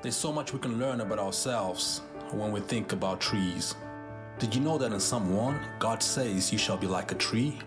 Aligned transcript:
There's 0.00 0.14
so 0.14 0.32
much 0.32 0.52
we 0.52 0.60
can 0.60 0.78
learn 0.78 1.00
about 1.00 1.18
ourselves 1.18 2.02
when 2.30 2.52
we 2.52 2.60
think 2.60 2.92
about 2.92 3.20
trees. 3.20 3.74
Did 4.38 4.54
you 4.54 4.60
know 4.60 4.78
that 4.78 4.92
in 4.92 5.00
Psalm 5.00 5.34
1, 5.34 5.60
God 5.80 6.04
says, 6.04 6.52
You 6.52 6.58
shall 6.58 6.76
be 6.76 6.86
like 6.86 7.10
a 7.10 7.16
tree? 7.16 7.58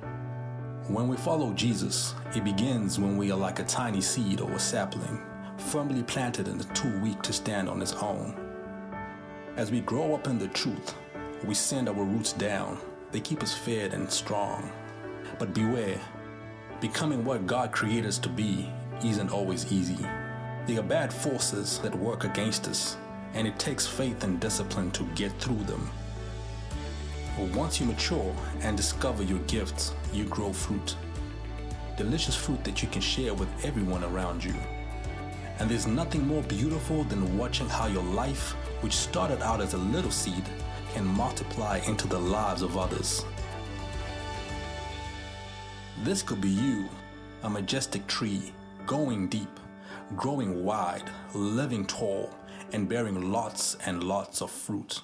When 0.87 1.09
we 1.09 1.17
follow 1.17 1.51
Jesus, 1.51 2.15
it 2.33 2.45
begins 2.45 2.97
when 2.97 3.17
we 3.17 3.33
are 3.33 3.37
like 3.37 3.59
a 3.59 3.65
tiny 3.65 3.99
seed 3.99 4.39
or 4.39 4.49
a 4.49 4.59
sapling, 4.59 5.21
firmly 5.57 6.03
planted 6.03 6.47
and 6.47 6.73
too 6.73 6.97
weak 7.01 7.21
to 7.23 7.33
stand 7.33 7.67
on 7.67 7.81
its 7.81 7.93
own. 7.95 8.33
As 9.57 9.69
we 9.69 9.81
grow 9.81 10.15
up 10.15 10.27
in 10.27 10.39
the 10.39 10.47
truth, 10.47 10.95
we 11.43 11.53
send 11.53 11.89
our 11.89 11.95
roots 11.95 12.31
down. 12.31 12.77
They 13.11 13.19
keep 13.19 13.43
us 13.43 13.53
fed 13.53 13.93
and 13.93 14.09
strong. 14.09 14.71
But 15.37 15.53
beware, 15.53 15.99
becoming 16.79 17.25
what 17.25 17.45
God 17.45 17.73
created 17.73 18.05
us 18.05 18.19
to 18.19 18.29
be 18.29 18.71
isn't 19.03 19.31
always 19.31 19.69
easy. 19.69 20.07
There 20.67 20.79
are 20.79 20.83
bad 20.83 21.11
forces 21.11 21.79
that 21.79 21.95
work 21.95 22.23
against 22.23 22.67
us, 22.67 22.95
and 23.33 23.47
it 23.47 23.57
takes 23.57 23.87
faith 23.87 24.23
and 24.23 24.39
discipline 24.39 24.91
to 24.91 25.03
get 25.15 25.31
through 25.39 25.63
them. 25.63 25.89
But 27.35 27.55
once 27.55 27.79
you 27.79 27.87
mature 27.87 28.35
and 28.61 28.77
discover 28.77 29.23
your 29.23 29.39
gifts, 29.39 29.95
you 30.13 30.25
grow 30.25 30.53
fruit. 30.53 30.95
Delicious 31.97 32.35
fruit 32.35 32.63
that 32.63 32.83
you 32.83 32.87
can 32.89 33.01
share 33.01 33.33
with 33.33 33.49
everyone 33.65 34.03
around 34.03 34.43
you. 34.43 34.53
And 35.57 35.67
there's 35.67 35.87
nothing 35.87 36.27
more 36.27 36.43
beautiful 36.43 37.05
than 37.05 37.37
watching 37.39 37.67
how 37.67 37.87
your 37.87 38.03
life, 38.03 38.51
which 38.81 38.93
started 38.93 39.41
out 39.41 39.61
as 39.61 39.73
a 39.73 39.79
little 39.79 40.11
seed, 40.11 40.43
can 40.93 41.05
multiply 41.05 41.79
into 41.87 42.07
the 42.07 42.19
lives 42.19 42.61
of 42.61 42.77
others. 42.77 43.25
This 46.03 46.21
could 46.21 46.39
be 46.39 46.49
you, 46.49 46.87
a 47.41 47.49
majestic 47.49 48.05
tree, 48.05 48.53
going 48.85 49.27
deep 49.27 49.49
growing 50.15 50.63
wide, 50.63 51.09
living 51.33 51.85
tall, 51.85 52.29
and 52.73 52.87
bearing 52.87 53.31
lots 53.31 53.77
and 53.85 54.03
lots 54.03 54.41
of 54.41 54.51
fruit. 54.51 55.01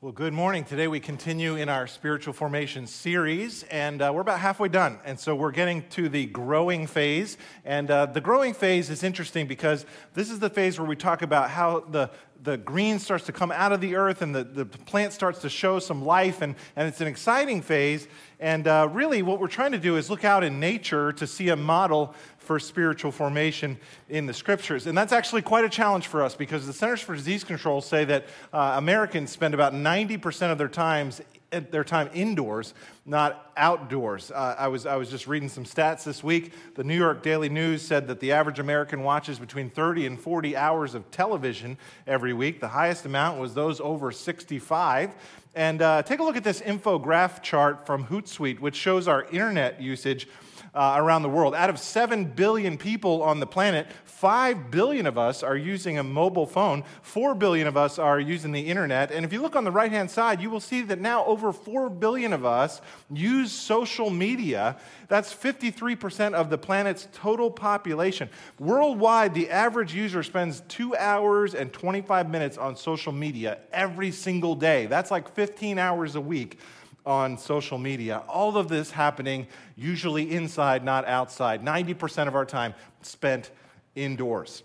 Well, 0.00 0.12
good 0.12 0.32
morning. 0.32 0.62
Today 0.62 0.86
we 0.86 1.00
continue 1.00 1.56
in 1.56 1.68
our 1.68 1.88
spiritual 1.88 2.32
formation 2.32 2.86
series, 2.86 3.64
and 3.64 4.00
uh, 4.00 4.12
we're 4.14 4.20
about 4.20 4.38
halfway 4.38 4.68
done. 4.68 5.00
And 5.04 5.18
so 5.18 5.34
we're 5.34 5.50
getting 5.50 5.88
to 5.88 6.08
the 6.08 6.26
growing 6.26 6.86
phase. 6.86 7.36
And 7.64 7.90
uh, 7.90 8.06
the 8.06 8.20
growing 8.20 8.54
phase 8.54 8.90
is 8.90 9.02
interesting 9.02 9.48
because 9.48 9.84
this 10.14 10.30
is 10.30 10.38
the 10.38 10.50
phase 10.50 10.78
where 10.78 10.86
we 10.86 10.94
talk 10.94 11.22
about 11.22 11.50
how 11.50 11.80
the, 11.80 12.12
the 12.44 12.58
green 12.58 13.00
starts 13.00 13.26
to 13.26 13.32
come 13.32 13.50
out 13.50 13.72
of 13.72 13.80
the 13.80 13.96
earth 13.96 14.22
and 14.22 14.32
the, 14.32 14.44
the 14.44 14.66
plant 14.66 15.12
starts 15.12 15.40
to 15.40 15.50
show 15.50 15.80
some 15.80 16.04
life, 16.04 16.42
and, 16.42 16.54
and 16.76 16.86
it's 16.86 17.00
an 17.00 17.08
exciting 17.08 17.60
phase. 17.60 18.06
And 18.38 18.68
uh, 18.68 18.88
really, 18.92 19.22
what 19.22 19.40
we're 19.40 19.48
trying 19.48 19.72
to 19.72 19.78
do 19.78 19.96
is 19.96 20.08
look 20.08 20.24
out 20.24 20.44
in 20.44 20.60
nature 20.60 21.12
to 21.14 21.26
see 21.26 21.48
a 21.48 21.56
model 21.56 22.14
for 22.48 22.58
spiritual 22.58 23.12
formation 23.12 23.76
in 24.08 24.24
the 24.24 24.32
scriptures. 24.32 24.86
And 24.86 24.96
that's 24.96 25.12
actually 25.12 25.42
quite 25.42 25.66
a 25.66 25.68
challenge 25.68 26.06
for 26.06 26.22
us 26.22 26.34
because 26.34 26.66
the 26.66 26.72
Centers 26.72 27.02
for 27.02 27.14
Disease 27.14 27.44
Control 27.44 27.82
say 27.82 28.06
that 28.06 28.24
uh, 28.54 28.72
Americans 28.78 29.30
spend 29.30 29.52
about 29.52 29.74
90% 29.74 30.50
of 30.50 30.56
their 30.56 30.66
times 30.66 31.20
their 31.50 31.84
time 31.84 32.10
indoors, 32.12 32.74
not 33.06 33.52
outdoors. 33.56 34.30
Uh, 34.30 34.54
I, 34.58 34.68
was, 34.68 34.84
I 34.84 34.96
was 34.96 35.08
just 35.10 35.26
reading 35.26 35.48
some 35.48 35.64
stats 35.64 36.04
this 36.04 36.22
week. 36.22 36.52
The 36.74 36.84
New 36.84 36.96
York 36.96 37.22
Daily 37.22 37.48
News 37.48 37.80
said 37.80 38.06
that 38.08 38.20
the 38.20 38.32
average 38.32 38.58
American 38.58 39.02
watches 39.02 39.38
between 39.38 39.70
30 39.70 40.06
and 40.06 40.20
40 40.20 40.56
hours 40.56 40.94
of 40.94 41.10
television 41.10 41.78
every 42.06 42.34
week. 42.34 42.60
The 42.60 42.68
highest 42.68 43.06
amount 43.06 43.40
was 43.40 43.54
those 43.54 43.80
over 43.80 44.12
65. 44.12 45.14
And 45.54 45.80
uh, 45.80 46.02
take 46.02 46.20
a 46.20 46.22
look 46.22 46.36
at 46.36 46.44
this 46.44 46.60
infograph 46.60 47.42
chart 47.42 47.86
from 47.86 48.04
Hootsuite, 48.04 48.60
which 48.60 48.76
shows 48.76 49.08
our 49.08 49.24
internet 49.24 49.80
usage 49.80 50.28
uh, 50.74 50.94
around 50.96 51.22
the 51.22 51.28
world. 51.28 51.54
Out 51.54 51.70
of 51.70 51.78
7 51.78 52.24
billion 52.24 52.76
people 52.76 53.22
on 53.22 53.40
the 53.40 53.46
planet, 53.46 53.86
5 54.04 54.70
billion 54.70 55.06
of 55.06 55.16
us 55.16 55.42
are 55.42 55.56
using 55.56 55.98
a 55.98 56.02
mobile 56.02 56.46
phone, 56.46 56.84
4 57.02 57.34
billion 57.34 57.66
of 57.66 57.76
us 57.76 57.98
are 57.98 58.18
using 58.18 58.52
the 58.52 58.60
internet. 58.60 59.10
And 59.10 59.24
if 59.24 59.32
you 59.32 59.40
look 59.40 59.54
on 59.54 59.64
the 59.64 59.70
right 59.70 59.90
hand 59.90 60.10
side, 60.10 60.40
you 60.40 60.50
will 60.50 60.60
see 60.60 60.82
that 60.82 61.00
now 61.00 61.24
over 61.24 61.52
4 61.52 61.88
billion 61.88 62.32
of 62.32 62.44
us 62.44 62.80
use 63.12 63.52
social 63.52 64.10
media. 64.10 64.76
That's 65.08 65.32
53% 65.32 66.34
of 66.34 66.50
the 66.50 66.58
planet's 66.58 67.08
total 67.12 67.50
population. 67.50 68.28
Worldwide, 68.58 69.34
the 69.34 69.50
average 69.50 69.94
user 69.94 70.22
spends 70.22 70.62
2 70.68 70.96
hours 70.96 71.54
and 71.54 71.72
25 71.72 72.28
minutes 72.28 72.58
on 72.58 72.76
social 72.76 73.12
media 73.12 73.58
every 73.72 74.10
single 74.10 74.54
day. 74.54 74.86
That's 74.86 75.10
like 75.10 75.32
15 75.34 75.78
hours 75.78 76.14
a 76.16 76.20
week 76.20 76.58
on 77.08 77.38
social 77.38 77.78
media. 77.78 78.22
All 78.28 78.58
of 78.58 78.68
this 78.68 78.90
happening 78.90 79.46
usually 79.76 80.30
inside, 80.30 80.84
not 80.84 81.06
outside. 81.06 81.62
90% 81.64 82.28
of 82.28 82.34
our 82.34 82.44
time 82.44 82.74
spent 83.00 83.50
indoors. 83.94 84.62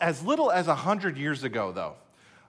As 0.00 0.24
little 0.24 0.50
as 0.50 0.66
100 0.66 1.16
years 1.16 1.44
ago, 1.44 1.70
though, 1.70 1.94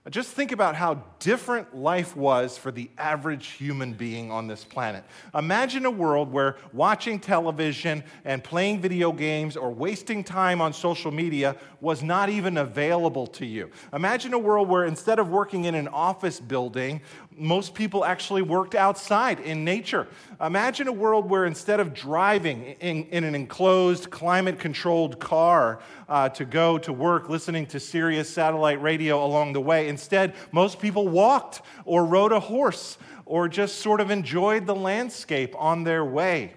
just 0.08 0.30
think 0.30 0.50
about 0.50 0.76
how 0.76 1.04
different 1.18 1.76
life 1.76 2.16
was 2.16 2.56
for 2.56 2.72
the 2.72 2.88
average 2.96 3.48
human 3.48 3.92
being 3.92 4.30
on 4.30 4.46
this 4.46 4.64
planet. 4.64 5.04
Imagine 5.34 5.84
a 5.84 5.90
world 5.90 6.32
where 6.32 6.56
watching 6.72 7.20
television 7.20 8.02
and 8.24 8.42
playing 8.42 8.80
video 8.80 9.12
games 9.12 9.58
or 9.58 9.70
wasting 9.70 10.24
time 10.24 10.62
on 10.62 10.72
social 10.72 11.10
media 11.10 11.54
was 11.82 12.02
not 12.02 12.30
even 12.30 12.56
available 12.56 13.26
to 13.26 13.44
you. 13.44 13.70
Imagine 13.92 14.32
a 14.32 14.38
world 14.38 14.70
where 14.70 14.86
instead 14.86 15.18
of 15.18 15.28
working 15.28 15.66
in 15.66 15.74
an 15.74 15.88
office 15.88 16.40
building 16.40 17.02
most 17.40 17.74
people 17.74 18.04
actually 18.04 18.42
worked 18.42 18.74
outside 18.74 19.40
in 19.40 19.64
nature. 19.64 20.06
Imagine 20.40 20.88
a 20.88 20.92
world 20.92 21.28
where 21.28 21.46
instead 21.46 21.80
of 21.80 21.94
driving 21.94 22.76
in, 22.80 23.04
in 23.04 23.24
an 23.24 23.34
enclosed, 23.34 24.10
climate 24.10 24.58
controlled 24.58 25.18
car 25.18 25.80
uh, 26.08 26.28
to 26.28 26.44
go 26.44 26.76
to 26.78 26.92
work 26.92 27.30
listening 27.30 27.64
to 27.66 27.80
Sirius 27.80 28.28
satellite 28.28 28.80
radio 28.82 29.24
along 29.24 29.54
the 29.54 29.60
way, 29.60 29.88
instead, 29.90 30.34
most 30.52 30.78
people 30.78 31.06
walked 31.08 31.60
or 31.84 32.06
rode 32.06 32.32
a 32.32 32.40
horse 32.40 32.96
or 33.26 33.48
just 33.48 33.80
sort 33.80 34.00
of 34.00 34.10
enjoyed 34.10 34.66
the 34.66 34.74
landscape 34.74 35.54
on 35.58 35.84
their 35.84 36.04
way. 36.04 36.54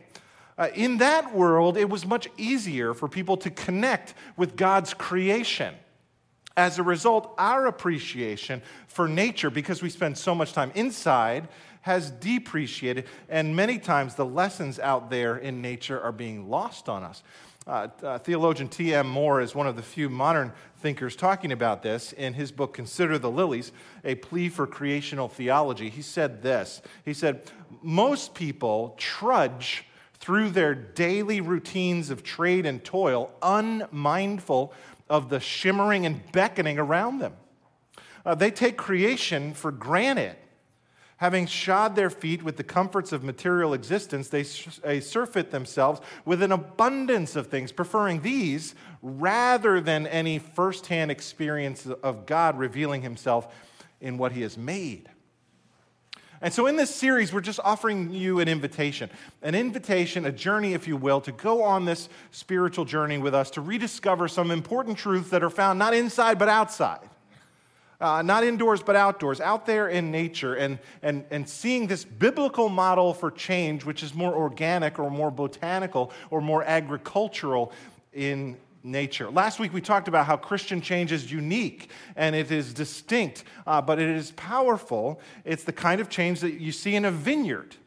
Uh, 0.58 0.70
in 0.76 0.98
that 1.00 1.34
world, 1.34 1.78
it 1.78 1.90
was 1.90 2.06
much 2.06 2.28
easier 2.38 2.94
for 2.94 3.08
people 3.08 3.36
to 3.38 3.50
connect 3.50 4.14
with 4.38 4.56
God's 4.56 4.94
creation. 4.94 5.74
As 6.56 6.78
a 6.78 6.84
result, 6.84 7.34
our 7.38 7.66
appreciation 7.66 8.62
for 8.88 9.08
nature, 9.08 9.50
because 9.50 9.82
we 9.82 9.90
spend 9.90 10.18
so 10.18 10.36
much 10.36 10.54
time 10.54 10.72
inside, 10.76 11.48
has 11.82 12.12
depreciated, 12.12 13.06
and 13.28 13.56
many 13.56 13.78
times 13.78 14.16
the 14.16 14.26
lessons 14.26 14.80
out 14.80 15.10
there 15.10 15.38
in 15.38 15.62
nature 15.62 16.00
are 16.00 16.12
being 16.14 16.50
lost 16.50 16.88
on 16.88 17.04
us. 17.04 17.24
Uh, 17.66 17.88
uh, 18.02 18.18
theologian 18.18 18.68
T.M. 18.68 19.08
Moore 19.08 19.40
is 19.40 19.56
one 19.56 19.68
of 19.68 19.78
the 19.78 19.82
few 19.82 20.10
modern 20.10 20.52
thinkers 20.78 21.16
talking 21.16 21.52
about 21.54 21.82
this 21.82 22.12
in 22.12 22.34
his 22.34 22.52
book, 22.52 22.74
Consider 22.74 23.18
the 23.18 23.32
Lilies, 23.32 23.72
a 24.04 24.16
plea 24.16 24.50
for 24.50 24.68
creational 24.68 25.30
theology. 25.30 25.90
He 25.90 26.02
said 26.02 26.42
this 26.42 26.82
He 27.06 27.14
said, 27.14 27.44
Most 27.82 28.34
people 28.34 28.96
trudge 28.98 29.86
through 30.16 30.50
their 30.50 30.76
daily 30.76 31.40
routines 31.40 32.10
of 32.10 32.24
trade 32.24 32.66
and 32.66 32.84
toil, 32.84 33.32
unmindful 33.42 34.74
of 35.10 35.30
the 35.30 35.40
shimmering 35.40 36.06
and 36.06 36.32
beckoning 36.34 36.80
around 36.80 37.20
them. 37.20 37.34
Uh, 38.26 38.36
they 38.36 38.52
take 38.52 38.78
creation 38.78 39.54
for 39.54 39.72
granted. 39.72 40.36
Having 41.24 41.48
shod 41.48 41.96
their 41.96 42.10
feet 42.10 42.44
with 42.44 42.58
the 42.58 42.66
comforts 42.66 43.14
of 43.14 43.24
material 43.24 43.74
existence, 43.74 44.28
they, 44.28 44.44
surfeit 44.44 45.52
themselves 45.52 46.02
with 46.26 46.44
an 46.44 46.52
abundance 46.52 47.38
of 47.38 47.48
things, 47.48 47.72
preferring 47.72 48.20
these 48.20 48.76
rather 49.02 49.80
than 49.80 50.06
any 50.08 50.38
firsthand 50.38 51.12
experience 51.12 51.86
of 51.86 52.26
God 52.26 52.60
revealing 52.60 53.04
himself 53.04 53.56
in 54.02 54.18
what 54.18 54.34
he 54.34 54.42
has 54.42 54.58
made. 54.58 55.08
And 56.42 56.54
so, 56.54 56.68
in 56.68 56.76
this 56.76 56.94
series, 56.94 57.32
we're 57.32 57.40
just 57.40 57.62
offering 57.64 58.12
you 58.12 58.42
an 58.42 58.50
invitation 58.50 59.10
an 59.44 59.56
invitation, 59.56 60.26
a 60.26 60.32
journey, 60.34 60.74
if 60.74 60.90
you 60.90 60.98
will, 60.98 61.22
to 61.22 61.32
go 61.32 61.64
on 61.64 61.86
this 61.86 62.10
spiritual 62.32 62.84
journey 62.84 63.18
with 63.18 63.34
us 63.34 63.50
to 63.52 63.62
rediscover 63.62 64.28
some 64.28 64.52
important 64.52 64.98
truths 64.98 65.30
that 65.30 65.42
are 65.42 65.50
found 65.50 65.80
not 65.80 65.94
inside 65.94 66.38
but 66.38 66.50
outside. 66.50 67.08
Uh, 68.04 68.22
not 68.22 68.44
indoors 68.44 68.84
but 68.84 68.98
outdoors, 68.98 69.40
out 69.40 69.66
there 69.66 69.88
in 69.88 70.12
nature, 70.12 70.56
and, 70.56 70.78
and, 71.04 71.24
and 71.32 71.48
seeing 71.48 71.88
this 71.88 72.04
biblical 72.04 72.68
model 72.68 73.14
for 73.14 73.32
change, 73.32 73.86
which 73.86 74.04
is 74.04 74.14
more 74.14 74.36
organic 74.36 75.00
or 75.00 75.10
more 75.10 75.32
botanical 75.32 76.12
or 76.30 76.42
more 76.42 76.66
agricultural 76.66 77.72
in 78.12 78.58
nature. 78.84 79.30
Last 79.30 79.58
week 79.58 79.72
we 79.72 79.80
talked 79.80 80.10
about 80.10 80.26
how 80.26 80.36
Christian 80.36 80.82
change 80.82 81.14
is 81.14 81.32
unique 81.32 81.92
and 82.18 82.36
it 82.36 82.52
is 82.52 82.74
distinct, 82.74 83.46
uh, 83.66 83.82
but 83.82 84.00
it 84.00 84.10
is 84.10 84.32
powerful. 84.32 85.22
It's 85.46 85.64
the 85.64 85.72
kind 85.72 86.02
of 86.02 86.10
change 86.10 86.42
that 86.42 86.56
you 86.56 86.74
see 86.74 86.96
in 86.96 87.06
a 87.06 87.12
vineyard. 87.12 87.78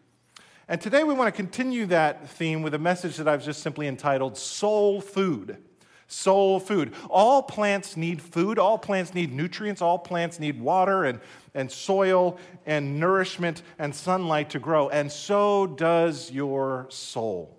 And 0.67 0.81
today 0.81 1.05
we 1.05 1.13
want 1.13 1.29
to 1.29 1.37
continue 1.37 1.85
that 1.87 2.27
theme 2.31 2.63
with 2.63 2.73
a 2.73 2.79
message 2.79 3.19
that 3.19 3.29
I've 3.29 3.45
just 3.45 3.63
simply 3.63 3.87
entitled 3.87 4.39
Soul 4.39 5.03
Food. 5.03 5.59
Soul 6.09 6.61
food. 6.61 6.95
All 7.11 7.43
plants 7.43 7.97
need 7.97 8.23
food. 8.23 8.59
All 8.59 8.79
plants 8.79 9.13
need 9.13 9.33
nutrients. 9.33 9.83
All 9.83 9.99
plants 9.99 10.39
need 10.39 10.61
water 10.61 11.05
and, 11.05 11.21
and 11.55 11.71
soil 11.71 12.39
and 12.65 13.01
nourishment 13.01 13.63
and 13.79 13.95
sunlight 13.95 14.51
to 14.51 14.61
grow. 14.61 14.89
And 14.89 15.11
so 15.11 15.67
does 15.67 16.31
your 16.31 16.87
soul. 16.91 17.57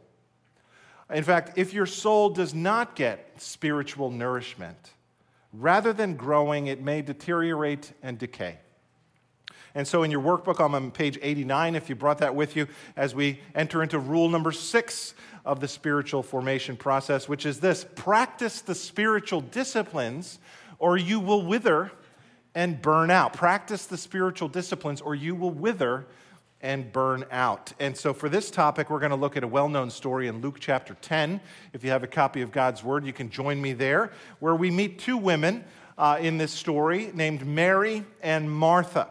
In 1.13 1.23
fact, 1.23 1.57
if 1.57 1.73
your 1.73 1.85
soul 1.85 2.29
does 2.29 2.53
not 2.53 2.95
get 2.95 3.33
spiritual 3.37 4.11
nourishment, 4.11 4.91
rather 5.53 5.93
than 5.93 6.15
growing, 6.15 6.67
it 6.67 6.81
may 6.81 7.01
deteriorate 7.01 7.93
and 8.01 8.17
decay. 8.17 8.59
And 9.77 9.87
so 9.87 10.03
in 10.03 10.09
your 10.09 10.21
workbook, 10.21 10.63
I'm 10.63 10.73
on 10.73 10.91
page 10.91 11.19
89, 11.21 11.75
if 11.75 11.87
you 11.87 11.95
brought 11.95 12.17
that 12.17 12.33
with 12.33 12.55
you, 12.55 12.67
as 12.95 13.13
we 13.13 13.41
enter 13.53 13.83
into 13.83 13.99
rule 13.99 14.27
number 14.27 14.51
six 14.51 15.13
of 15.47 15.59
the 15.59 15.67
spiritual 15.67 16.21
formation 16.21 16.75
process, 16.75 17.27
which 17.27 17.45
is 17.45 17.59
this 17.59 17.85
practice 17.95 18.61
the 18.61 18.75
spiritual 18.75 19.41
disciplines, 19.41 20.39
or 20.77 20.97
you 20.97 21.19
will 21.19 21.43
wither 21.43 21.91
and 22.53 22.81
burn 22.81 23.09
out. 23.09 23.33
Practice 23.33 23.85
the 23.85 23.97
spiritual 23.97 24.49
disciplines, 24.49 25.01
or 25.01 25.15
you 25.15 25.33
will 25.33 25.51
wither 25.51 26.05
and 26.61 26.91
burn 26.91 27.23
out. 27.31 27.71
And 27.79 27.95
so, 27.95 28.13
for 28.13 28.29
this 28.29 28.51
topic, 28.51 28.89
we're 28.89 28.99
going 28.99 29.11
to 29.11 29.15
look 29.15 29.37
at 29.37 29.43
a 29.43 29.47
well 29.47 29.69
known 29.69 29.89
story 29.89 30.27
in 30.27 30.41
Luke 30.41 30.57
chapter 30.59 30.95
10. 30.95 31.39
If 31.73 31.83
you 31.83 31.91
have 31.91 32.03
a 32.03 32.07
copy 32.07 32.41
of 32.41 32.51
God's 32.51 32.83
Word, 32.83 33.05
you 33.05 33.13
can 33.13 33.29
join 33.29 33.61
me 33.61 33.73
there, 33.73 34.11
where 34.39 34.55
we 34.55 34.71
meet 34.71 34.99
two 34.99 35.17
women 35.17 35.63
uh, 35.97 36.17
in 36.19 36.37
this 36.37 36.51
story 36.51 37.11
named 37.13 37.45
Mary 37.45 38.03
and 38.21 38.51
Martha. 38.51 39.09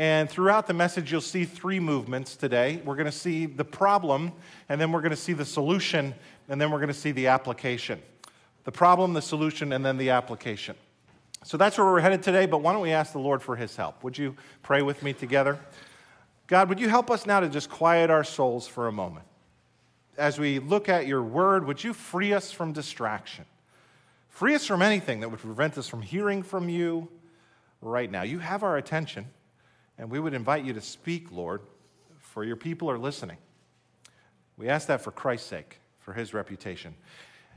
And 0.00 0.30
throughout 0.30 0.66
the 0.66 0.72
message, 0.72 1.12
you'll 1.12 1.20
see 1.20 1.44
three 1.44 1.78
movements 1.78 2.34
today. 2.34 2.80
We're 2.86 2.96
going 2.96 3.04
to 3.04 3.12
see 3.12 3.44
the 3.44 3.66
problem, 3.66 4.32
and 4.70 4.80
then 4.80 4.92
we're 4.92 5.02
going 5.02 5.10
to 5.10 5.16
see 5.16 5.34
the 5.34 5.44
solution, 5.44 6.14
and 6.48 6.58
then 6.58 6.70
we're 6.70 6.78
going 6.78 6.88
to 6.88 6.94
see 6.94 7.12
the 7.12 7.26
application. 7.26 8.00
The 8.64 8.72
problem, 8.72 9.12
the 9.12 9.20
solution, 9.20 9.74
and 9.74 9.84
then 9.84 9.98
the 9.98 10.08
application. 10.08 10.74
So 11.44 11.58
that's 11.58 11.76
where 11.76 11.86
we're 11.86 12.00
headed 12.00 12.22
today, 12.22 12.46
but 12.46 12.62
why 12.62 12.72
don't 12.72 12.80
we 12.80 12.92
ask 12.92 13.12
the 13.12 13.18
Lord 13.18 13.42
for 13.42 13.56
his 13.56 13.76
help? 13.76 14.02
Would 14.02 14.16
you 14.16 14.34
pray 14.62 14.80
with 14.80 15.02
me 15.02 15.12
together? 15.12 15.58
God, 16.46 16.70
would 16.70 16.80
you 16.80 16.88
help 16.88 17.10
us 17.10 17.26
now 17.26 17.40
to 17.40 17.50
just 17.50 17.68
quiet 17.68 18.08
our 18.08 18.24
souls 18.24 18.66
for 18.66 18.88
a 18.88 18.92
moment? 18.92 19.26
As 20.16 20.38
we 20.38 20.60
look 20.60 20.88
at 20.88 21.06
your 21.06 21.22
word, 21.22 21.66
would 21.66 21.84
you 21.84 21.92
free 21.92 22.32
us 22.32 22.50
from 22.50 22.72
distraction? 22.72 23.44
Free 24.30 24.54
us 24.54 24.64
from 24.64 24.80
anything 24.80 25.20
that 25.20 25.28
would 25.28 25.40
prevent 25.40 25.76
us 25.76 25.88
from 25.88 26.00
hearing 26.00 26.42
from 26.42 26.70
you 26.70 27.06
right 27.82 28.10
now. 28.10 28.22
You 28.22 28.38
have 28.38 28.62
our 28.62 28.78
attention. 28.78 29.26
And 30.00 30.10
we 30.10 30.18
would 30.18 30.32
invite 30.32 30.64
you 30.64 30.72
to 30.72 30.80
speak, 30.80 31.30
Lord, 31.30 31.60
for 32.18 32.42
your 32.42 32.56
people 32.56 32.90
are 32.90 32.98
listening. 32.98 33.36
We 34.56 34.70
ask 34.70 34.88
that 34.88 35.02
for 35.02 35.10
Christ's 35.10 35.46
sake, 35.46 35.78
for 35.98 36.14
his 36.14 36.32
reputation. 36.32 36.94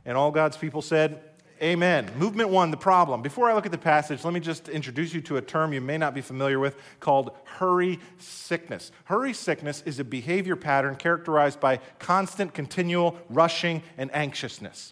And 0.03 0.17
all 0.17 0.29
God's 0.29 0.57
people 0.57 0.81
said, 0.81 1.21
Amen. 1.61 2.11
Movement 2.17 2.49
one, 2.49 2.69
the 2.71 2.75
problem. 2.75 3.21
Before 3.21 3.49
I 3.49 3.53
look 3.53 3.65
at 3.65 3.71
the 3.71 3.77
passage, 3.77 4.25
let 4.25 4.33
me 4.33 4.41
just 4.41 4.67
introduce 4.67 5.13
you 5.13 5.21
to 5.21 5.37
a 5.37 5.41
term 5.41 5.71
you 5.71 5.79
may 5.79 5.97
not 5.97 6.13
be 6.13 6.19
familiar 6.19 6.59
with 6.59 6.75
called 6.99 7.31
hurry 7.45 8.01
sickness. 8.17 8.91
Hurry 9.05 9.31
sickness 9.31 9.81
is 9.85 9.99
a 9.99 10.03
behavior 10.03 10.57
pattern 10.57 10.97
characterized 10.97 11.61
by 11.61 11.79
constant, 11.99 12.53
continual 12.53 13.17
rushing 13.29 13.81
and 13.97 14.13
anxiousness. 14.13 14.91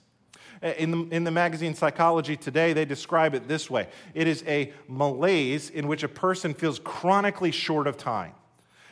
In 0.62 0.92
the, 0.92 1.16
in 1.16 1.24
the 1.24 1.31
magazine 1.31 1.74
Psychology 1.74 2.38
Today, 2.38 2.74
they 2.74 2.86
describe 2.86 3.34
it 3.34 3.48
this 3.48 3.69
way 3.69 3.88
it 4.13 4.28
is 4.28 4.44
a 4.48 4.72
malaise 4.88 5.69
in 5.69 5.88
which 5.88 6.04
a 6.04 6.08
person 6.08 6.54
feels 6.54 6.80
chronically 6.80 7.52
short 7.52 7.88
of 7.88 7.98
time 7.98 8.34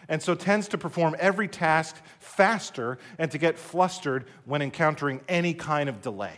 and 0.09 0.21
so 0.21 0.35
tends 0.35 0.67
to 0.69 0.77
perform 0.77 1.15
every 1.19 1.47
task 1.47 1.95
faster 2.19 2.97
and 3.17 3.31
to 3.31 3.37
get 3.37 3.57
flustered 3.57 4.25
when 4.43 4.61
encountering 4.61 5.21
any 5.29 5.53
kind 5.53 5.87
of 5.87 6.01
delay. 6.01 6.33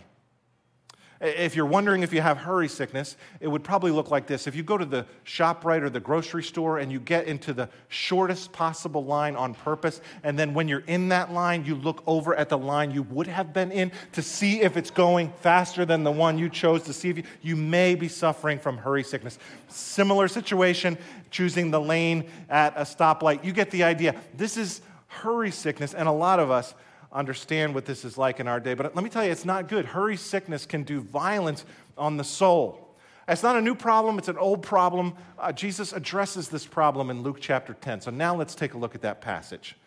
If 1.21 1.55
you're 1.55 1.67
wondering 1.67 2.01
if 2.01 2.11
you 2.11 2.21
have 2.21 2.37
hurry 2.37 2.67
sickness, 2.67 3.15
it 3.39 3.47
would 3.47 3.63
probably 3.63 3.91
look 3.91 4.09
like 4.09 4.25
this. 4.25 4.47
If 4.47 4.55
you 4.55 4.63
go 4.63 4.75
to 4.75 4.85
the 4.85 5.05
ShopRite 5.23 5.83
or 5.83 5.89
the 5.91 5.99
grocery 5.99 6.41
store 6.41 6.79
and 6.79 6.91
you 6.91 6.99
get 6.99 7.27
into 7.27 7.53
the 7.53 7.69
shortest 7.89 8.51
possible 8.51 9.05
line 9.05 9.35
on 9.35 9.53
purpose, 9.53 10.01
and 10.23 10.37
then 10.37 10.55
when 10.55 10.67
you're 10.67 10.83
in 10.87 11.09
that 11.09 11.31
line, 11.31 11.63
you 11.63 11.75
look 11.75 12.01
over 12.07 12.33
at 12.35 12.49
the 12.49 12.57
line 12.57 12.89
you 12.89 13.03
would 13.03 13.27
have 13.27 13.53
been 13.53 13.71
in 13.71 13.91
to 14.13 14.23
see 14.23 14.61
if 14.61 14.77
it's 14.77 14.89
going 14.89 15.31
faster 15.41 15.85
than 15.85 16.03
the 16.03 16.11
one 16.11 16.39
you 16.39 16.49
chose 16.49 16.81
to 16.83 16.93
see 16.93 17.09
if 17.11 17.17
you, 17.17 17.23
you 17.43 17.55
may 17.55 17.93
be 17.93 18.07
suffering 18.07 18.57
from 18.57 18.77
hurry 18.77 19.03
sickness. 19.03 19.37
Similar 19.67 20.27
situation, 20.27 20.97
choosing 21.29 21.69
the 21.69 21.79
lane 21.79 22.25
at 22.49 22.75
a 22.75 22.81
stoplight. 22.81 23.43
You 23.43 23.53
get 23.53 23.69
the 23.69 23.83
idea. 23.83 24.15
This 24.35 24.57
is 24.57 24.81
hurry 25.05 25.51
sickness, 25.51 25.93
and 25.93 26.07
a 26.07 26.11
lot 26.11 26.39
of 26.39 26.49
us 26.49 26.73
understand 27.11 27.75
what 27.75 27.85
this 27.85 28.05
is 28.05 28.17
like 28.17 28.39
in 28.39 28.47
our 28.47 28.59
day. 28.59 28.73
But 28.73 28.95
let 28.95 29.03
me 29.03 29.09
tell 29.09 29.23
you, 29.23 29.31
it's 29.31 29.45
not 29.45 29.67
good. 29.67 29.85
Hurry 29.85 30.17
sickness 30.17 30.65
can 30.65 30.83
do 30.83 31.01
violence 31.01 31.65
on 31.97 32.17
the 32.17 32.23
soul. 32.23 32.95
It's 33.27 33.43
not 33.43 33.55
a 33.55 33.61
new 33.61 33.75
problem, 33.75 34.17
it's 34.17 34.27
an 34.27 34.37
old 34.37 34.61
problem. 34.61 35.13
Uh, 35.37 35.51
Jesus 35.51 35.93
addresses 35.93 36.49
this 36.49 36.65
problem 36.65 37.09
in 37.09 37.21
Luke 37.21 37.37
chapter 37.39 37.73
10. 37.73 38.01
So 38.01 38.11
now 38.11 38.35
let's 38.35 38.55
take 38.55 38.73
a 38.73 38.77
look 38.77 38.95
at 38.95 39.01
that 39.01 39.21
passage. 39.21 39.77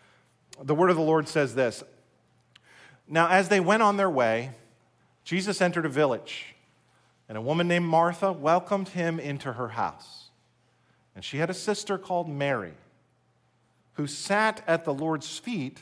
The 0.61 0.73
word 0.73 0.89
of 0.89 0.95
the 0.95 1.03
Lord 1.03 1.27
says 1.27 1.53
this 1.53 1.83
Now, 3.07 3.27
as 3.27 3.49
they 3.49 3.59
went 3.59 3.83
on 3.83 3.97
their 3.97 4.09
way, 4.09 4.51
Jesus 5.23 5.61
entered 5.61 5.85
a 5.85 5.89
village, 5.89 6.55
and 7.27 7.37
a 7.37 7.41
woman 7.41 7.67
named 7.67 7.85
Martha 7.85 8.31
welcomed 8.31 8.89
him 8.89 9.19
into 9.19 9.53
her 9.53 9.69
house. 9.69 10.29
And 11.13 11.23
she 11.23 11.37
had 11.37 11.49
a 11.49 11.53
sister 11.53 11.97
called 11.97 12.29
Mary, 12.29 12.73
who 13.93 14.07
sat 14.07 14.63
at 14.67 14.85
the 14.85 14.93
Lord's 14.93 15.37
feet 15.37 15.81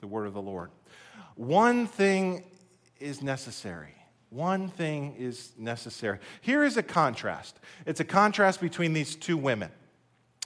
the 0.00 0.06
word 0.06 0.26
of 0.26 0.34
the 0.34 0.42
Lord. 0.42 0.70
One 1.34 1.86
thing 1.86 2.44
is 2.98 3.22
necessary. 3.22 3.94
One 4.30 4.68
thing 4.68 5.14
is 5.18 5.52
necessary. 5.56 6.18
Here 6.40 6.64
is 6.64 6.76
a 6.76 6.82
contrast. 6.82 7.58
It's 7.86 8.00
a 8.00 8.04
contrast 8.04 8.60
between 8.60 8.92
these 8.92 9.16
two 9.16 9.36
women. 9.36 9.70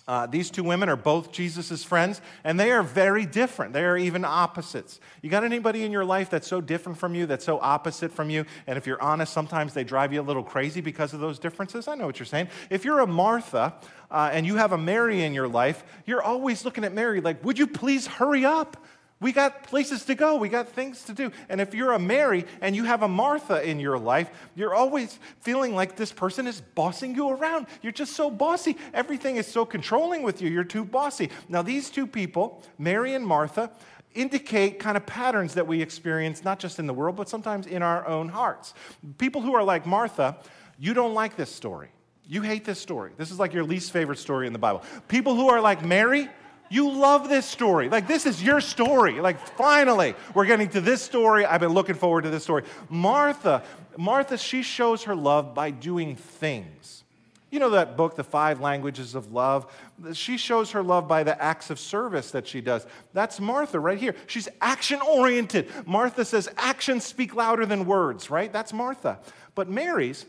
Uh, 0.06 0.26
these 0.26 0.50
two 0.50 0.64
women 0.64 0.88
are 0.88 0.96
both 0.96 1.30
Jesus' 1.30 1.84
friends, 1.84 2.20
and 2.42 2.58
they 2.58 2.72
are 2.72 2.82
very 2.82 3.24
different. 3.24 3.72
They 3.72 3.84
are 3.84 3.96
even 3.96 4.24
opposites. 4.24 4.98
You 5.22 5.30
got 5.30 5.44
anybody 5.44 5.84
in 5.84 5.92
your 5.92 6.04
life 6.04 6.28
that's 6.28 6.48
so 6.48 6.60
different 6.60 6.98
from 6.98 7.14
you, 7.14 7.24
that's 7.24 7.44
so 7.44 7.60
opposite 7.60 8.10
from 8.10 8.28
you? 8.28 8.44
And 8.66 8.76
if 8.76 8.86
you're 8.86 9.00
honest, 9.00 9.32
sometimes 9.32 9.74
they 9.74 9.84
drive 9.84 10.12
you 10.12 10.20
a 10.20 10.22
little 10.22 10.42
crazy 10.42 10.80
because 10.80 11.14
of 11.14 11.20
those 11.20 11.38
differences? 11.38 11.86
I 11.86 11.94
know 11.94 12.06
what 12.06 12.18
you're 12.18 12.26
saying. 12.26 12.48
If 12.68 12.84
you're 12.84 13.00
a 13.00 13.06
Martha 13.06 13.74
uh, 14.10 14.30
and 14.32 14.44
you 14.44 14.56
have 14.56 14.72
a 14.72 14.78
Mary 14.78 15.22
in 15.22 15.34
your 15.34 15.48
life, 15.48 15.84
you're 16.04 16.22
always 16.22 16.64
looking 16.64 16.84
at 16.84 16.92
Mary 16.92 17.20
like, 17.20 17.44
would 17.44 17.58
you 17.58 17.68
please 17.68 18.06
hurry 18.08 18.44
up? 18.44 18.84
We 19.22 19.30
got 19.32 19.62
places 19.62 20.04
to 20.06 20.16
go. 20.16 20.36
We 20.36 20.48
got 20.48 20.68
things 20.68 21.04
to 21.04 21.14
do. 21.14 21.30
And 21.48 21.60
if 21.60 21.74
you're 21.74 21.92
a 21.92 21.98
Mary 21.98 22.44
and 22.60 22.74
you 22.74 22.82
have 22.84 23.02
a 23.02 23.08
Martha 23.08 23.62
in 23.62 23.78
your 23.78 23.96
life, 23.96 24.28
you're 24.56 24.74
always 24.74 25.18
feeling 25.40 25.76
like 25.76 25.94
this 25.94 26.12
person 26.12 26.48
is 26.48 26.60
bossing 26.60 27.14
you 27.14 27.30
around. 27.30 27.68
You're 27.82 27.92
just 27.92 28.14
so 28.14 28.30
bossy. 28.30 28.76
Everything 28.92 29.36
is 29.36 29.46
so 29.46 29.64
controlling 29.64 30.22
with 30.22 30.42
you. 30.42 30.50
You're 30.50 30.64
too 30.64 30.84
bossy. 30.84 31.30
Now, 31.48 31.62
these 31.62 31.88
two 31.88 32.06
people, 32.06 32.64
Mary 32.78 33.14
and 33.14 33.24
Martha, 33.24 33.70
indicate 34.12 34.80
kind 34.80 34.96
of 34.96 35.06
patterns 35.06 35.54
that 35.54 35.66
we 35.66 35.80
experience 35.80 36.44
not 36.44 36.58
just 36.58 36.80
in 36.80 36.88
the 36.88 36.94
world, 36.94 37.14
but 37.14 37.28
sometimes 37.28 37.68
in 37.68 37.80
our 37.80 38.06
own 38.06 38.28
hearts. 38.28 38.74
People 39.18 39.40
who 39.40 39.54
are 39.54 39.62
like 39.62 39.86
Martha, 39.86 40.36
you 40.78 40.94
don't 40.94 41.14
like 41.14 41.36
this 41.36 41.50
story. 41.50 41.90
You 42.26 42.42
hate 42.42 42.64
this 42.64 42.80
story. 42.80 43.12
This 43.16 43.30
is 43.30 43.38
like 43.38 43.52
your 43.52 43.64
least 43.64 43.92
favorite 43.92 44.18
story 44.18 44.48
in 44.48 44.52
the 44.52 44.58
Bible. 44.58 44.82
People 45.06 45.36
who 45.36 45.48
are 45.48 45.60
like 45.60 45.84
Mary, 45.84 46.28
you 46.72 46.90
love 46.90 47.28
this 47.28 47.44
story. 47.44 47.90
Like, 47.90 48.08
this 48.08 48.24
is 48.24 48.42
your 48.42 48.62
story. 48.62 49.20
Like, 49.20 49.38
finally, 49.38 50.14
we're 50.34 50.46
getting 50.46 50.70
to 50.70 50.80
this 50.80 51.02
story. 51.02 51.44
I've 51.44 51.60
been 51.60 51.74
looking 51.74 51.94
forward 51.94 52.22
to 52.22 52.30
this 52.30 52.44
story. 52.44 52.64
Martha, 52.88 53.62
Martha, 53.98 54.38
she 54.38 54.62
shows 54.62 55.02
her 55.02 55.14
love 55.14 55.54
by 55.54 55.70
doing 55.70 56.16
things. 56.16 57.04
You 57.50 57.58
know 57.58 57.68
that 57.70 57.98
book, 57.98 58.16
The 58.16 58.24
Five 58.24 58.62
Languages 58.62 59.14
of 59.14 59.30
Love? 59.30 59.70
She 60.14 60.38
shows 60.38 60.70
her 60.70 60.82
love 60.82 61.06
by 61.06 61.22
the 61.22 61.40
acts 61.40 61.68
of 61.68 61.78
service 61.78 62.30
that 62.30 62.48
she 62.48 62.62
does. 62.62 62.86
That's 63.12 63.38
Martha 63.38 63.78
right 63.78 63.98
here. 63.98 64.14
She's 64.26 64.48
action 64.62 65.00
oriented. 65.02 65.68
Martha 65.86 66.24
says, 66.24 66.48
Actions 66.56 67.04
speak 67.04 67.34
louder 67.34 67.66
than 67.66 67.84
words, 67.84 68.30
right? 68.30 68.50
That's 68.50 68.72
Martha. 68.72 69.18
But 69.54 69.68
Mary's, 69.68 70.24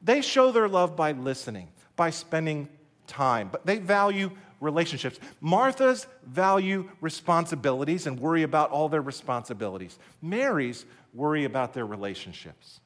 they 0.00 0.22
show 0.22 0.52
their 0.52 0.68
love 0.68 0.96
by 0.96 1.12
listening, 1.12 1.68
by 1.96 2.08
spending 2.08 2.70
time, 3.06 3.50
but 3.52 3.66
they 3.66 3.76
value 3.76 4.30
relationships. 4.62 5.18
Martha's 5.40 6.06
value 6.24 6.88
responsibilities 7.00 8.06
and 8.06 8.18
worry 8.18 8.42
about 8.42 8.70
all 8.70 8.88
their 8.88 9.02
responsibilities. 9.02 9.98
Mary's 10.22 10.86
worry 11.12 11.44
about 11.44 11.74
their 11.74 11.86
relationships. 11.86 12.80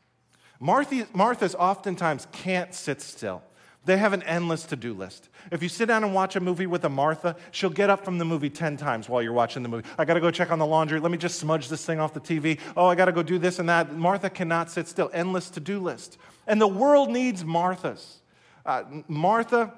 Martha, 0.58 1.06
Martha's 1.12 1.54
oftentimes 1.54 2.26
can't 2.32 2.74
sit 2.74 3.00
still. 3.00 3.42
They 3.84 3.98
have 3.98 4.12
an 4.12 4.24
endless 4.24 4.64
to 4.64 4.76
do 4.76 4.92
list. 4.94 5.28
If 5.52 5.62
you 5.62 5.68
sit 5.68 5.86
down 5.86 6.02
and 6.02 6.12
watch 6.12 6.34
a 6.34 6.40
movie 6.40 6.66
with 6.66 6.84
a 6.84 6.88
Martha, 6.88 7.36
she'll 7.52 7.70
get 7.70 7.88
up 7.88 8.04
from 8.04 8.18
the 8.18 8.24
movie 8.24 8.50
10 8.50 8.76
times 8.76 9.08
while 9.08 9.22
you're 9.22 9.32
watching 9.32 9.62
the 9.62 9.68
movie. 9.68 9.88
I 9.96 10.04
gotta 10.04 10.20
go 10.20 10.32
check 10.32 10.50
on 10.50 10.58
the 10.58 10.66
laundry. 10.66 10.98
Let 10.98 11.12
me 11.12 11.18
just 11.18 11.38
smudge 11.38 11.68
this 11.68 11.84
thing 11.84 12.00
off 12.00 12.12
the 12.12 12.20
TV. 12.20 12.58
Oh, 12.76 12.86
I 12.86 12.96
gotta 12.96 13.12
go 13.12 13.22
do 13.22 13.38
this 13.38 13.60
and 13.60 13.68
that. 13.68 13.94
Martha 13.94 14.28
cannot 14.28 14.72
sit 14.72 14.88
still. 14.88 15.08
Endless 15.14 15.50
to 15.50 15.60
do 15.60 15.78
list. 15.78 16.18
And 16.48 16.60
the 16.60 16.66
world 16.66 17.10
needs 17.10 17.44
Marthas. 17.44 18.16
Uh, 18.64 18.82
Martha 19.06 19.72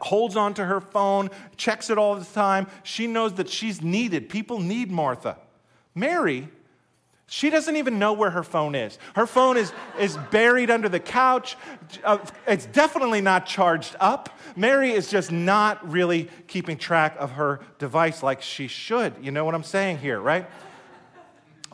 holds 0.00 0.36
on 0.36 0.54
to 0.54 0.64
her 0.64 0.80
phone, 0.80 1.30
checks 1.56 1.90
it 1.90 1.98
all 1.98 2.14
the 2.14 2.24
time. 2.24 2.66
She 2.82 3.06
knows 3.06 3.34
that 3.34 3.48
she's 3.48 3.82
needed. 3.82 4.28
People 4.28 4.60
need 4.60 4.90
Martha. 4.90 5.38
Mary, 5.94 6.48
she 7.26 7.48
doesn't 7.48 7.76
even 7.76 7.98
know 7.98 8.12
where 8.12 8.30
her 8.30 8.42
phone 8.42 8.74
is. 8.74 8.98
Her 9.14 9.26
phone 9.26 9.56
is, 9.56 9.72
is 9.98 10.18
buried 10.30 10.70
under 10.70 10.88
the 10.88 11.00
couch. 11.00 11.56
Uh, 12.04 12.18
it's 12.46 12.66
definitely 12.66 13.22
not 13.22 13.46
charged 13.46 13.96
up. 14.00 14.38
Mary 14.54 14.92
is 14.92 15.08
just 15.08 15.32
not 15.32 15.90
really 15.90 16.28
keeping 16.46 16.76
track 16.76 17.16
of 17.18 17.32
her 17.32 17.60
device 17.78 18.22
like 18.22 18.42
she 18.42 18.66
should. 18.66 19.14
You 19.22 19.30
know 19.30 19.46
what 19.46 19.54
I'm 19.54 19.62
saying 19.62 19.98
here, 19.98 20.20
right? 20.20 20.46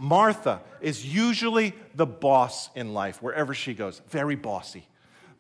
Martha 0.01 0.61
is 0.81 1.05
usually 1.05 1.75
the 1.95 2.07
boss 2.07 2.71
in 2.77 2.95
life, 2.95 3.21
wherever 3.21 3.53
she 3.53 3.75
goes, 3.75 4.01
very 4.09 4.37
bossy. 4.37 4.87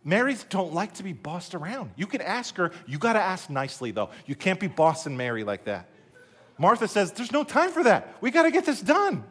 Marys 0.08 0.42
don't 0.44 0.72
like 0.72 0.94
to 0.94 1.02
be 1.02 1.12
bossed 1.12 1.54
around. 1.54 1.90
You 1.94 2.06
can 2.06 2.22
ask 2.22 2.56
her, 2.56 2.72
you 2.86 2.96
got 2.96 3.12
to 3.12 3.20
ask 3.20 3.50
nicely, 3.50 3.90
though. 3.90 4.08
You 4.24 4.34
can't 4.34 4.58
be 4.58 4.66
bossing 4.66 5.18
Mary 5.18 5.44
like 5.44 5.64
that. 5.64 5.86
Martha 6.56 6.88
says, 6.88 7.12
There's 7.12 7.30
no 7.30 7.44
time 7.44 7.70
for 7.70 7.84
that. 7.84 8.16
We 8.22 8.30
got 8.30 8.44
to 8.44 8.50
get 8.50 8.64
this 8.64 8.80
done. 8.80 9.22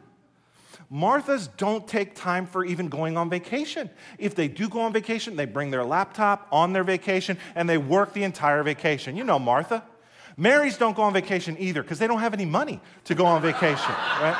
Marthas 0.93 1.49
don't 1.57 1.87
take 1.87 2.13
time 2.13 2.45
for 2.45 2.63
even 2.63 2.89
going 2.89 3.17
on 3.17 3.27
vacation. 3.27 3.89
If 4.19 4.35
they 4.35 4.47
do 4.47 4.69
go 4.69 4.81
on 4.81 4.93
vacation, 4.93 5.35
they 5.35 5.45
bring 5.45 5.71
their 5.71 5.83
laptop 5.83 6.47
on 6.51 6.73
their 6.73 6.83
vacation 6.83 7.39
and 7.55 7.67
they 7.67 7.79
work 7.79 8.13
the 8.13 8.23
entire 8.23 8.61
vacation. 8.61 9.17
You 9.17 9.23
know 9.23 9.39
Martha. 9.39 9.83
Marys 10.37 10.77
don't 10.77 10.95
go 10.95 11.01
on 11.01 11.11
vacation 11.11 11.57
either 11.59 11.81
because 11.81 11.97
they 11.97 12.05
don't 12.05 12.19
have 12.19 12.35
any 12.35 12.45
money 12.45 12.79
to 13.05 13.15
go 13.15 13.25
on 13.25 13.41
vacation, 13.41 13.95
right? 14.21 14.37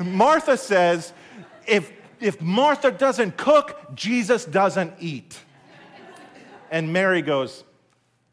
Martha 0.00 0.56
says, 0.56 1.12
if, 1.68 1.92
if 2.22 2.40
Martha 2.40 2.90
doesn't 2.90 3.36
cook, 3.36 3.94
Jesus 3.94 4.44
doesn't 4.44 4.94
eat. 5.00 5.38
And 6.70 6.92
Mary 6.92 7.22
goes, 7.22 7.64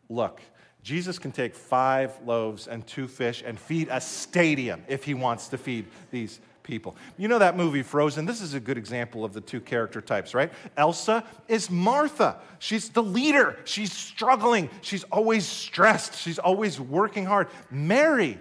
Look, 0.10 0.41
Jesus 0.81 1.19
can 1.19 1.31
take 1.31 1.53
five 1.53 2.13
loaves 2.25 2.67
and 2.67 2.86
two 2.88 3.08
fish 3.08 3.43
and 3.46 3.60
feed 3.60 3.89
a 3.91 4.01
stadium 4.01 4.84
if 4.88 5.03
he 5.03 5.13
wants 5.13 5.50
to 5.50 5.58
feed 5.58 5.86
these 6.10 6.39
people. 6.63 6.96
You 7.17 7.27
know 7.27 7.39
that 7.39 7.58
movie 7.58 7.84
Frozen? 7.84 8.25
This 8.25 8.41
is 8.41 8.53
a 8.53 8.60
good 8.60 8.77
example 8.77 9.25
of 9.25 9.34
the 9.34 9.41
two 9.41 9.60
character 9.60 10.01
types, 10.01 10.34
right? 10.34 10.51
Elsa 10.77 11.24
is 11.48 11.69
Martha. 11.69 12.39
She's 12.60 12.89
the 12.89 13.03
leader. 13.03 13.58
She's 13.65 13.91
struggling. 13.91 14.69
She's 14.81 15.03
always 15.05 15.46
stressed. 15.46 16.15
She's 16.15 16.39
always 16.39 16.79
working 16.79 17.25
hard. 17.25 17.48
Mary, 17.69 18.39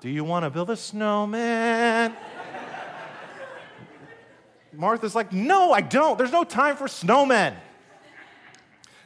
do 0.00 0.08
you 0.08 0.24
want 0.24 0.44
to 0.44 0.50
build 0.50 0.70
a 0.70 0.76
snowman? 0.76 2.16
Martha's 4.76 5.14
like, 5.14 5.32
no, 5.32 5.72
I 5.72 5.80
don't. 5.80 6.18
There's 6.18 6.32
no 6.32 6.44
time 6.44 6.76
for 6.76 6.86
snowmen. 6.86 7.54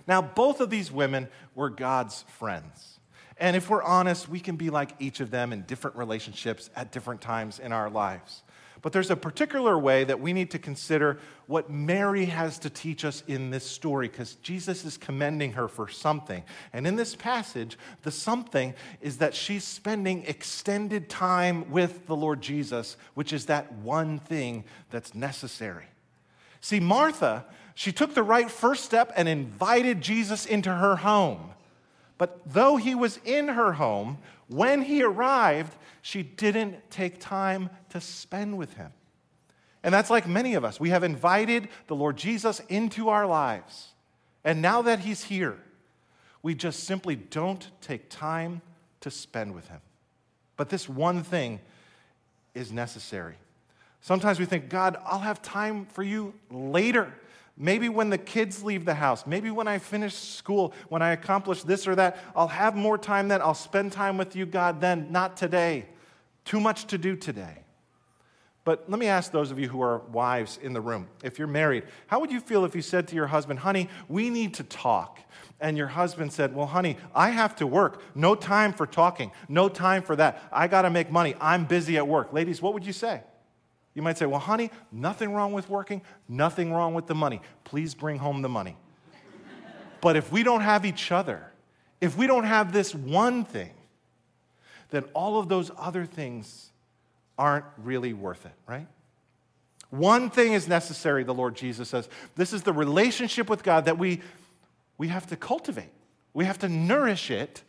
Now, 0.07 0.23
both 0.23 0.61
of 0.61 0.71
these 0.71 0.91
women 0.91 1.29
were 1.55 1.71
God's 1.71 2.25
friends. 2.39 2.99
And 3.37 3.57
if 3.57 3.71
we're 3.71 3.83
honest, 3.83 4.29
we 4.29 4.41
can 4.41 4.57
be 4.57 4.69
like 4.71 4.95
each 4.99 5.21
of 5.21 5.31
them 5.31 5.53
in 5.53 5.63
different 5.63 5.97
relationships 5.97 6.69
at 6.77 6.93
different 6.93 7.21
times 7.21 7.59
in 7.59 7.73
our 7.73 7.89
lives. 7.89 8.43
But 8.83 8.93
there's 8.93 9.11
a 9.11 9.17
particular 9.17 9.79
way 9.79 10.05
that 10.05 10.21
we 10.21 10.33
need 10.33 10.51
to 10.53 10.59
consider 10.59 11.19
what 11.47 11.71
Mary 11.71 12.25
has 12.27 12.59
to 12.61 12.71
teach 12.71 13.05
us 13.05 13.23
in 13.27 13.51
this 13.51 13.65
story 13.65 14.09
because 14.09 14.37
Jesus 14.37 14.85
is 14.85 14.97
commending 14.97 15.53
her 15.53 15.69
for 15.69 15.89
something. 15.89 16.43
And 16.73 16.87
in 16.87 16.97
this 16.97 17.15
passage, 17.15 17.79
the 18.03 18.11
something 18.11 18.75
is 19.01 19.19
that 19.19 19.35
she's 19.35 19.65
spending 19.65 20.25
extended 20.27 21.09
time 21.09 21.71
with 21.71 22.07
the 22.07 22.17
Lord 22.17 22.41
Jesus, 22.41 22.97
which 23.15 23.33
is 23.33 23.47
that 23.47 23.73
one 23.75 24.19
thing 24.19 24.65
that's 24.91 25.15
necessary. 25.15 25.87
See, 26.61 26.81
Martha 26.81 27.45
she 27.81 27.93
took 27.93 28.13
the 28.13 28.23
right 28.23 28.51
first 28.51 28.85
step 28.85 29.11
and 29.17 29.27
invited 29.27 30.03
Jesus 30.03 30.45
into 30.45 30.71
her 30.71 30.97
home. 30.97 31.53
But 32.19 32.41
though 32.45 32.77
he 32.77 32.95
was 32.95 33.19
in 33.25 33.49
her 33.49 33.73
home, 33.73 34.19
when 34.51 34.83
he 34.83 35.03
arrived, 35.03 35.75
she 36.03 36.23
didn't 36.23 36.91
take 36.91 37.21
time 37.21 37.71
to 37.91 38.01
spend 38.01 38.59
with 38.59 38.75
him. 38.75 38.93
And 39.83 39.95
that's 39.95 40.11
like 40.11 40.27
many 40.27 40.55
of 40.55 40.65
us. 40.65 40.79
We 40.79 40.91
have 40.91 41.05
invited 41.05 41.69
the 41.87 41.97
Lord 41.97 42.17
Jesus 42.17 42.61
into 42.69 43.09
our 43.09 43.27
lives. 43.27 43.89
And 44.45 44.61
now 44.61 44.83
that 44.83 45.01
he's 45.01 45.25
here, 45.25 45.57
we 46.43 46.55
just 46.55 46.85
simply 46.85 47.17
don't 47.17 47.71
take 47.81 48.09
time 48.11 48.63
to 49.01 49.11
spend 49.11 49.55
with 49.55 49.69
him. 49.69 49.81
But 50.57 50.69
this 50.69 50.89
one 50.89 51.23
thing 51.23 51.61
is 52.55 52.73
necessary. 52.73 53.37
Sometimes 54.01 54.39
we 54.39 54.47
think, 54.47 54.69
God, 54.69 54.99
I'll 55.05 55.21
have 55.21 55.43
time 55.43 55.87
for 55.87 56.03
you 56.03 56.35
later. 56.51 57.13
Maybe 57.63 57.91
when 57.91 58.09
the 58.09 58.17
kids 58.17 58.65
leave 58.65 58.87
the 58.87 58.95
house, 58.95 59.27
maybe 59.27 59.51
when 59.51 59.69
I 59.69 59.77
finish 59.77 60.15
school, 60.15 60.73
when 60.89 61.03
I 61.03 61.13
accomplish 61.13 61.63
this 61.63 61.87
or 61.87 61.95
that, 61.95 62.17
I'll 62.35 62.49
have 62.49 62.75
more 62.75 62.97
time 62.97 63.29
then. 63.29 63.43
I'll 63.43 63.53
spend 63.53 63.93
time 63.93 64.17
with 64.17 64.35
you, 64.35 64.47
God, 64.47 64.81
then, 64.81 65.13
not 65.13 65.37
today. 65.37 65.85
Too 66.47 66.59
much 66.59 66.87
to 66.87 66.97
do 66.97 67.17
today. 67.17 67.59
But 68.65 68.89
let 68.89 68.99
me 68.99 69.09
ask 69.09 69.31
those 69.31 69.51
of 69.51 69.59
you 69.59 69.69
who 69.69 69.83
are 69.83 69.99
wives 69.99 70.59
in 70.63 70.73
the 70.73 70.81
room 70.81 71.09
if 71.23 71.39
you're 71.39 71.49
married, 71.49 71.85
how 72.07 72.21
would 72.21 72.33
you 72.33 72.41
feel 72.41 72.65
if 72.65 72.75
you 72.75 72.81
said 72.81 73.07
to 73.09 73.15
your 73.15 73.27
husband, 73.27 73.59
honey, 73.59 73.91
we 74.09 74.31
need 74.31 74.55
to 74.55 74.65
talk? 74.65 75.19
And 75.61 75.77
your 75.77 75.89
husband 75.89 76.33
said, 76.33 76.55
well, 76.55 76.67
honey, 76.67 76.97
I 77.15 77.29
have 77.29 77.57
to 77.57 77.67
work. 77.67 78.03
No 78.15 78.35
time 78.35 78.73
for 78.73 78.87
talking. 78.87 79.33
No 79.51 79.69
time 79.69 80.03
for 80.03 80.17
that. 80.17 80.43
I 80.51 80.67
got 80.67 80.83
to 80.83 80.91
make 80.91 81.11
money. 81.11 81.35
I'm 81.43 81.67
busy 81.67 81.99
at 81.99 82.09
work. 82.09 82.33
Ladies, 82.33 82.63
what 82.63 82.73
would 82.73 82.87
you 82.87 82.95
say? 82.95 83.21
You 83.95 84.03
might 84.03 84.19
say, 84.19 84.27
Well, 84.27 84.41
honey, 84.41 84.71
nothing 84.93 85.33
wrong 85.33 85.53
with 85.53 85.69
working, 85.69 86.03
nothing 86.29 86.73
wrong 86.73 86.95
with 86.95 87.07
the 87.07 87.15
money. 87.15 87.41
Please 87.65 87.95
bring 87.95 88.19
home 88.19 88.43
the 88.43 88.49
money. 88.49 88.77
but 90.01 90.17
if 90.17 90.31
we 90.31 90.43
don't 90.43 90.61
have 90.61 90.85
each 90.85 91.11
other, 91.13 91.51
if 92.01 92.17
we 92.17 92.27
don't 92.27 92.45
have 92.45 92.73
this 92.73 92.95
one 92.95 93.45
thing, 93.45 93.73
then 94.91 95.05
all 95.15 95.39
of 95.39 95.49
those 95.49 95.71
other 95.79 96.05
things 96.05 96.71
aren't 97.39 97.65
really 97.79 98.13
worth 98.13 98.45
it, 98.47 98.53
right? 98.67 98.87
One 99.91 100.31
thing 100.31 100.53
is 100.53 100.69
necessary, 100.69 101.25
the 101.25 101.35
Lord 101.35 101.57
Jesus 101.57 101.89
says. 101.89 102.09
This 102.37 102.53
is 102.53 102.63
the 102.63 102.73
relationship 102.73 103.51
with 103.51 103.63
God 103.63 103.87
that 103.87 103.99
we, 103.99 104.21
we 104.99 105.09
have 105.09 105.27
to 105.29 105.37
cultivate. 105.37 105.91
We 106.33 106.45
have 106.45 106.59
to 106.61 106.69
nourish 106.69 107.31
it 107.31 107.63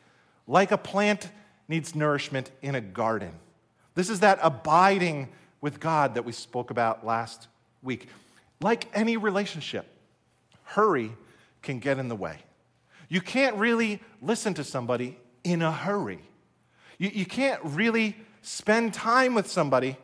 like 0.48 0.72
a 0.72 0.78
plant 0.78 1.30
needs 1.68 1.96
nourishment 1.96 2.52
in 2.62 2.76
a 2.76 2.82
garden. 2.82 3.32
This 3.96 4.10
is 4.10 4.20
that 4.20 4.40
abiding 4.42 5.30
with 5.62 5.80
God 5.80 6.16
that 6.16 6.26
we 6.26 6.32
spoke 6.32 6.72
about 6.72 7.06
last 7.06 7.48
week. 7.84 8.10
Like 8.60 8.88
any 8.94 9.18
relationship, 9.18 9.88
hurry 10.64 11.12
can 11.62 11.80
get 11.80 12.00
in 12.00 12.08
the 12.08 12.16
way. 12.16 12.40
You 13.08 13.22
can't 13.22 13.56
really 13.56 14.02
listen 14.22 14.54
to 14.56 14.64
somebody 14.64 15.18
in 15.44 15.62
a 15.62 15.72
hurry. 15.72 16.22
You, 16.98 17.12
you 17.14 17.26
can't 17.26 17.60
really 17.64 18.16
spend 18.42 18.94
time 18.94 19.34
with 19.34 19.48
somebody 19.50 19.98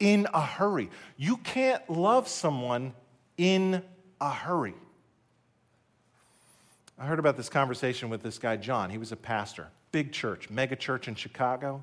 in 0.00 0.26
a 0.34 0.40
hurry. 0.40 0.90
You 1.16 1.36
can't 1.38 1.88
love 1.88 2.26
someone 2.28 2.94
in 3.36 3.82
a 4.20 4.30
hurry. 4.30 4.74
I 6.98 7.06
heard 7.06 7.18
about 7.18 7.36
this 7.36 7.48
conversation 7.48 8.08
with 8.08 8.22
this 8.22 8.38
guy, 8.38 8.56
John. 8.56 8.88
He 8.88 8.98
was 8.98 9.12
a 9.12 9.16
pastor, 9.16 9.68
big 9.92 10.12
church, 10.12 10.48
mega 10.48 10.76
church 10.76 11.08
in 11.08 11.16
Chicago, 11.16 11.82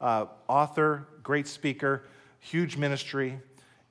uh, 0.00 0.26
author, 0.48 1.06
great 1.22 1.48
speaker 1.48 2.04
huge 2.42 2.76
ministry. 2.76 3.40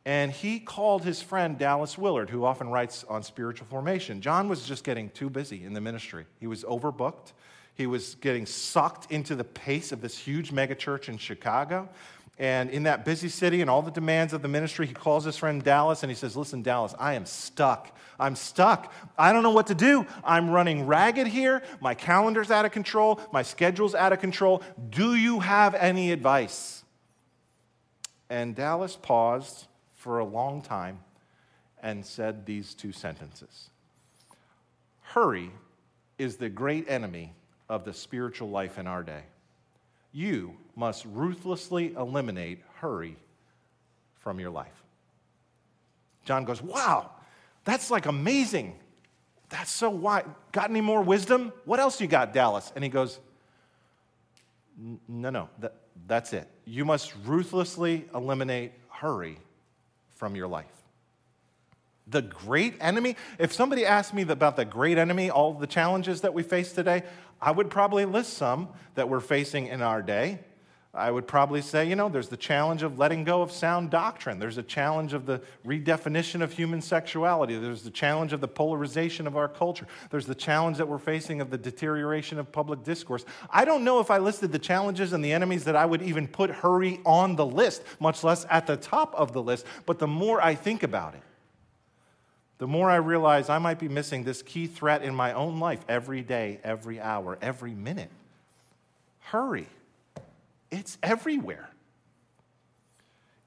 And 0.06 0.32
he 0.32 0.60
called 0.60 1.04
his 1.04 1.22
friend 1.22 1.58
Dallas 1.58 1.98
Willard, 1.98 2.30
who 2.30 2.44
often 2.44 2.70
writes 2.70 3.04
on 3.08 3.24
spiritual 3.24 3.68
formation. 3.68 4.20
John 4.22 4.50
was 4.50 4.68
just 4.68 4.84
getting 4.84 5.10
too 5.10 5.30
busy 5.30 5.64
in 5.64 5.74
the 5.74 5.82
ministry. 5.82 6.26
He 6.40 6.48
was 6.48 6.64
overbooked. 6.64 7.34
He 7.76 7.88
was 7.88 8.16
getting 8.16 8.46
sucked 8.46 9.12
into 9.12 9.36
the 9.36 9.44
pace 9.44 9.92
of 9.92 10.02
this 10.02 10.18
huge 10.18 10.52
megachurch 10.52 11.08
in 11.08 11.18
Chicago. 11.18 11.88
And 12.38 12.72
in 12.72 12.84
that 12.84 13.06
busy 13.06 13.30
city 13.30 13.62
and 13.62 13.70
all 13.70 13.84
the 13.84 13.92
demands 13.92 14.34
of 14.34 14.42
the 14.42 14.48
ministry, 14.48 14.88
he 14.88 14.94
calls 14.94 15.24
his 15.24 15.38
friend 15.38 15.64
Dallas 15.64 16.02
and 16.02 16.10
he 16.10 16.16
says, 16.16 16.36
Listen, 16.36 16.64
Dallas, 16.64 16.96
I 16.98 17.14
am 17.14 17.26
stuck. 17.26 17.96
I'm 18.20 18.36
stuck. 18.36 18.94
I 19.18 19.32
don't 19.32 19.44
know 19.44 19.52
what 19.52 19.68
to 19.68 19.76
do. 19.76 20.06
I'm 20.24 20.50
running 20.50 20.88
ragged 20.88 21.28
here. 21.28 21.62
My 21.80 21.94
calendar's 21.94 22.52
out 22.52 22.66
of 22.66 22.72
control. 22.72 23.22
My 23.32 23.44
schedule's 23.44 23.96
out 23.96 24.12
of 24.12 24.20
control. 24.20 24.64
Do 24.90 25.16
you 25.16 25.40
have 25.40 25.76
any 25.76 26.12
advice? 26.12 26.81
And 28.32 28.56
Dallas 28.56 28.96
paused 28.96 29.68
for 29.94 30.20
a 30.20 30.26
long 30.26 30.62
time 30.62 31.00
and 31.84 32.06
said 32.06 32.46
these 32.46 32.74
two 32.74 32.94
sentences 32.94 33.70
Hurry 35.02 35.52
is 36.18 36.38
the 36.38 36.48
great 36.48 36.90
enemy 36.90 37.34
of 37.68 37.84
the 37.84 37.92
spiritual 37.92 38.50
life 38.50 38.80
in 38.80 38.88
our 38.88 39.04
day. 39.04 39.24
You 40.14 40.56
must 40.78 41.04
ruthlessly 41.06 41.94
eliminate 41.94 42.62
hurry 42.76 43.18
from 44.20 44.40
your 44.40 44.50
life. 44.50 44.82
John 46.24 46.46
goes, 46.46 46.62
Wow, 46.62 47.12
that's 47.66 47.92
like 47.92 48.06
amazing. 48.06 48.80
That's 49.50 49.72
so 49.72 49.90
why. 49.90 50.24
Got 50.54 50.70
any 50.70 50.80
more 50.80 51.02
wisdom? 51.02 51.52
What 51.66 51.82
else 51.82 52.00
you 52.00 52.08
got, 52.08 52.32
Dallas? 52.32 52.72
And 52.76 52.84
he 52.86 52.90
goes, 52.90 53.20
No, 54.78 55.30
no, 55.32 55.50
that, 55.60 55.81
that's 56.08 56.34
it. 56.34 56.48
You 56.66 56.86
must 56.86 57.14
ruthlessly 57.26 58.06
eliminate 58.14 58.74
hurry 58.90 59.38
from 60.16 60.36
your 60.36 60.48
life. 60.48 60.66
The 62.08 62.22
great 62.22 62.76
enemy, 62.82 63.16
if 63.40 63.54
somebody 63.54 63.86
asked 63.86 64.14
me 64.14 64.24
about 64.24 64.56
the 64.56 64.66
great 64.66 64.98
enemy, 64.98 65.30
all 65.30 65.54
the 65.54 65.68
challenges 65.68 66.22
that 66.22 66.34
we 66.34 66.44
face 66.44 66.74
today, 66.74 67.04
I 67.42 67.52
would 67.52 67.70
probably 67.70 68.06
list 68.06 68.34
some 68.34 68.70
that 68.96 69.10
we're 69.10 69.20
facing 69.20 69.68
in 69.68 69.82
our 69.82 70.02
day. 70.02 70.40
I 70.94 71.10
would 71.10 71.26
probably 71.26 71.62
say, 71.62 71.88
you 71.88 71.96
know, 71.96 72.10
there's 72.10 72.28
the 72.28 72.36
challenge 72.36 72.84
of 72.84 73.00
letting 73.00 73.24
go 73.24 73.42
of 73.42 73.50
sound 73.50 73.92
doctrine. 73.92 74.40
There's 74.40 74.58
a 74.58 74.64
challenge 74.64 75.14
of 75.14 75.26
the 75.26 75.42
redefinition 75.66 76.42
of 76.42 76.52
human 76.52 76.82
sexuality. 76.82 77.58
There's 77.58 77.84
the 77.84 77.92
challenge 77.92 78.34
of 78.34 78.42
the 78.42 78.50
polarization 78.50 79.26
of 79.26 79.38
our 79.38 79.48
culture. 79.48 79.88
There's 80.10 80.26
the 80.26 80.36
challenge 80.36 80.78
that 80.78 80.90
we're 80.90 80.98
facing 80.98 81.40
of 81.40 81.50
the 81.50 81.58
deterioration 81.58 82.40
of 82.40 82.52
public 82.52 82.84
discourse. 82.84 83.24
I 83.50 83.64
don't 83.64 83.86
know 83.86 84.02
if 84.02 84.12
I 84.12 84.18
listed 84.18 84.52
the 84.52 84.60
challenges 84.60 85.14
and 85.14 85.24
the 85.24 85.32
enemies 85.32 85.64
that 85.64 85.78
I 85.78 85.86
would 85.86 86.02
even 86.02 86.28
put 86.28 86.50
hurry 86.50 87.00
on 87.06 87.38
the 87.38 87.46
list, 87.46 87.84
much 88.02 88.22
less 88.22 88.46
at 88.50 88.68
the 88.68 88.76
top 88.76 89.16
of 89.16 89.32
the 89.32 89.42
list. 89.42 89.66
But 89.86 89.98
the 89.98 90.08
more 90.08 90.44
I 90.44 90.56
think 90.56 90.84
about 90.84 91.16
it, 91.16 91.24
the 92.58 92.68
more 92.68 92.90
I 92.90 92.98
realize 92.98 93.50
I 93.50 93.60
might 93.60 93.80
be 93.80 93.88
missing 93.88 94.26
this 94.26 94.42
key 94.42 94.68
threat 94.68 95.04
in 95.04 95.16
my 95.16 95.32
own 95.32 95.62
life 95.62 95.86
every 95.88 96.22
day, 96.22 96.60
every 96.66 97.00
hour, 97.00 97.38
every 97.42 97.74
minute. 97.74 98.12
Hurry. 99.22 99.70
It's 100.72 100.98
everywhere. 101.04 101.70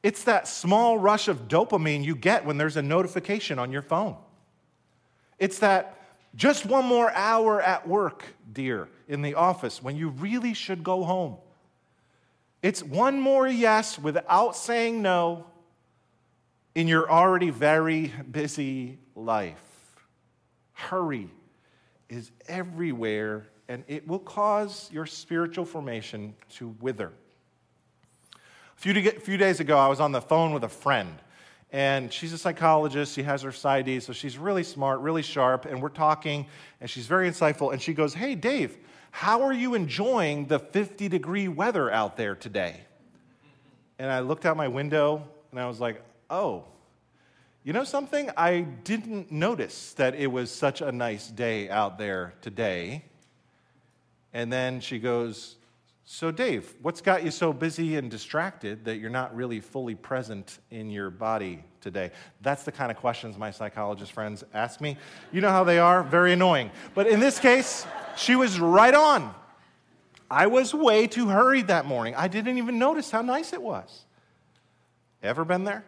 It's 0.03 0.25
that 0.25 0.47
small 0.47 0.99
rush 0.99 1.29
of 1.29 1.49
dopamine 1.49 2.05
you 2.05 2.15
get 2.15 2.45
when 2.45 2.59
there's 2.59 2.77
a 2.77 2.83
notification 2.83 3.59
on 3.59 3.73
your 3.73 3.83
phone. 3.83 4.17
It's 5.39 5.61
that 5.61 5.99
just 6.35 6.67
one 6.67 6.85
more 6.85 7.11
hour 7.13 7.61
at 7.61 7.89
work, 7.89 8.25
dear, 8.53 8.89
in 9.09 9.23
the 9.23 9.35
office 9.35 9.83
when 9.83 9.97
you 9.97 10.11
really 10.11 10.53
should 10.53 10.85
go 10.85 11.05
home. 11.05 11.37
It's 12.63 12.83
one 12.83 13.21
more 13.21 13.47
yes 13.49 13.99
without 13.99 14.57
saying 14.57 15.01
no 15.01 15.47
in 16.75 16.89
your 16.89 17.11
already 17.11 17.51
very 17.51 18.13
busy 18.31 18.99
life. 19.15 19.61
Hurry 20.73 21.31
is 22.09 22.31
everywhere 22.49 23.47
and 23.69 23.85
it 23.89 24.07
will 24.07 24.19
cause 24.19 24.91
your 24.93 25.07
spiritual 25.07 25.65
formation 25.65 26.35
to 26.57 26.75
wither. 26.81 27.13
A 28.35 28.81
few, 28.81 29.11
few 29.11 29.37
days 29.37 29.61
ago, 29.61 29.79
I 29.79 29.89
was 29.89 30.01
on 30.01 30.13
the 30.13 30.21
phone 30.21 30.53
with 30.53 30.65
a 30.65 30.69
friend, 30.69 31.15
and 31.73 32.13
she's 32.13 32.33
a 32.33 32.39
psychologist. 32.39 33.15
She 33.15 33.23
has 33.23 33.43
her 33.43 33.51
PsyD, 33.51 34.03
so 34.03 34.13
she's 34.13 34.37
really 34.37 34.65
smart, 34.65 35.01
really 35.01 35.23
sharp, 35.23 35.65
and 35.65 35.81
we're 35.81 35.89
talking, 35.89 36.47
and 36.81 36.91
she's 36.91 37.07
very 37.07 37.29
insightful. 37.29 37.73
And 37.73 37.81
she 37.81 37.95
goes, 37.95 38.15
Hey, 38.15 38.35
Dave, 38.35 38.77
how 39.11 39.43
are 39.43 39.53
you 39.53 39.75
enjoying 39.75 40.47
the 40.47 40.59
50 40.59 41.09
degree 41.09 41.49
weather 41.49 41.91
out 41.91 42.17
there 42.17 42.35
today? 42.35 42.81
And 43.99 44.11
I 44.11 44.21
looked 44.21 44.45
out 44.45 44.57
my 44.57 44.69
window, 44.69 45.27
and 45.51 45.61
I 45.61 45.67
was 45.67 45.81
like, 45.81 46.03
Oh, 46.29 46.65
you 47.63 47.73
know 47.73 47.85
something? 47.85 48.31
I 48.37 48.61
didn't 48.61 49.33
notice 49.33 49.95
that 49.95 50.15
it 50.15 50.27
was 50.27 50.51
such 50.51 50.83
a 50.83 50.93
nice 50.93 51.29
day 51.29 51.71
out 51.71 51.97
there 51.97 52.35
today. 52.43 53.05
And 54.35 54.53
then 54.53 54.81
she 54.81 54.99
goes, 54.99 55.57
So, 56.05 56.33
Dave, 56.33 56.75
what's 56.83 57.01
got 57.01 57.25
you 57.25 57.31
so 57.31 57.53
busy 57.53 57.97
and 57.97 58.11
distracted 58.11 58.85
that 58.85 58.99
you're 58.99 59.09
not 59.09 59.35
really 59.35 59.61
fully 59.61 59.95
present 59.95 60.59
in 60.71 60.91
your 60.91 61.09
body 61.09 61.63
today? 61.81 62.11
That's 62.43 62.65
the 62.65 62.73
kind 62.73 62.91
of 62.91 62.99
questions 62.99 63.39
my 63.39 63.53
psychologist 63.53 64.13
friends 64.13 64.43
ask 64.53 64.81
me. 64.81 64.99
You 65.33 65.41
know 65.41 65.51
how 65.51 65.63
they 65.63 65.79
are? 65.79 66.03
Very 66.03 66.33
annoying. 66.33 66.73
But 66.95 67.07
in 67.07 67.21
this 67.21 67.39
case, 67.39 67.87
she 68.17 68.35
was 68.35 68.59
right 68.59 68.95
on. 68.95 69.33
I 70.29 70.49
was 70.49 70.75
way 70.75 71.07
too 71.07 71.29
hurried 71.29 71.69
that 71.69 71.87
morning. 71.87 72.15
I 72.17 72.27
didn't 72.27 72.59
even 72.59 72.79
notice 72.79 73.11
how 73.11 73.23
nice 73.23 73.53
it 73.53 73.63
was. 73.63 74.05
Ever 75.23 75.45
been 75.45 75.63
there? 75.63 75.85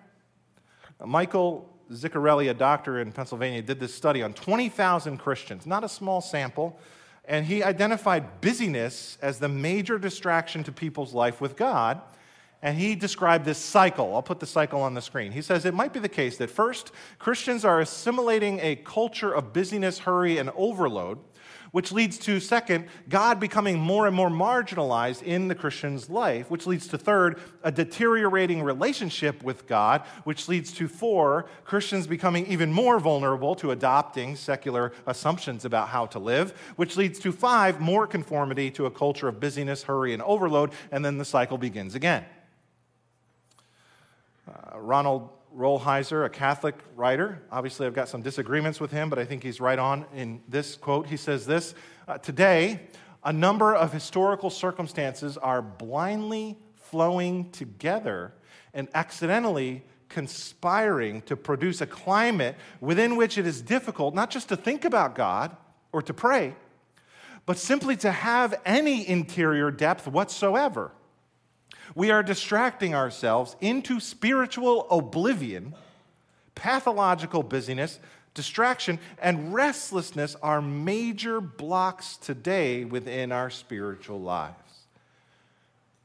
Michael 1.04 1.68
Zigarelli, 1.90 2.48
a 2.48 2.54
doctor 2.54 3.00
in 3.00 3.10
Pennsylvania, 3.10 3.60
did 3.60 3.80
this 3.80 3.92
study 3.92 4.22
on 4.22 4.34
20,000 4.34 5.18
Christians, 5.18 5.66
not 5.66 5.82
a 5.82 5.88
small 5.88 6.20
sample 6.20 6.78
and 7.26 7.46
he 7.46 7.62
identified 7.62 8.40
busyness 8.40 9.18
as 9.20 9.38
the 9.38 9.48
major 9.48 9.98
distraction 9.98 10.62
to 10.64 10.72
people's 10.72 11.12
life 11.12 11.40
with 11.40 11.56
God. 11.56 12.00
And 12.62 12.78
he 12.78 12.94
described 12.94 13.44
this 13.44 13.58
cycle. 13.58 14.14
I'll 14.14 14.22
put 14.22 14.40
the 14.40 14.46
cycle 14.46 14.80
on 14.80 14.94
the 14.94 15.02
screen. 15.02 15.30
He 15.32 15.42
says 15.42 15.64
it 15.64 15.74
might 15.74 15.92
be 15.92 16.00
the 16.00 16.08
case 16.08 16.38
that 16.38 16.50
first, 16.50 16.90
Christians 17.18 17.64
are 17.64 17.80
assimilating 17.80 18.60
a 18.60 18.76
culture 18.76 19.32
of 19.32 19.52
busyness, 19.52 20.00
hurry, 20.00 20.38
and 20.38 20.50
overload 20.56 21.18
which 21.76 21.92
leads 21.92 22.16
to, 22.16 22.40
second, 22.40 22.86
God 23.06 23.38
becoming 23.38 23.78
more 23.78 24.06
and 24.06 24.16
more 24.16 24.30
marginalized 24.30 25.22
in 25.22 25.46
the 25.48 25.54
Christian's 25.54 26.08
life, 26.08 26.50
which 26.50 26.66
leads 26.66 26.86
to, 26.86 26.96
third, 26.96 27.38
a 27.62 27.70
deteriorating 27.70 28.62
relationship 28.62 29.42
with 29.42 29.66
God, 29.66 30.00
which 30.24 30.48
leads 30.48 30.72
to, 30.72 30.88
four, 30.88 31.44
Christians 31.66 32.06
becoming 32.06 32.46
even 32.46 32.72
more 32.72 32.98
vulnerable 32.98 33.54
to 33.56 33.72
adopting 33.72 34.36
secular 34.36 34.90
assumptions 35.06 35.66
about 35.66 35.88
how 35.88 36.06
to 36.06 36.18
live, 36.18 36.58
which 36.76 36.96
leads 36.96 37.18
to, 37.18 37.30
five, 37.30 37.78
more 37.78 38.06
conformity 38.06 38.70
to 38.70 38.86
a 38.86 38.90
culture 38.90 39.28
of 39.28 39.38
busyness, 39.38 39.82
hurry, 39.82 40.14
and 40.14 40.22
overload, 40.22 40.72
and 40.90 41.04
then 41.04 41.18
the 41.18 41.26
cycle 41.26 41.58
begins 41.58 41.94
again. 41.94 42.24
Uh, 44.48 44.80
Ronald 44.80 45.28
Rolheiser, 45.56 46.26
a 46.26 46.28
Catholic 46.28 46.74
writer. 46.94 47.42
Obviously, 47.50 47.86
I've 47.86 47.94
got 47.94 48.08
some 48.08 48.20
disagreements 48.20 48.78
with 48.78 48.90
him, 48.90 49.08
but 49.08 49.18
I 49.18 49.24
think 49.24 49.42
he's 49.42 49.60
right 49.60 49.78
on 49.78 50.04
in 50.14 50.42
this 50.48 50.76
quote. 50.76 51.06
He 51.06 51.16
says 51.16 51.46
this 51.46 51.74
uh, 52.06 52.18
Today, 52.18 52.80
a 53.24 53.32
number 53.32 53.74
of 53.74 53.92
historical 53.92 54.50
circumstances 54.50 55.38
are 55.38 55.62
blindly 55.62 56.58
flowing 56.74 57.50
together 57.50 58.34
and 58.74 58.88
accidentally 58.94 59.82
conspiring 60.08 61.22
to 61.22 61.36
produce 61.36 61.80
a 61.80 61.86
climate 61.86 62.54
within 62.80 63.16
which 63.16 63.38
it 63.38 63.46
is 63.46 63.62
difficult 63.62 64.14
not 64.14 64.30
just 64.30 64.50
to 64.50 64.56
think 64.56 64.84
about 64.84 65.14
God 65.14 65.56
or 65.90 66.02
to 66.02 66.14
pray, 66.14 66.54
but 67.46 67.58
simply 67.58 67.96
to 67.96 68.12
have 68.12 68.60
any 68.64 69.08
interior 69.08 69.70
depth 69.70 70.06
whatsoever. 70.06 70.92
We 71.94 72.10
are 72.10 72.22
distracting 72.22 72.94
ourselves 72.94 73.56
into 73.60 74.00
spiritual 74.00 74.86
oblivion, 74.90 75.74
pathological 76.54 77.42
busyness, 77.42 77.98
distraction, 78.34 78.98
and 79.20 79.52
restlessness 79.52 80.36
are 80.42 80.60
major 80.60 81.40
blocks 81.40 82.16
today 82.16 82.84
within 82.84 83.32
our 83.32 83.50
spiritual 83.50 84.20
lives. 84.20 84.54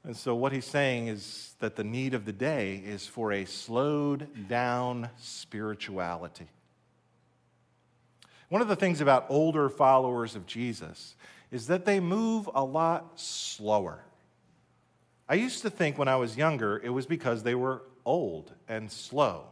And 0.03 0.17
so, 0.17 0.33
what 0.33 0.51
he's 0.51 0.65
saying 0.65 1.09
is 1.09 1.53
that 1.59 1.75
the 1.75 1.83
need 1.83 2.15
of 2.15 2.25
the 2.25 2.33
day 2.33 2.81
is 2.83 3.05
for 3.05 3.31
a 3.31 3.45
slowed 3.45 4.47
down 4.47 5.09
spirituality. 5.19 6.47
One 8.49 8.61
of 8.61 8.67
the 8.67 8.75
things 8.75 8.99
about 8.99 9.27
older 9.29 9.69
followers 9.69 10.35
of 10.35 10.47
Jesus 10.47 11.15
is 11.51 11.67
that 11.67 11.85
they 11.85 11.99
move 11.99 12.49
a 12.53 12.63
lot 12.63 13.19
slower. 13.19 13.99
I 15.31 15.35
used 15.35 15.61
to 15.61 15.69
think 15.69 15.97
when 15.97 16.09
I 16.09 16.17
was 16.17 16.35
younger 16.35 16.81
it 16.83 16.89
was 16.89 17.05
because 17.05 17.41
they 17.41 17.55
were 17.55 17.83
old 18.03 18.51
and 18.67 18.91
slow. 18.91 19.45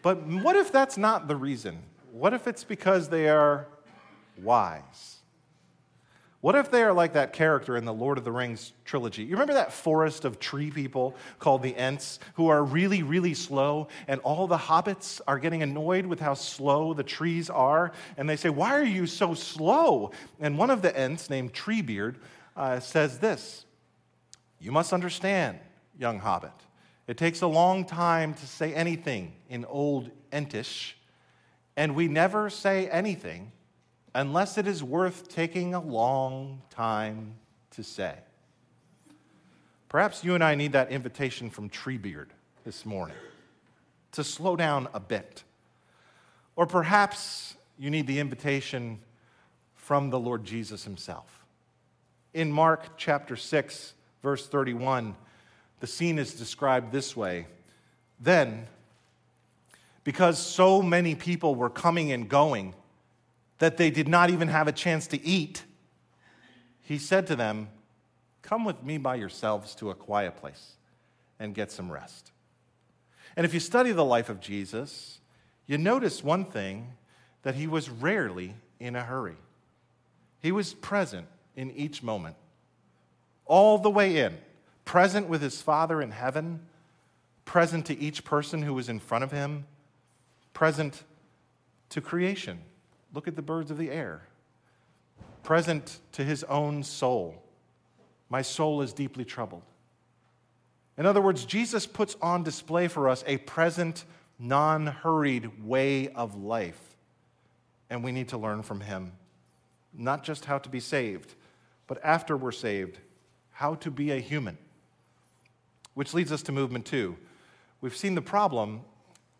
But 0.00 0.26
what 0.26 0.56
if 0.56 0.72
that's 0.72 0.96
not 0.96 1.28
the 1.28 1.36
reason? 1.36 1.78
What 2.10 2.32
if 2.32 2.48
it's 2.48 2.64
because 2.64 3.10
they 3.10 3.28
are 3.28 3.66
wise? 4.42 5.16
What 6.40 6.54
if 6.54 6.70
they 6.70 6.82
are 6.82 6.94
like 6.94 7.12
that 7.12 7.34
character 7.34 7.76
in 7.76 7.84
the 7.84 7.92
Lord 7.92 8.16
of 8.16 8.24
the 8.24 8.32
Rings 8.32 8.72
trilogy? 8.86 9.24
You 9.24 9.32
remember 9.32 9.52
that 9.52 9.74
forest 9.74 10.24
of 10.24 10.40
tree 10.40 10.70
people 10.70 11.14
called 11.38 11.62
the 11.62 11.76
Ents 11.76 12.18
who 12.36 12.48
are 12.48 12.64
really, 12.64 13.02
really 13.02 13.34
slow, 13.34 13.88
and 14.08 14.22
all 14.22 14.46
the 14.46 14.56
hobbits 14.56 15.20
are 15.28 15.38
getting 15.38 15.62
annoyed 15.62 16.06
with 16.06 16.20
how 16.20 16.32
slow 16.32 16.94
the 16.94 17.02
trees 17.02 17.50
are? 17.50 17.92
And 18.16 18.26
they 18.26 18.36
say, 18.36 18.48
Why 18.48 18.74
are 18.74 18.82
you 18.82 19.06
so 19.06 19.34
slow? 19.34 20.12
And 20.40 20.56
one 20.56 20.70
of 20.70 20.80
the 20.80 20.98
Ents, 20.98 21.28
named 21.28 21.52
Treebeard, 21.52 22.14
uh, 22.56 22.80
says 22.80 23.18
this 23.18 23.63
you 24.64 24.72
must 24.72 24.94
understand, 24.94 25.58
young 25.98 26.18
hobbit, 26.18 26.50
it 27.06 27.18
takes 27.18 27.42
a 27.42 27.46
long 27.46 27.84
time 27.84 28.32
to 28.32 28.46
say 28.46 28.72
anything 28.72 29.34
in 29.50 29.66
Old 29.66 30.10
Entish, 30.32 30.94
and 31.76 31.94
we 31.94 32.08
never 32.08 32.48
say 32.48 32.88
anything 32.88 33.52
unless 34.14 34.56
it 34.56 34.66
is 34.66 34.82
worth 34.82 35.28
taking 35.28 35.74
a 35.74 35.80
long 35.82 36.62
time 36.70 37.34
to 37.72 37.82
say. 37.82 38.14
Perhaps 39.90 40.24
you 40.24 40.34
and 40.34 40.42
I 40.42 40.54
need 40.54 40.72
that 40.72 40.90
invitation 40.90 41.50
from 41.50 41.68
Treebeard 41.68 42.28
this 42.64 42.86
morning 42.86 43.18
to 44.12 44.24
slow 44.24 44.56
down 44.56 44.88
a 44.94 45.00
bit. 45.00 45.44
Or 46.56 46.66
perhaps 46.66 47.54
you 47.78 47.90
need 47.90 48.06
the 48.06 48.18
invitation 48.18 49.00
from 49.74 50.08
the 50.08 50.18
Lord 50.18 50.42
Jesus 50.42 50.84
himself. 50.84 51.44
In 52.32 52.50
Mark 52.50 52.96
chapter 52.96 53.36
6, 53.36 53.92
verse 54.24 54.46
31, 54.46 55.14
the 55.80 55.86
scene 55.86 56.18
is 56.18 56.34
described 56.34 56.90
this 56.90 57.14
way 57.16 57.46
Then, 58.18 58.66
because 60.02 60.38
so 60.38 60.82
many 60.82 61.14
people 61.14 61.54
were 61.54 61.70
coming 61.70 62.10
and 62.10 62.28
going 62.28 62.74
that 63.58 63.76
they 63.76 63.90
did 63.90 64.08
not 64.08 64.30
even 64.30 64.48
have 64.48 64.66
a 64.66 64.72
chance 64.72 65.06
to 65.08 65.24
eat, 65.24 65.62
he 66.82 66.98
said 66.98 67.26
to 67.28 67.36
them, 67.36 67.68
Come 68.42 68.64
with 68.64 68.82
me 68.82 68.98
by 68.98 69.14
yourselves 69.14 69.74
to 69.76 69.90
a 69.90 69.94
quiet 69.94 70.36
place 70.36 70.72
and 71.38 71.54
get 71.54 71.70
some 71.70 71.92
rest. 71.92 72.32
And 73.36 73.46
if 73.46 73.54
you 73.54 73.60
study 73.60 73.92
the 73.92 74.04
life 74.04 74.28
of 74.28 74.40
Jesus, 74.40 75.20
you 75.66 75.78
notice 75.78 76.24
one 76.24 76.44
thing 76.44 76.92
that 77.42 77.54
he 77.54 77.66
was 77.66 77.90
rarely 77.90 78.54
in 78.80 78.96
a 78.96 79.02
hurry. 79.02 79.36
He 80.40 80.52
was 80.52 80.74
present 80.74 81.26
in 81.56 81.70
each 81.70 82.02
moment, 82.02 82.36
all 83.46 83.78
the 83.78 83.90
way 83.90 84.18
in, 84.18 84.36
present 84.84 85.28
with 85.28 85.42
his 85.42 85.60
Father 85.60 86.00
in 86.00 86.10
heaven, 86.10 86.60
present 87.44 87.86
to 87.86 87.98
each 87.98 88.24
person 88.24 88.62
who 88.62 88.74
was 88.74 88.88
in 88.88 88.98
front 88.98 89.24
of 89.24 89.32
him, 89.32 89.66
present 90.52 91.02
to 91.90 92.00
creation. 92.00 92.58
Look 93.12 93.28
at 93.28 93.36
the 93.36 93.42
birds 93.42 93.70
of 93.70 93.78
the 93.78 93.90
air. 93.90 94.22
Present 95.42 96.00
to 96.12 96.24
his 96.24 96.42
own 96.44 96.82
soul. 96.82 97.42
My 98.30 98.42
soul 98.42 98.82
is 98.82 98.92
deeply 98.92 99.24
troubled. 99.24 99.62
In 100.96 101.06
other 101.06 101.20
words, 101.20 101.44
Jesus 101.44 101.86
puts 101.86 102.16
on 102.22 102.42
display 102.42 102.88
for 102.88 103.08
us 103.08 103.22
a 103.26 103.38
present, 103.38 104.04
non 104.38 104.86
hurried 104.86 105.64
way 105.64 106.08
of 106.08 106.36
life. 106.36 106.96
And 107.90 108.02
we 108.02 108.12
need 108.12 108.28
to 108.28 108.38
learn 108.38 108.62
from 108.62 108.80
him 108.80 109.12
not 109.96 110.24
just 110.24 110.44
how 110.44 110.58
to 110.58 110.68
be 110.68 110.80
saved, 110.80 111.34
but 111.86 112.00
after 112.02 112.36
we're 112.36 112.52
saved, 112.52 112.98
how 113.54 113.76
to 113.76 113.90
be 113.90 114.10
a 114.10 114.18
human. 114.18 114.58
Which 115.94 116.12
leads 116.12 116.30
us 116.32 116.42
to 116.42 116.52
movement 116.52 116.84
two. 116.84 117.16
We've 117.80 117.96
seen 117.96 118.14
the 118.14 118.22
problem. 118.22 118.82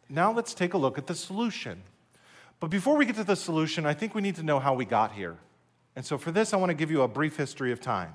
Now 0.08 0.32
let's 0.32 0.54
take 0.54 0.74
a 0.74 0.78
look 0.78 0.98
at 0.98 1.06
the 1.06 1.14
solution. 1.14 1.82
But 2.60 2.70
before 2.70 2.96
we 2.96 3.04
get 3.04 3.16
to 3.16 3.24
the 3.24 3.36
solution, 3.36 3.84
I 3.84 3.92
think 3.92 4.14
we 4.14 4.22
need 4.22 4.36
to 4.36 4.42
know 4.42 4.60
how 4.60 4.72
we 4.72 4.84
got 4.84 5.12
here. 5.12 5.36
And 5.96 6.04
so 6.04 6.16
for 6.16 6.30
this, 6.30 6.54
I 6.54 6.56
want 6.56 6.70
to 6.70 6.74
give 6.74 6.90
you 6.90 7.02
a 7.02 7.08
brief 7.08 7.36
history 7.36 7.72
of 7.72 7.80
time. 7.80 8.14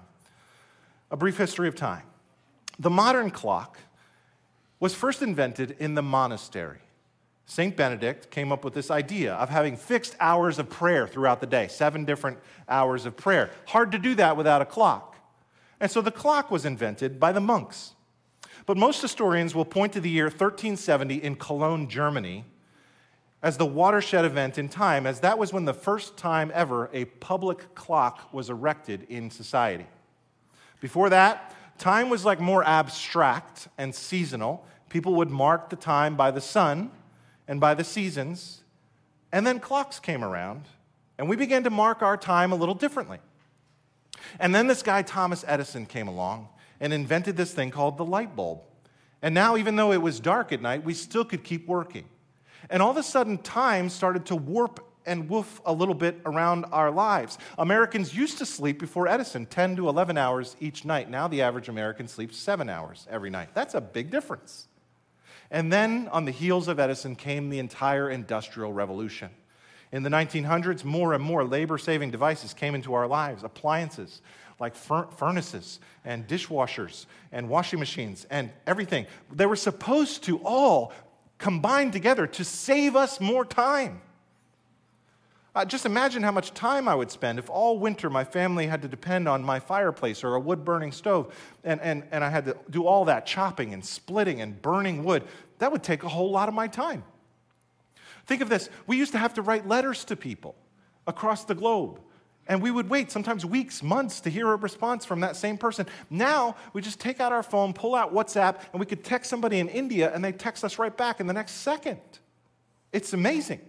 A 1.12 1.18
brief 1.18 1.38
history 1.38 1.68
of 1.68 1.76
time. 1.76 2.04
The 2.80 2.90
modern 2.90 3.30
clock 3.30 3.78
was 4.80 4.96
first 4.96 5.22
invented 5.22 5.76
in 5.80 5.96
the 5.96 6.02
monastery. 6.02 6.80
St. 7.46 7.76
Benedict 7.76 8.32
came 8.32 8.52
up 8.52 8.64
with 8.64 8.74
this 8.74 8.90
idea 8.90 9.34
of 9.34 9.50
having 9.50 9.76
fixed 9.76 10.16
hours 10.20 10.60
of 10.60 10.70
prayer 10.70 11.08
throughout 11.08 11.42
the 11.42 11.48
day, 11.48 11.68
seven 11.68 12.06
different 12.06 12.38
hours 12.70 13.06
of 13.06 13.18
prayer. 13.18 13.50
Hard 13.66 13.92
to 13.92 13.98
do 13.98 14.16
that 14.16 14.38
without 14.38 14.62
a 14.62 14.66
clock. 14.66 15.18
And 15.80 15.90
so 15.90 16.02
the 16.02 16.12
clock 16.12 16.52
was 16.52 16.66
invented 16.66 17.20
by 17.20 17.32
the 17.32 17.40
monks. 17.40 17.94
But 18.66 18.78
most 18.78 19.02
historians 19.02 19.56
will 19.56 19.66
point 19.66 19.94
to 19.94 20.02
the 20.02 20.10
year 20.10 20.26
1370 20.26 21.16
in 21.16 21.36
Cologne, 21.36 21.88
Germany, 21.88 22.46
as 23.42 23.58
the 23.58 23.66
watershed 23.66 24.26
event 24.26 24.58
in 24.58 24.68
time, 24.68 25.08
as 25.08 25.22
that 25.22 25.38
was 25.38 25.54
when 25.54 25.66
the 25.66 25.74
first 25.74 26.18
time 26.18 26.52
ever 26.54 26.90
a 26.94 27.06
public 27.06 27.74
clock 27.74 28.34
was 28.34 28.50
erected 28.50 29.08
in 29.10 29.32
society. 29.32 29.88
Before 30.82 31.10
that, 31.10 31.56
Time 31.80 32.10
was 32.10 32.26
like 32.26 32.42
more 32.42 32.62
abstract 32.66 33.70
and 33.78 33.96
seasonal. 33.96 34.66
People 34.90 35.16
would 35.16 35.30
mark 35.30 35.70
the 35.70 35.78
time 35.78 36.18
by 36.18 36.30
the 36.30 36.42
sun 36.42 36.92
and 37.48 37.62
by 37.62 37.74
the 37.74 37.86
seasons. 37.86 38.64
And 39.32 39.48
then 39.48 39.62
clocks 39.62 39.98
came 39.98 40.24
around, 40.24 40.66
and 41.18 41.30
we 41.30 41.38
began 41.38 41.64
to 41.64 41.70
mark 41.70 42.02
our 42.02 42.18
time 42.18 42.52
a 42.52 42.56
little 42.56 42.76
differently. 42.76 43.20
And 44.40 44.54
then 44.54 44.68
this 44.68 44.84
guy, 44.84 45.02
Thomas 45.02 45.44
Edison, 45.48 45.86
came 45.86 46.08
along 46.08 46.50
and 46.80 46.94
invented 46.94 47.38
this 47.38 47.54
thing 47.54 47.72
called 47.72 47.98
the 47.98 48.06
light 48.06 48.36
bulb. 48.36 48.62
And 49.22 49.36
now, 49.36 49.58
even 49.58 49.76
though 49.76 49.92
it 49.92 50.02
was 50.02 50.20
dark 50.20 50.52
at 50.52 50.62
night, 50.62 50.84
we 50.84 50.94
still 50.94 51.26
could 51.26 51.44
keep 51.44 51.68
working. 51.68 52.06
And 52.70 52.82
all 52.82 52.92
of 52.92 52.98
a 52.98 53.04
sudden, 53.04 53.38
time 53.38 53.90
started 53.90 54.26
to 54.28 54.36
warp 54.36 54.86
and 55.06 55.30
woof 55.30 55.60
a 55.66 55.74
little 55.74 55.96
bit 55.96 56.20
around 56.26 56.66
our 56.72 56.92
lives. 56.92 57.38
Americans 57.58 58.14
used 58.14 58.38
to 58.38 58.46
sleep 58.46 58.80
before 58.80 59.08
Edison 59.08 59.46
10 59.46 59.78
to 59.78 59.90
11 59.90 60.18
hours 60.18 60.56
each 60.60 60.86
night. 60.86 61.10
Now 61.10 61.28
the 61.28 61.42
average 61.42 61.68
American 61.68 62.08
sleeps 62.08 62.38
seven 62.38 62.70
hours 62.70 63.08
every 63.10 63.30
night. 63.30 63.50
That's 63.54 63.74
a 63.74 63.82
big 63.82 64.12
difference. 64.12 64.68
And 65.52 65.74
then 65.74 66.10
on 66.12 66.26
the 66.26 66.32
heels 66.32 66.68
of 66.68 66.80
Edison 66.80 67.16
came 67.16 67.50
the 67.50 67.60
entire 67.60 68.10
Industrial 68.10 68.72
Revolution. 68.72 69.32
In 69.92 70.04
the 70.04 70.10
1900s, 70.10 70.84
more 70.84 71.14
and 71.14 71.24
more 71.24 71.44
labor 71.44 71.78
saving 71.78 72.12
devices 72.12 72.54
came 72.54 72.76
into 72.76 72.94
our 72.94 73.08
lives 73.08 73.44
appliances 73.44 74.22
like 74.60 74.76
furnaces 74.76 75.80
and 76.04 76.28
dishwashers 76.28 77.06
and 77.32 77.50
washing 77.50 77.80
machines 77.80 78.28
and 78.30 78.52
everything. 78.68 79.08
They 79.32 79.46
were 79.46 79.56
supposed 79.56 80.24
to 80.24 80.40
all 80.40 80.92
combine 81.38 81.92
together 81.92 82.28
to 82.28 82.44
save 82.44 82.96
us 82.96 83.22
more 83.22 83.46
time. 83.46 84.02
Uh, 85.56 85.66
just 85.66 85.86
imagine 85.86 86.22
how 86.22 86.32
much 86.32 86.54
time 86.54 86.88
I 86.88 86.94
would 86.94 87.10
spend 87.10 87.40
if 87.40 87.50
all 87.50 87.80
winter 87.80 88.10
my 88.10 88.24
family 88.24 88.68
had 88.68 88.82
to 88.84 88.88
depend 88.88 89.28
on 89.28 89.44
my 89.44 89.60
fireplace 89.60 90.24
or 90.24 90.36
a 90.36 90.40
wood 90.40 90.64
burning 90.64 90.92
stove, 90.92 91.34
and, 91.64 91.82
and, 91.82 92.04
and 92.12 92.24
I 92.24 92.30
had 92.30 92.46
to 92.46 92.58
do 92.70 92.86
all 92.86 93.06
that 93.06 93.26
chopping 93.26 93.74
and 93.74 93.84
splitting 93.84 94.42
and 94.42 94.62
burning 94.62 95.04
wood. 95.04 95.24
That 95.58 95.72
would 95.72 95.82
take 95.82 96.04
a 96.04 96.10
whole 96.10 96.30
lot 96.30 96.50
of 96.50 96.54
my 96.54 96.68
time. 96.68 97.04
Think 98.30 98.44
of 98.44 98.50
this 98.50 98.70
we 98.86 98.96
used 98.96 99.14
to 99.14 99.18
have 99.18 99.34
to 99.34 99.42
write 99.42 99.68
letters 99.68 100.06
to 100.06 100.16
people 100.16 100.56
across 101.08 101.46
the 101.46 101.56
globe. 101.56 102.00
And 102.46 102.62
we 102.62 102.70
would 102.70 102.88
wait 102.88 103.10
sometimes 103.12 103.44
weeks, 103.44 103.82
months 103.82 104.22
to 104.22 104.30
hear 104.30 104.52
a 104.52 104.56
response 104.56 105.04
from 105.04 105.22
that 105.22 105.36
same 105.36 105.58
person. 105.58 105.88
Now 106.12 106.56
we 106.74 106.84
just 106.84 107.00
take 107.00 107.20
out 107.20 107.32
our 107.32 107.42
phone, 107.42 107.74
pull 107.74 107.96
out 107.96 108.14
WhatsApp, 108.14 108.62
and 108.72 108.80
we 108.80 108.86
could 108.86 109.04
text 109.04 109.32
somebody 109.32 109.58
in 109.58 109.68
India 109.68 110.14
and 110.14 110.24
they 110.24 110.32
text 110.32 110.64
us 110.64 110.78
right 110.78 110.96
back 110.96 111.20
in 111.20 111.26
the 111.26 111.34
next 111.34 111.54
second. 111.54 112.00
It's 112.94 113.14
amazing. 113.14 113.62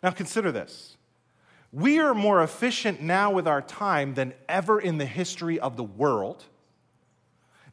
Now 0.00 0.12
consider 0.12 0.52
this 0.52 0.96
we 1.72 1.98
are 1.98 2.14
more 2.14 2.44
efficient 2.44 3.02
now 3.02 3.32
with 3.32 3.48
our 3.48 3.62
time 3.62 4.14
than 4.14 4.32
ever 4.48 4.80
in 4.80 4.98
the 4.98 5.06
history 5.06 5.58
of 5.58 5.76
the 5.76 5.82
world. 5.82 6.44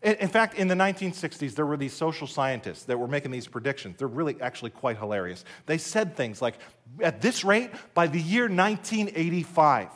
In 0.06 0.28
fact, 0.28 0.54
in 0.54 0.68
the 0.68 0.76
1960s, 0.76 1.56
there 1.56 1.66
were 1.66 1.78
these 1.78 1.94
social 1.94 2.28
scientists 2.28 2.84
that 2.84 3.00
were 3.00 3.08
making 3.08 3.32
these 3.32 3.48
predictions. 3.48 3.98
They're 3.98 4.08
really 4.08 4.40
actually 4.40 4.70
quite 4.70 5.00
hilarious. 5.00 5.44
They 5.66 5.80
said 5.80 6.16
things 6.16 6.44
like, 6.44 6.60
at 7.02 7.22
this 7.22 7.44
rate, 7.44 7.72
by 7.96 8.06
the 8.06 8.22
year 8.22 8.44
1985, 8.44 9.90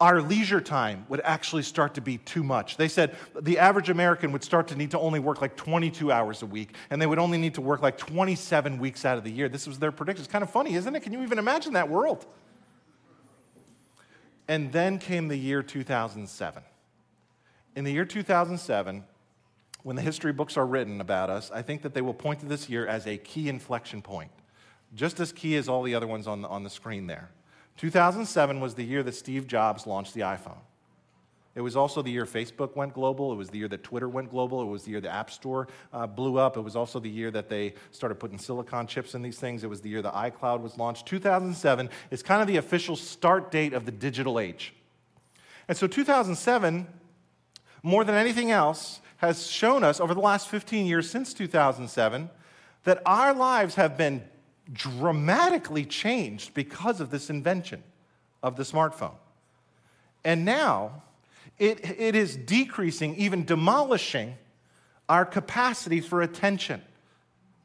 our 0.00 0.20
leisure 0.20 0.60
time 0.60 1.06
would 1.08 1.20
actually 1.22 1.62
start 1.62 1.94
to 1.94 2.00
be 2.00 2.18
too 2.18 2.42
much. 2.42 2.76
They 2.76 2.88
said 2.88 3.14
the 3.40 3.60
average 3.60 3.88
American 3.88 4.32
would 4.32 4.42
start 4.42 4.66
to 4.68 4.74
need 4.74 4.90
to 4.90 4.98
only 4.98 5.20
work 5.20 5.40
like 5.40 5.54
22 5.56 6.10
hours 6.10 6.42
a 6.42 6.46
week, 6.46 6.74
and 6.90 7.00
they 7.00 7.06
would 7.06 7.20
only 7.20 7.38
need 7.38 7.54
to 7.54 7.60
work 7.60 7.82
like 7.82 7.96
27 7.96 8.78
weeks 8.78 9.04
out 9.04 9.16
of 9.16 9.22
the 9.22 9.30
year. 9.30 9.48
This 9.48 9.68
was 9.68 9.78
their 9.78 9.92
prediction. 9.92 10.24
It's 10.24 10.32
kind 10.32 10.42
of 10.42 10.50
funny, 10.50 10.74
isn't 10.74 10.92
it? 10.92 11.04
Can 11.04 11.12
you 11.12 11.22
even 11.22 11.38
imagine 11.38 11.74
that 11.74 11.88
world? 11.88 12.26
And 14.48 14.72
then 14.72 14.98
came 14.98 15.28
the 15.28 15.36
year 15.36 15.62
2007. 15.62 16.64
In 17.76 17.84
the 17.84 17.92
year 17.92 18.04
2007, 18.04 19.04
when 19.82 19.96
the 19.96 20.02
history 20.02 20.32
books 20.32 20.56
are 20.56 20.66
written 20.66 21.00
about 21.00 21.28
us, 21.28 21.50
I 21.52 21.62
think 21.62 21.82
that 21.82 21.92
they 21.92 22.00
will 22.00 22.14
point 22.14 22.40
to 22.40 22.46
this 22.46 22.68
year 22.68 22.86
as 22.86 23.06
a 23.06 23.16
key 23.18 23.48
inflection 23.48 24.00
point, 24.00 24.30
just 24.94 25.18
as 25.20 25.32
key 25.32 25.56
as 25.56 25.68
all 25.68 25.82
the 25.82 25.94
other 25.94 26.06
ones 26.06 26.26
on 26.26 26.42
the, 26.42 26.48
on 26.48 26.62
the 26.62 26.70
screen 26.70 27.06
there. 27.06 27.30
2007 27.76 28.60
was 28.60 28.74
the 28.74 28.84
year 28.84 29.02
that 29.02 29.14
Steve 29.14 29.46
Jobs 29.48 29.86
launched 29.86 30.14
the 30.14 30.20
iPhone. 30.20 30.58
It 31.56 31.60
was 31.60 31.76
also 31.76 32.02
the 32.02 32.10
year 32.10 32.24
Facebook 32.24 32.74
went 32.74 32.94
global. 32.94 33.32
It 33.32 33.36
was 33.36 33.48
the 33.48 33.58
year 33.58 33.68
that 33.68 33.84
Twitter 33.84 34.08
went 34.08 34.30
global. 34.30 34.62
It 34.62 34.66
was 34.66 34.84
the 34.84 34.90
year 34.90 35.00
the 35.00 35.12
App 35.12 35.30
Store 35.30 35.68
uh, 35.92 36.06
blew 36.06 36.36
up. 36.36 36.56
It 36.56 36.62
was 36.62 36.74
also 36.74 36.98
the 36.98 37.10
year 37.10 37.30
that 37.30 37.48
they 37.48 37.74
started 37.92 38.16
putting 38.16 38.38
silicon 38.38 38.86
chips 38.88 39.14
in 39.14 39.22
these 39.22 39.38
things. 39.38 39.62
It 39.62 39.70
was 39.70 39.80
the 39.80 39.88
year 39.88 40.02
the 40.02 40.10
iCloud 40.10 40.62
was 40.62 40.78
launched. 40.78 41.06
2007 41.06 41.90
is 42.10 42.22
kind 42.22 42.40
of 42.40 42.48
the 42.48 42.56
official 42.56 42.96
start 42.96 43.52
date 43.52 43.72
of 43.72 43.86
the 43.86 43.92
digital 43.92 44.40
age. 44.40 44.74
And 45.68 45.76
so 45.76 45.86
2007, 45.86 46.88
more 47.84 48.02
than 48.02 48.14
anything 48.14 48.50
else, 48.50 49.00
has 49.18 49.46
shown 49.46 49.84
us 49.84 50.00
over 50.00 50.14
the 50.14 50.20
last 50.20 50.48
15 50.48 50.86
years 50.86 51.08
since 51.08 51.34
2007 51.34 52.30
that 52.84 53.02
our 53.06 53.34
lives 53.34 53.76
have 53.76 53.96
been 53.96 54.24
dramatically 54.72 55.84
changed 55.84 56.54
because 56.54 57.00
of 57.00 57.10
this 57.10 57.28
invention 57.28 57.82
of 58.42 58.56
the 58.56 58.62
smartphone. 58.62 59.14
And 60.24 60.46
now, 60.46 61.02
it, 61.58 61.98
it 62.00 62.16
is 62.16 62.36
decreasing, 62.36 63.14
even 63.16 63.44
demolishing 63.44 64.34
our 65.08 65.26
capacity 65.26 66.00
for 66.00 66.22
attention, 66.22 66.82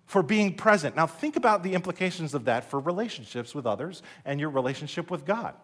for 0.05 0.21
being 0.21 0.53
present. 0.53 0.97
Now, 0.97 1.08
think 1.08 1.38
about 1.38 1.63
the 1.63 1.73
implications 1.73 2.34
of 2.34 2.45
that 2.45 2.69
for 2.69 2.82
relationships 2.82 3.55
with 3.55 3.65
others 3.65 4.03
and 4.25 4.38
your 4.38 4.49
relationship 4.49 5.10
with 5.10 5.25
God. 5.25 5.55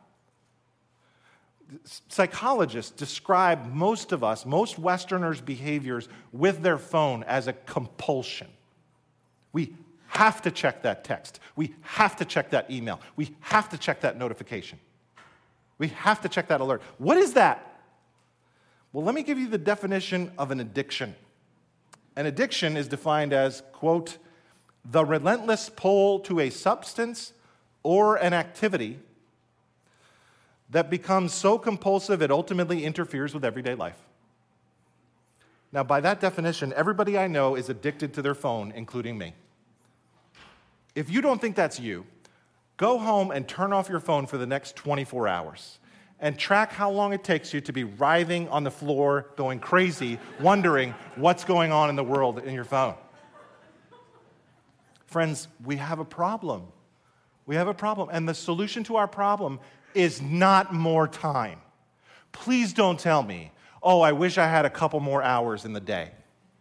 Psychologists 1.83 2.91
describe 2.91 3.73
most 3.73 4.11
of 4.11 4.23
us, 4.23 4.45
most 4.45 4.77
Westerners' 4.77 5.41
behaviors 5.41 6.07
with 6.31 6.61
their 6.61 6.77
phone 6.77 7.23
as 7.23 7.47
a 7.47 7.53
compulsion. 7.53 8.47
We 9.51 9.73
have 10.07 10.41
to 10.43 10.51
check 10.51 10.83
that 10.83 11.03
text. 11.03 11.39
We 11.55 11.73
have 11.81 12.15
to 12.17 12.25
check 12.25 12.51
that 12.51 12.69
email. 12.69 13.01
We 13.15 13.35
have 13.41 13.69
to 13.69 13.77
check 13.77 14.01
that 14.01 14.17
notification. 14.17 14.79
We 15.77 15.87
have 15.89 16.21
to 16.21 16.29
check 16.29 16.47
that 16.49 16.61
alert. 16.61 16.81
What 16.97 17.17
is 17.17 17.33
that? 17.33 17.81
Well, 18.93 19.03
let 19.03 19.15
me 19.15 19.23
give 19.23 19.39
you 19.39 19.47
the 19.47 19.57
definition 19.57 20.31
of 20.37 20.51
an 20.51 20.59
addiction. 20.59 21.15
An 22.15 22.27
addiction 22.27 22.77
is 22.77 22.87
defined 22.87 23.33
as, 23.33 23.61
quote, 23.73 24.17
the 24.85 25.03
relentless 25.03 25.69
pull 25.75 26.19
to 26.19 26.39
a 26.39 26.49
substance 26.49 27.33
or 27.83 28.15
an 28.15 28.33
activity 28.33 28.99
that 30.69 30.89
becomes 30.89 31.33
so 31.33 31.57
compulsive 31.57 32.21
it 32.21 32.31
ultimately 32.31 32.83
interferes 32.83 33.33
with 33.33 33.45
everyday 33.45 33.75
life. 33.75 33.97
Now, 35.71 35.83
by 35.83 35.99
that 36.01 36.19
definition, 36.21 36.73
everybody 36.75 37.17
I 37.17 37.27
know 37.27 37.55
is 37.55 37.69
addicted 37.69 38.13
to 38.13 38.21
their 38.21 38.35
phone, 38.35 38.71
including 38.71 39.17
me. 39.17 39.33
If 40.95 41.09
you 41.09 41.21
don't 41.21 41.41
think 41.41 41.55
that's 41.55 41.79
you, 41.79 42.05
go 42.77 42.97
home 42.97 43.31
and 43.31 43.47
turn 43.47 43.73
off 43.73 43.89
your 43.89 43.99
phone 43.99 44.25
for 44.25 44.37
the 44.37 44.45
next 44.45 44.75
24 44.77 45.27
hours 45.27 45.79
and 46.19 46.39
track 46.39 46.71
how 46.71 46.89
long 46.89 47.13
it 47.13 47.23
takes 47.23 47.53
you 47.53 47.59
to 47.61 47.73
be 47.73 47.83
writhing 47.83 48.47
on 48.49 48.63
the 48.63 48.71
floor, 48.71 49.27
going 49.35 49.59
crazy, 49.59 50.17
wondering 50.39 50.95
what's 51.15 51.43
going 51.43 51.71
on 51.71 51.89
in 51.89 51.95
the 51.95 52.03
world 52.03 52.39
in 52.39 52.53
your 52.53 52.63
phone. 52.63 52.95
Friends, 55.07 55.47
we 55.63 55.75
have 55.75 55.99
a 55.99 56.05
problem. 56.05 56.67
We 57.45 57.55
have 57.55 57.67
a 57.67 57.73
problem. 57.73 58.09
And 58.11 58.27
the 58.27 58.33
solution 58.33 58.83
to 58.85 58.95
our 58.95 59.07
problem 59.07 59.59
is 59.93 60.21
not 60.21 60.73
more 60.73 61.07
time. 61.07 61.59
Please 62.31 62.73
don't 62.73 62.99
tell 62.99 63.23
me, 63.23 63.51
oh, 63.81 64.01
I 64.01 64.11
wish 64.11 64.37
I 64.37 64.47
had 64.47 64.65
a 64.65 64.69
couple 64.69 64.99
more 64.99 65.23
hours 65.23 65.63
in 65.63 65.73
the 65.73 65.79
day. 65.79 66.11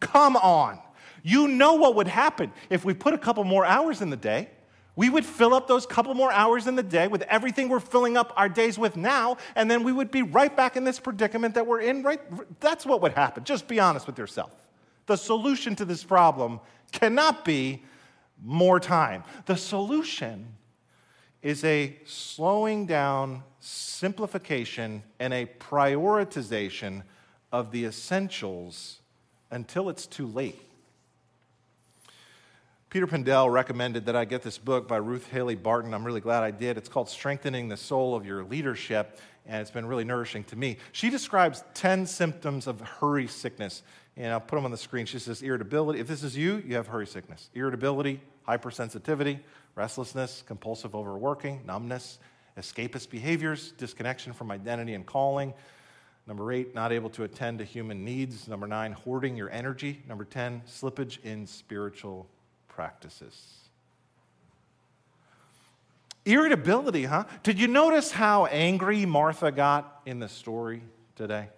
Come 0.01 0.37
on. 0.37 0.79
You 1.23 1.49
know 1.49 1.75
what 1.75 1.97
would 1.97 2.07
happen 2.07 2.53
if 2.69 2.85
we 2.85 2.93
put 2.93 3.15
a 3.15 3.19
couple 3.19 3.45
more 3.45 3.65
hours 3.65 4.03
in 4.03 4.11
the 4.11 4.17
day. 4.17 4.51
We 4.97 5.11
would 5.11 5.25
fill 5.25 5.55
up 5.55 5.67
those 5.67 5.87
couple 5.87 6.15
more 6.15 6.31
hours 6.31 6.69
in 6.69 6.77
the 6.77 6.83
day 6.83 7.09
with 7.09 7.23
everything 7.23 7.69
we're 7.69 7.81
filling 7.81 8.17
up 8.17 8.33
our 8.37 8.49
days 8.49 8.79
with 8.79 8.97
now, 8.97 9.39
and 9.57 9.69
then 9.69 9.83
we 9.83 9.91
would 9.91 10.13
be 10.13 10.23
right 10.23 10.55
back 10.55 10.77
in 10.77 10.85
this 10.85 11.01
predicament 11.01 11.55
that 11.55 11.67
we're 11.67 11.81
in. 11.81 12.05
Right? 12.05 12.21
That's 12.61 12.87
what 12.87 13.01
would 13.01 13.13
happen. 13.13 13.43
Just 13.43 13.67
be 13.67 13.81
honest 13.81 14.07
with 14.07 14.19
yourself. 14.19 14.53
The 15.07 15.17
solution 15.17 15.75
to 15.77 15.85
this 15.85 16.05
problem 16.05 16.61
cannot 16.93 17.45
be 17.45 17.83
more 18.43 18.79
time. 18.79 19.25
The 19.47 19.57
solution 19.57 20.47
is 21.45 21.63
a 21.63 21.95
slowing 22.07 22.87
down, 22.87 23.45
simplification, 23.61 25.03
and 25.21 25.35
a 25.35 25.45
prioritization 25.45 27.03
of 27.53 27.71
the 27.71 27.85
essentials 27.85 29.01
until 29.51 29.91
it's 29.91 30.07
too 30.07 30.27
late. 30.27 30.59
Peter 32.89 33.07
Pendell 33.07 33.53
recommended 33.53 34.07
that 34.07 34.17
I 34.17 34.25
get 34.25 34.41
this 34.43 34.57
book 34.57 34.89
by 34.89 34.97
Ruth 34.97 35.31
Haley 35.31 35.55
Barton. 35.55 35.93
I'm 35.93 36.05
really 36.05 36.23
glad 36.23 36.43
I 36.43 36.51
did. 36.51 36.79
It's 36.79 36.89
called 36.89 37.11
Strengthening 37.11 37.69
the 37.69 37.77
Soul 37.77 38.17
of 38.17 38.25
Your 38.25 38.43
Leadership, 38.43 39.19
and 39.45 39.61
it's 39.61 39.71
been 39.71 39.85
really 39.85 40.05
nourishing 40.05 40.45
to 40.45 40.57
me. 40.57 40.79
She 40.93 41.11
describes 41.11 41.63
10 41.75 42.07
symptoms 42.07 42.67
of 42.67 42.81
hurry 42.81 43.27
sickness, 43.27 43.83
and 44.17 44.33
I'll 44.33 44.41
put 44.41 44.57
them 44.57 44.65
on 44.65 44.71
the 44.71 44.79
screen. 44.79 45.05
She 45.05 45.19
says 45.19 45.43
irritability. 45.43 46.01
If 46.01 46.07
this 46.07 46.23
is 46.23 46.39
you, 46.39 46.63
you 46.67 46.77
have 46.77 46.87
hurry 46.87 47.07
sickness. 47.07 47.51
Irritability, 47.53 48.23
hypersensitivity, 48.49 49.41
restlessness, 49.75 50.43
compulsive 50.47 50.95
overworking, 50.95 51.61
numbness, 51.67 52.19
escapist 52.59 53.11
behaviors, 53.11 53.73
disconnection 53.73 54.33
from 54.33 54.51
identity 54.51 54.95
and 54.95 55.05
calling. 55.05 55.53
Number 56.27 56.53
eight, 56.53 56.75
not 56.75 56.93
able 56.93 57.11
to 57.11 57.25
attend 57.25 57.59
to 57.59 57.65
human 57.65 58.05
needs. 58.05 58.49
Number 58.49 58.67
nine, 58.67 58.93
hoarding 58.93 59.37
your 59.37 59.51
energy. 59.51 60.03
Number 60.09 60.25
10, 60.25 60.63
slippage 60.67 61.23
in 61.23 61.47
spiritual 61.47 62.27
practices. 62.69 63.59
Irritability, 66.25 67.05
huh? 67.05 67.25
Did 67.43 67.59
you 67.59 67.69
notice 67.69 68.11
how 68.11 68.47
angry 68.47 69.05
Martha 69.05 69.53
got 69.53 70.01
in 70.07 70.19
the 70.19 70.29
story 70.29 70.83
today? 71.17 71.49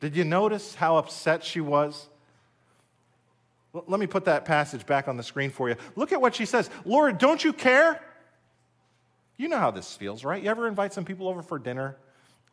Did 0.00 0.14
you 0.14 0.24
notice 0.24 0.74
how 0.74 0.98
upset 0.98 1.42
she 1.42 1.62
was? 1.62 2.08
Let 3.72 4.00
me 4.00 4.06
put 4.06 4.24
that 4.24 4.44
passage 4.44 4.84
back 4.84 5.06
on 5.06 5.16
the 5.16 5.22
screen 5.22 5.50
for 5.50 5.68
you. 5.68 5.76
Look 5.94 6.12
at 6.12 6.20
what 6.20 6.34
she 6.34 6.44
says 6.44 6.70
Lord, 6.84 7.18
don't 7.18 7.42
you 7.42 7.52
care? 7.52 8.00
You 9.36 9.48
know 9.48 9.58
how 9.58 9.70
this 9.70 9.96
feels, 9.96 10.24
right? 10.24 10.42
You 10.42 10.50
ever 10.50 10.66
invite 10.68 10.92
some 10.92 11.04
people 11.04 11.28
over 11.28 11.40
for 11.40 11.58
dinner? 11.58 11.96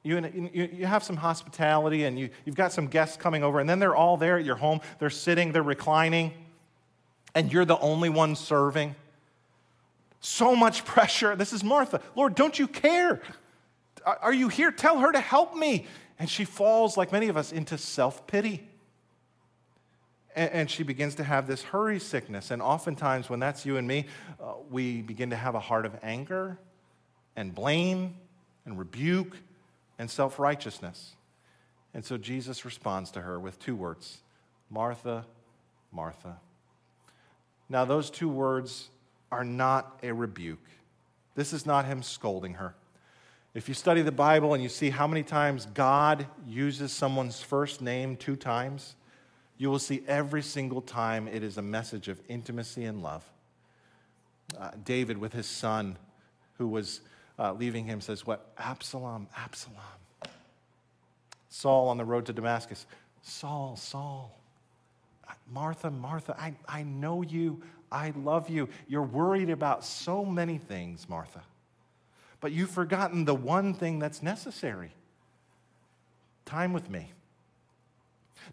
You, 0.03 0.49
you, 0.53 0.85
have 0.85 1.03
some 1.03 1.17
hospitality 1.17 2.05
and 2.05 2.17
you, 2.17 2.29
you've 2.45 2.55
got 2.55 2.71
some 2.71 2.87
guests 2.87 3.17
coming 3.17 3.43
over, 3.43 3.59
and 3.59 3.69
then 3.69 3.79
they're 3.79 3.95
all 3.95 4.15
there 4.15 4.37
at 4.37 4.45
your 4.45 4.55
home. 4.55 4.79
They're 4.99 5.09
sitting, 5.09 5.51
they're 5.51 5.63
reclining 5.63 6.31
and 7.37 7.53
you're 7.53 7.65
the 7.65 7.77
only 7.77 8.09
one 8.09 8.35
serving. 8.35 8.95
So 10.19 10.55
much 10.55 10.83
pressure. 10.85 11.35
This 11.35 11.53
is 11.53 11.63
Martha. 11.63 12.01
Lord, 12.15 12.33
don't 12.33 12.57
you 12.57 12.67
care? 12.67 13.21
Are 14.03 14.33
you 14.33 14.47
here? 14.49 14.71
Tell 14.71 14.97
her 14.97 15.11
to 15.11 15.19
help 15.19 15.55
me. 15.55 15.85
And 16.17 16.27
she 16.27 16.45
falls, 16.45 16.97
like 16.97 17.11
many 17.11 17.27
of 17.27 17.37
us, 17.37 17.51
into 17.51 17.77
self 17.77 18.25
pity. 18.25 18.66
And 20.37 20.69
she 20.69 20.83
begins 20.83 21.15
to 21.15 21.23
have 21.23 21.47
this 21.47 21.63
hurry 21.63 21.99
sickness. 21.99 22.51
And 22.51 22.61
oftentimes, 22.61 23.27
when 23.27 23.39
that's 23.39 23.65
you 23.65 23.77
and 23.77 23.87
me, 23.87 24.05
uh, 24.39 24.53
we 24.69 25.01
begin 25.01 25.31
to 25.31 25.35
have 25.35 25.55
a 25.55 25.59
heart 25.59 25.83
of 25.83 25.97
anger 26.03 26.59
and 27.35 27.55
blame 27.55 28.13
and 28.63 28.77
rebuke 28.77 29.35
and 29.97 30.09
self 30.09 30.37
righteousness. 30.37 31.15
And 31.95 32.05
so 32.05 32.17
Jesus 32.17 32.65
responds 32.65 33.09
to 33.11 33.21
her 33.21 33.39
with 33.39 33.57
two 33.57 33.75
words 33.75 34.19
Martha, 34.69 35.25
Martha. 35.91 36.37
Now, 37.67 37.85
those 37.85 38.11
two 38.11 38.29
words 38.29 38.89
are 39.31 39.43
not 39.43 39.99
a 40.03 40.11
rebuke. 40.11 40.63
This 41.33 41.51
is 41.51 41.65
not 41.65 41.85
him 41.85 42.03
scolding 42.03 42.53
her. 42.55 42.75
If 43.53 43.67
you 43.67 43.73
study 43.73 44.03
the 44.03 44.11
Bible 44.11 44.53
and 44.53 44.61
you 44.61 44.69
see 44.69 44.91
how 44.91 45.07
many 45.07 45.23
times 45.23 45.65
God 45.73 46.27
uses 46.45 46.91
someone's 46.91 47.41
first 47.41 47.81
name 47.81 48.15
two 48.15 48.35
times, 48.35 48.95
you 49.57 49.69
will 49.69 49.79
see 49.79 50.03
every 50.07 50.41
single 50.41 50.81
time 50.81 51.27
it 51.27 51.43
is 51.43 51.57
a 51.57 51.61
message 51.61 52.07
of 52.07 52.19
intimacy 52.27 52.85
and 52.85 53.01
love. 53.01 53.23
Uh, 54.57 54.71
David, 54.83 55.17
with 55.17 55.33
his 55.33 55.47
son 55.47 55.97
who 56.57 56.67
was 56.67 57.01
uh, 57.39 57.53
leaving 57.53 57.85
him, 57.85 58.01
says, 58.01 58.25
What? 58.25 58.51
Absalom, 58.57 59.27
Absalom. 59.35 59.77
Saul 61.49 61.89
on 61.89 61.97
the 61.97 62.05
road 62.05 62.27
to 62.27 62.33
Damascus, 62.33 62.85
Saul, 63.23 63.75
Saul. 63.75 64.33
Martha, 65.51 65.89
Martha, 65.89 66.35
I, 66.37 66.53
I 66.67 66.83
know 66.83 67.21
you. 67.21 67.61
I 67.91 68.13
love 68.17 68.49
you. 68.49 68.69
You're 68.87 69.03
worried 69.03 69.49
about 69.49 69.83
so 69.85 70.25
many 70.25 70.57
things, 70.57 71.07
Martha. 71.07 71.41
But 72.41 72.51
you've 72.51 72.69
forgotten 72.69 73.25
the 73.25 73.35
one 73.35 73.73
thing 73.73 73.99
that's 73.99 74.21
necessary 74.21 74.91
time 76.45 76.73
with 76.73 76.89
me. 76.89 77.11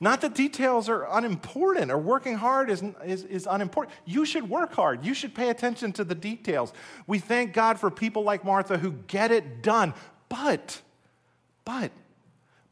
Not 0.00 0.20
that 0.22 0.34
details 0.34 0.88
are 0.88 1.06
unimportant 1.10 1.90
or 1.90 1.98
working 1.98 2.36
hard 2.36 2.70
is, 2.70 2.82
is, 3.04 3.24
is, 3.24 3.48
unimportant. 3.50 3.96
You 4.04 4.24
should 4.24 4.48
work 4.48 4.72
hard. 4.74 5.04
You 5.04 5.14
should 5.14 5.34
pay 5.34 5.50
attention 5.50 5.92
to 5.92 6.04
the 6.04 6.14
details. 6.14 6.72
We 7.06 7.18
thank 7.18 7.52
God 7.52 7.78
for 7.78 7.90
people 7.90 8.22
like 8.22 8.44
Martha 8.44 8.78
who 8.78 8.92
get 8.92 9.30
it 9.30 9.62
done. 9.62 9.94
But, 10.28 10.80
but, 11.64 11.92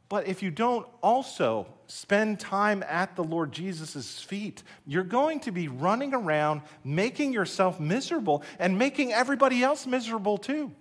but 0.09 0.27
if 0.27 0.43
you 0.43 0.51
don't 0.51 0.85
also 1.01 1.67
spend 1.87 2.39
time 2.39 2.83
at 2.87 3.15
the 3.15 3.23
Lord 3.23 3.51
Jesus' 3.51 4.19
feet, 4.19 4.63
you're 4.85 5.03
going 5.03 5.39
to 5.41 5.51
be 5.51 5.67
running 5.67 6.13
around 6.13 6.61
making 6.83 7.33
yourself 7.33 7.79
miserable 7.79 8.43
and 8.59 8.77
making 8.77 9.13
everybody 9.13 9.63
else 9.63 9.85
miserable 9.85 10.37
too. 10.37 10.71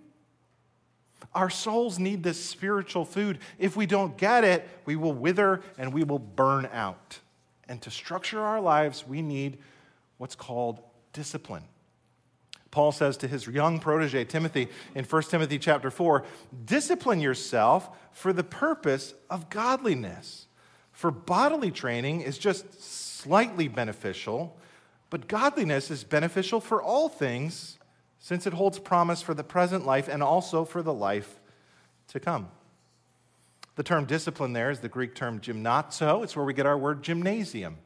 Our 1.34 1.50
souls 1.50 1.98
need 1.98 2.22
this 2.22 2.42
spiritual 2.42 3.04
food. 3.04 3.38
If 3.58 3.76
we 3.76 3.86
don't 3.86 4.16
get 4.18 4.44
it, 4.44 4.68
we 4.84 4.96
will 4.96 5.14
wither 5.14 5.62
and 5.78 5.92
we 5.92 6.04
will 6.04 6.18
burn 6.18 6.68
out. 6.72 7.18
And 7.68 7.80
to 7.82 7.90
structure 7.90 8.40
our 8.40 8.60
lives, 8.60 9.06
we 9.06 9.22
need 9.22 9.58
what's 10.18 10.34
called 10.34 10.80
discipline. 11.12 11.64
Paul 12.70 12.90
says 12.90 13.16
to 13.18 13.28
his 13.28 13.46
young 13.46 13.80
protege 13.80 14.24
Timothy 14.24 14.68
in 14.94 15.04
1 15.04 15.22
Timothy 15.24 15.58
chapter 15.58 15.90
4 15.90 16.24
discipline 16.64 17.20
yourself 17.20 17.90
for 18.12 18.32
the 18.32 18.44
purpose 18.44 19.14
of 19.30 19.50
godliness. 19.50 20.46
For 20.90 21.10
bodily 21.10 21.70
training 21.70 22.22
is 22.22 22.38
just 22.38 22.82
slightly 22.82 23.68
beneficial, 23.68 24.56
but 25.10 25.28
godliness 25.28 25.90
is 25.90 26.04
beneficial 26.04 26.60
for 26.60 26.82
all 26.82 27.08
things 27.08 27.78
since 28.22 28.46
it 28.46 28.54
holds 28.54 28.78
promise 28.78 29.20
for 29.20 29.34
the 29.34 29.44
present 29.44 29.84
life 29.84 30.08
and 30.08 30.22
also 30.22 30.64
for 30.64 30.82
the 30.82 30.94
life 30.94 31.40
to 32.08 32.18
come. 32.18 32.48
The 33.74 33.82
term 33.82 34.06
discipline 34.06 34.54
there 34.54 34.70
is 34.70 34.80
the 34.80 34.88
Greek 34.88 35.14
term 35.14 35.40
gymnazo. 35.40 36.22
It's 36.24 36.34
where 36.34 36.44
we 36.44 36.54
get 36.54 36.64
our 36.64 36.78
word 36.78 37.02
gymnasium. 37.02 37.76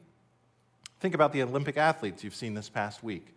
Think 0.99 1.15
about 1.15 1.33
the 1.33 1.41
Olympic 1.41 1.75
athletes 1.75 2.23
you've 2.23 2.35
seen 2.35 2.53
this 2.53 2.69
past 2.69 3.03
week 3.03 3.33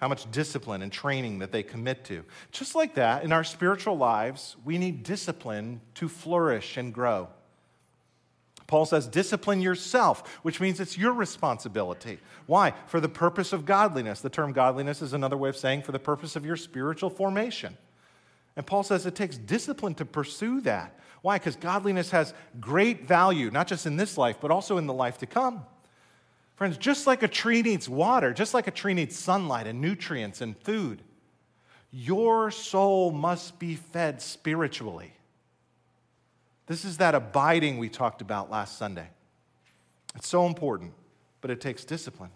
how 0.00 0.06
much 0.06 0.30
discipline 0.30 0.82
and 0.82 0.92
training 0.92 1.40
that 1.40 1.50
they 1.50 1.62
commit 1.62 2.04
to. 2.04 2.24
Just 2.52 2.74
like 2.74 2.94
that, 2.94 3.24
in 3.24 3.32
our 3.32 3.42
spiritual 3.42 3.96
lives, 3.96 4.56
we 4.64 4.78
need 4.78 5.02
discipline 5.02 5.80
to 5.94 6.08
flourish 6.08 6.76
and 6.76 6.94
grow. 6.94 7.28
Paul 8.68 8.84
says, 8.84 9.08
discipline 9.08 9.62
yourself, 9.62 10.28
which 10.42 10.60
means 10.60 10.78
it's 10.78 10.96
your 10.96 11.14
responsibility. 11.14 12.18
Why? 12.46 12.74
For 12.86 13.00
the 13.00 13.08
purpose 13.08 13.54
of 13.54 13.64
godliness. 13.64 14.20
The 14.20 14.28
term 14.28 14.52
godliness 14.52 15.00
is 15.00 15.14
another 15.14 15.38
way 15.38 15.48
of 15.48 15.56
saying 15.56 15.82
for 15.82 15.92
the 15.92 15.98
purpose 15.98 16.36
of 16.36 16.44
your 16.44 16.56
spiritual 16.56 17.08
formation. 17.08 17.76
And 18.56 18.66
Paul 18.66 18.82
says 18.82 19.06
it 19.06 19.14
takes 19.14 19.38
discipline 19.38 19.94
to 19.94 20.04
pursue 20.04 20.60
that. 20.62 20.98
Why? 21.22 21.38
Because 21.38 21.56
godliness 21.56 22.10
has 22.10 22.34
great 22.60 23.08
value, 23.08 23.50
not 23.50 23.68
just 23.68 23.86
in 23.86 23.96
this 23.96 24.18
life, 24.18 24.36
but 24.38 24.50
also 24.50 24.76
in 24.76 24.86
the 24.86 24.92
life 24.92 25.16
to 25.18 25.26
come. 25.26 25.64
Friends, 26.54 26.76
just 26.76 27.06
like 27.06 27.22
a 27.22 27.28
tree 27.28 27.62
needs 27.62 27.88
water, 27.88 28.34
just 28.34 28.52
like 28.52 28.66
a 28.66 28.70
tree 28.70 28.92
needs 28.92 29.18
sunlight 29.18 29.66
and 29.66 29.80
nutrients 29.80 30.42
and 30.42 30.54
food, 30.58 31.02
your 31.90 32.50
soul 32.50 33.12
must 33.12 33.58
be 33.58 33.76
fed 33.76 34.20
spiritually. 34.20 35.14
This 36.68 36.84
is 36.84 36.98
that 36.98 37.14
abiding 37.14 37.78
we 37.78 37.88
talked 37.88 38.20
about 38.20 38.50
last 38.50 38.78
Sunday. 38.78 39.08
It's 40.14 40.28
so 40.28 40.46
important, 40.46 40.92
but 41.40 41.50
it 41.50 41.60
takes 41.60 41.84
discipline. 41.84 42.30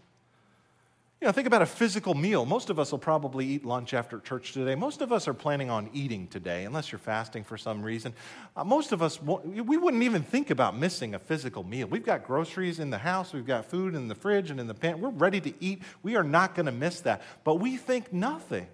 You 1.20 1.26
know, 1.26 1.32
think 1.32 1.46
about 1.46 1.62
a 1.62 1.66
physical 1.66 2.14
meal. 2.14 2.44
Most 2.44 2.68
of 2.68 2.80
us 2.80 2.90
will 2.90 2.98
probably 2.98 3.46
eat 3.46 3.64
lunch 3.64 3.94
after 3.94 4.18
church 4.18 4.52
today. 4.52 4.74
Most 4.74 5.02
of 5.02 5.12
us 5.12 5.28
are 5.28 5.34
planning 5.34 5.70
on 5.70 5.88
eating 5.92 6.26
today, 6.26 6.64
unless 6.64 6.90
you're 6.90 6.98
fasting 6.98 7.44
for 7.44 7.56
some 7.56 7.80
reason. 7.80 8.12
Uh, 8.56 8.64
most 8.64 8.90
of 8.90 9.02
us, 9.02 9.22
we 9.22 9.76
wouldn't 9.76 10.02
even 10.02 10.22
think 10.22 10.50
about 10.50 10.76
missing 10.76 11.14
a 11.14 11.20
physical 11.20 11.62
meal. 11.62 11.86
We've 11.86 12.04
got 12.04 12.26
groceries 12.26 12.80
in 12.80 12.90
the 12.90 12.98
house, 12.98 13.32
we've 13.32 13.46
got 13.46 13.66
food 13.66 13.94
in 13.94 14.08
the 14.08 14.16
fridge 14.16 14.50
and 14.50 14.58
in 14.58 14.66
the 14.66 14.74
pan. 14.74 15.00
We're 15.00 15.10
ready 15.10 15.40
to 15.42 15.54
eat. 15.60 15.82
We 16.02 16.16
are 16.16 16.24
not 16.24 16.56
going 16.56 16.66
to 16.66 16.72
miss 16.72 17.00
that. 17.02 17.22
But 17.44 17.56
we 17.56 17.76
think 17.76 18.12
nothing 18.12 18.66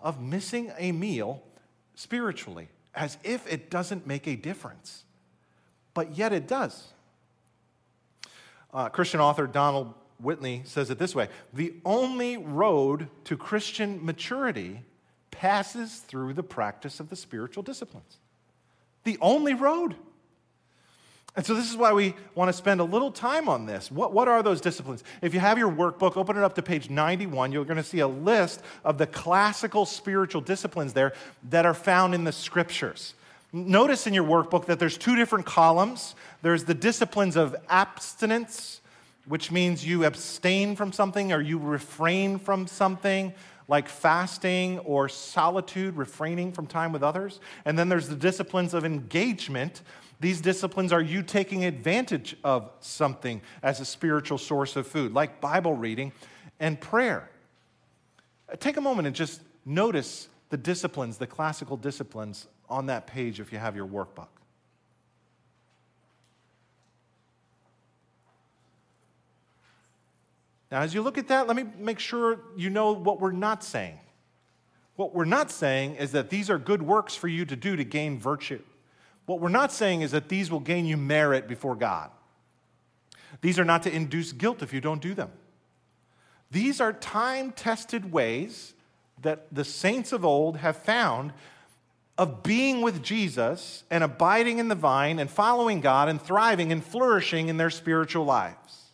of 0.00 0.20
missing 0.20 0.72
a 0.78 0.90
meal 0.90 1.44
spiritually, 1.94 2.68
as 2.96 3.18
if 3.22 3.46
it 3.46 3.70
doesn't 3.70 4.06
make 4.06 4.26
a 4.26 4.34
difference. 4.34 5.04
But 5.94 6.16
yet 6.16 6.32
it 6.32 6.48
does. 6.48 6.88
Uh, 8.72 8.88
Christian 8.88 9.20
author 9.20 9.46
Donald 9.46 9.94
Whitney 10.18 10.62
says 10.64 10.90
it 10.90 10.98
this 10.98 11.14
way 11.14 11.28
The 11.52 11.74
only 11.84 12.36
road 12.36 13.08
to 13.24 13.36
Christian 13.36 14.04
maturity 14.04 14.80
passes 15.30 15.98
through 15.98 16.32
the 16.32 16.42
practice 16.42 16.98
of 16.98 17.10
the 17.10 17.16
spiritual 17.16 17.62
disciplines. 17.62 18.16
The 19.04 19.18
only 19.20 19.54
road. 19.54 19.94
And 21.36 21.44
so, 21.44 21.54
this 21.54 21.70
is 21.70 21.76
why 21.76 21.92
we 21.92 22.14
want 22.34 22.48
to 22.48 22.52
spend 22.52 22.80
a 22.80 22.84
little 22.84 23.12
time 23.12 23.48
on 23.48 23.66
this. 23.66 23.90
What, 23.90 24.12
what 24.12 24.26
are 24.26 24.42
those 24.42 24.60
disciplines? 24.60 25.04
If 25.20 25.34
you 25.34 25.40
have 25.40 25.58
your 25.58 25.70
workbook, 25.70 26.16
open 26.16 26.36
it 26.36 26.42
up 26.42 26.54
to 26.54 26.62
page 26.62 26.88
91. 26.88 27.52
You're 27.52 27.64
going 27.66 27.76
to 27.76 27.82
see 27.82 28.00
a 28.00 28.08
list 28.08 28.62
of 28.84 28.96
the 28.96 29.06
classical 29.06 29.84
spiritual 29.84 30.40
disciplines 30.40 30.94
there 30.94 31.12
that 31.50 31.66
are 31.66 31.74
found 31.74 32.14
in 32.14 32.24
the 32.24 32.32
scriptures. 32.32 33.14
Notice 33.52 34.06
in 34.06 34.14
your 34.14 34.24
workbook 34.24 34.66
that 34.66 34.78
there's 34.78 34.98
two 34.98 35.14
different 35.14 35.46
columns 35.46 36.14
there's 36.42 36.64
the 36.64 36.74
disciplines 36.74 37.36
of 37.36 37.56
abstinence 37.68 38.80
which 39.26 39.50
means 39.50 39.84
you 39.84 40.04
abstain 40.04 40.76
from 40.76 40.92
something 40.92 41.32
or 41.32 41.40
you 41.40 41.58
refrain 41.58 42.38
from 42.38 42.66
something 42.66 43.34
like 43.68 43.88
fasting 43.88 44.78
or 44.80 45.08
solitude, 45.08 45.96
refraining 45.96 46.52
from 46.52 46.68
time 46.68 46.92
with 46.92 47.02
others. 47.02 47.40
And 47.64 47.76
then 47.76 47.88
there's 47.88 48.08
the 48.08 48.14
disciplines 48.14 48.74
of 48.74 48.84
engagement. 48.84 49.82
These 50.18 50.40
disciplines 50.40 50.92
are 50.92 51.02
you 51.02 51.22
taking 51.22 51.64
advantage 51.64 52.36
of 52.42 52.70
something 52.80 53.42
as 53.62 53.80
a 53.80 53.84
spiritual 53.84 54.38
source 54.38 54.76
of 54.76 54.86
food, 54.86 55.12
like 55.12 55.40
Bible 55.40 55.74
reading 55.74 56.12
and 56.58 56.80
prayer. 56.80 57.30
Take 58.58 58.76
a 58.76 58.80
moment 58.80 59.06
and 59.06 59.14
just 59.14 59.42
notice 59.64 60.28
the 60.48 60.56
disciplines, 60.56 61.18
the 61.18 61.26
classical 61.26 61.76
disciplines 61.76 62.46
on 62.68 62.86
that 62.86 63.06
page 63.06 63.40
if 63.40 63.52
you 63.52 63.58
have 63.58 63.76
your 63.76 63.86
workbook. 63.86 64.28
Now, 70.70 70.80
as 70.80 70.94
you 70.94 71.02
look 71.02 71.16
at 71.18 71.28
that, 71.28 71.46
let 71.46 71.56
me 71.56 71.64
make 71.78 71.98
sure 71.98 72.40
you 72.56 72.70
know 72.70 72.92
what 72.92 73.20
we're 73.20 73.32
not 73.32 73.62
saying. 73.62 73.98
What 74.96 75.14
we're 75.14 75.24
not 75.24 75.50
saying 75.50 75.96
is 75.96 76.12
that 76.12 76.30
these 76.30 76.50
are 76.50 76.58
good 76.58 76.82
works 76.82 77.14
for 77.14 77.28
you 77.28 77.44
to 77.44 77.54
do 77.54 77.76
to 77.76 77.84
gain 77.84 78.18
virtue. 78.18 78.62
What 79.26 79.40
we're 79.40 79.48
not 79.48 79.72
saying 79.72 80.02
is 80.02 80.12
that 80.12 80.28
these 80.28 80.50
will 80.50 80.60
gain 80.60 80.86
you 80.86 80.96
merit 80.96 81.46
before 81.48 81.74
God. 81.74 82.10
These 83.40 83.58
are 83.58 83.64
not 83.64 83.82
to 83.82 83.94
induce 83.94 84.32
guilt 84.32 84.62
if 84.62 84.72
you 84.72 84.80
don't 84.80 85.02
do 85.02 85.14
them. 85.14 85.30
These 86.50 86.80
are 86.80 86.92
time 86.92 87.52
tested 87.52 88.12
ways 88.12 88.74
that 89.22 89.52
the 89.52 89.64
saints 89.64 90.12
of 90.12 90.24
old 90.24 90.58
have 90.58 90.76
found 90.76 91.32
of 92.18 92.42
being 92.42 92.80
with 92.80 93.02
Jesus 93.02 93.84
and 93.90 94.02
abiding 94.02 94.58
in 94.58 94.68
the 94.68 94.74
vine 94.74 95.18
and 95.18 95.28
following 95.28 95.80
God 95.80 96.08
and 96.08 96.20
thriving 96.20 96.72
and 96.72 96.82
flourishing 96.82 97.48
in 97.48 97.56
their 97.56 97.70
spiritual 97.70 98.24
lives. 98.24 98.84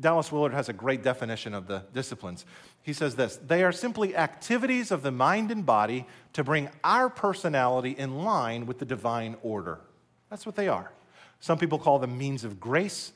Dallas 0.00 0.30
Willard 0.30 0.52
has 0.52 0.68
a 0.68 0.74
great 0.74 1.02
definition 1.02 1.54
of 1.54 1.66
the 1.66 1.84
disciplines. 1.94 2.44
He 2.82 2.92
says 2.92 3.14
this 3.14 3.36
they 3.36 3.62
are 3.62 3.72
simply 3.72 4.16
activities 4.16 4.90
of 4.90 5.02
the 5.02 5.10
mind 5.10 5.50
and 5.50 5.64
body 5.64 6.06
to 6.32 6.44
bring 6.44 6.68
our 6.82 7.08
personality 7.08 7.92
in 7.92 8.24
line 8.24 8.66
with 8.66 8.78
the 8.78 8.84
divine 8.84 9.36
order. 9.42 9.80
That's 10.30 10.46
what 10.46 10.56
they 10.56 10.68
are. 10.68 10.92
Some 11.40 11.58
people 11.58 11.78
call 11.78 11.98
them 11.98 12.16
means 12.16 12.44
of 12.44 12.60
grace. 12.60 13.12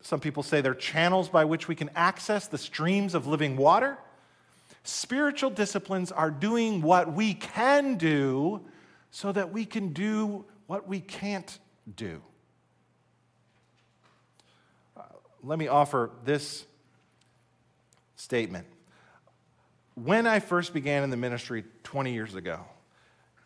Some 0.00 0.20
people 0.20 0.42
say 0.42 0.60
they're 0.60 0.74
channels 0.74 1.28
by 1.28 1.44
which 1.44 1.68
we 1.68 1.74
can 1.74 1.90
access 1.94 2.48
the 2.48 2.58
streams 2.58 3.14
of 3.14 3.26
living 3.26 3.56
water. 3.56 3.98
Spiritual 4.84 5.50
disciplines 5.50 6.10
are 6.10 6.30
doing 6.30 6.82
what 6.82 7.12
we 7.12 7.34
can 7.34 7.96
do 7.96 8.60
so 9.10 9.30
that 9.30 9.52
we 9.52 9.64
can 9.64 9.92
do 9.92 10.44
what 10.66 10.88
we 10.88 11.00
can't 11.00 11.58
do 11.96 12.22
uh, 14.96 15.02
let 15.42 15.58
me 15.58 15.68
offer 15.68 16.10
this 16.24 16.64
statement. 18.16 18.66
When 19.94 20.26
I 20.26 20.40
first 20.40 20.72
began 20.72 21.02
in 21.02 21.10
the 21.10 21.16
ministry 21.16 21.64
20 21.84 22.12
years 22.12 22.34
ago, 22.34 22.60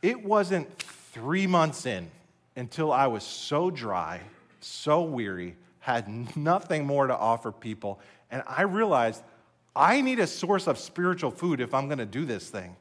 it 0.02 0.24
wasn't 0.24 0.78
three 0.78 1.46
months 1.46 1.87
in 1.87 2.11
until 2.54 2.92
I 2.92 3.09
was 3.09 3.24
so 3.24 3.70
dry, 3.70 4.20
so 4.61 5.02
weary, 5.02 5.56
had 5.80 6.37
nothing 6.37 6.87
more 6.87 7.06
to 7.06 7.16
offer 7.16 7.52
people, 7.52 8.00
and 8.30 8.42
I 8.46 8.62
realized 8.62 9.22
I 9.74 10.00
need 10.00 10.20
a 10.20 10.26
source 10.26 10.66
of 10.66 10.78
spiritual 10.78 11.30
food 11.30 11.61
if 11.61 11.74
I'm 11.74 11.87
going 11.87 11.98
to 11.98 12.06
do 12.06 12.24
this 12.24 12.48
thing. 12.48 12.76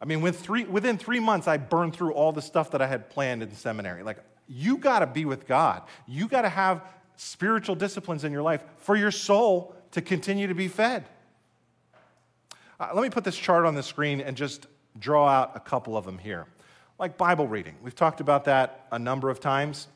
I 0.00 0.04
mean, 0.04 0.20
within 0.20 0.42
three, 0.42 0.64
within 0.64 0.98
three 0.98 1.20
months, 1.20 1.48
I 1.48 1.56
burned 1.56 1.94
through 1.94 2.12
all 2.12 2.32
the 2.32 2.42
stuff 2.42 2.70
that 2.72 2.82
I 2.82 2.86
had 2.86 3.08
planned 3.08 3.42
in 3.42 3.54
seminary. 3.54 4.02
Like, 4.02 4.18
you 4.46 4.76
got 4.76 4.98
to 4.98 5.06
be 5.06 5.24
with 5.24 5.46
God. 5.46 5.82
You 6.06 6.28
got 6.28 6.42
to 6.42 6.48
have 6.48 6.82
spiritual 7.16 7.74
disciplines 7.74 8.24
in 8.24 8.32
your 8.32 8.42
life 8.42 8.62
for 8.76 8.94
your 8.94 9.10
soul 9.10 9.74
to 9.92 10.02
continue 10.02 10.46
to 10.46 10.54
be 10.54 10.68
fed. 10.68 11.04
Uh, 12.78 12.90
let 12.94 13.02
me 13.02 13.10
put 13.10 13.24
this 13.24 13.36
chart 13.36 13.64
on 13.64 13.74
the 13.74 13.82
screen 13.82 14.20
and 14.20 14.36
just 14.36 14.66
draw 14.98 15.28
out 15.28 15.52
a 15.54 15.60
couple 15.60 15.96
of 15.96 16.04
them 16.04 16.18
here. 16.18 16.46
Like 16.98 17.16
Bible 17.16 17.46
reading, 17.46 17.74
we've 17.82 17.94
talked 17.94 18.20
about 18.20 18.44
that 18.44 18.86
a 18.90 18.98
number 18.98 19.30
of 19.30 19.40
times. 19.40 19.88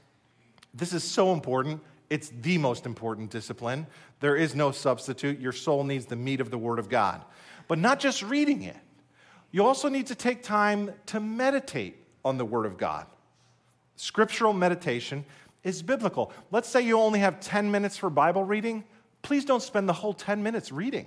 This 0.74 0.92
is 0.92 1.02
so 1.02 1.32
important. 1.32 1.80
It's 2.10 2.32
the 2.40 2.58
most 2.58 2.86
important 2.86 3.30
discipline. 3.30 3.86
There 4.20 4.36
is 4.36 4.54
no 4.54 4.70
substitute. 4.70 5.40
Your 5.40 5.52
soul 5.52 5.84
needs 5.84 6.06
the 6.06 6.16
meat 6.16 6.40
of 6.40 6.50
the 6.50 6.58
Word 6.58 6.78
of 6.78 6.88
God. 6.88 7.24
But 7.68 7.78
not 7.78 8.00
just 8.00 8.22
reading 8.22 8.62
it, 8.62 8.76
you 9.50 9.64
also 9.64 9.88
need 9.88 10.08
to 10.08 10.14
take 10.14 10.42
time 10.42 10.92
to 11.06 11.20
meditate 11.20 11.96
on 12.24 12.36
the 12.36 12.44
Word 12.44 12.66
of 12.66 12.76
God. 12.76 13.06
Scriptural 13.96 14.52
meditation 14.52 15.24
is 15.62 15.82
biblical. 15.82 16.32
Let's 16.50 16.68
say 16.68 16.80
you 16.80 16.98
only 16.98 17.20
have 17.20 17.40
10 17.40 17.70
minutes 17.70 17.96
for 17.96 18.10
Bible 18.10 18.44
reading. 18.44 18.84
Please 19.22 19.44
don't 19.44 19.62
spend 19.62 19.88
the 19.88 19.92
whole 19.92 20.14
10 20.14 20.42
minutes 20.42 20.72
reading. 20.72 21.06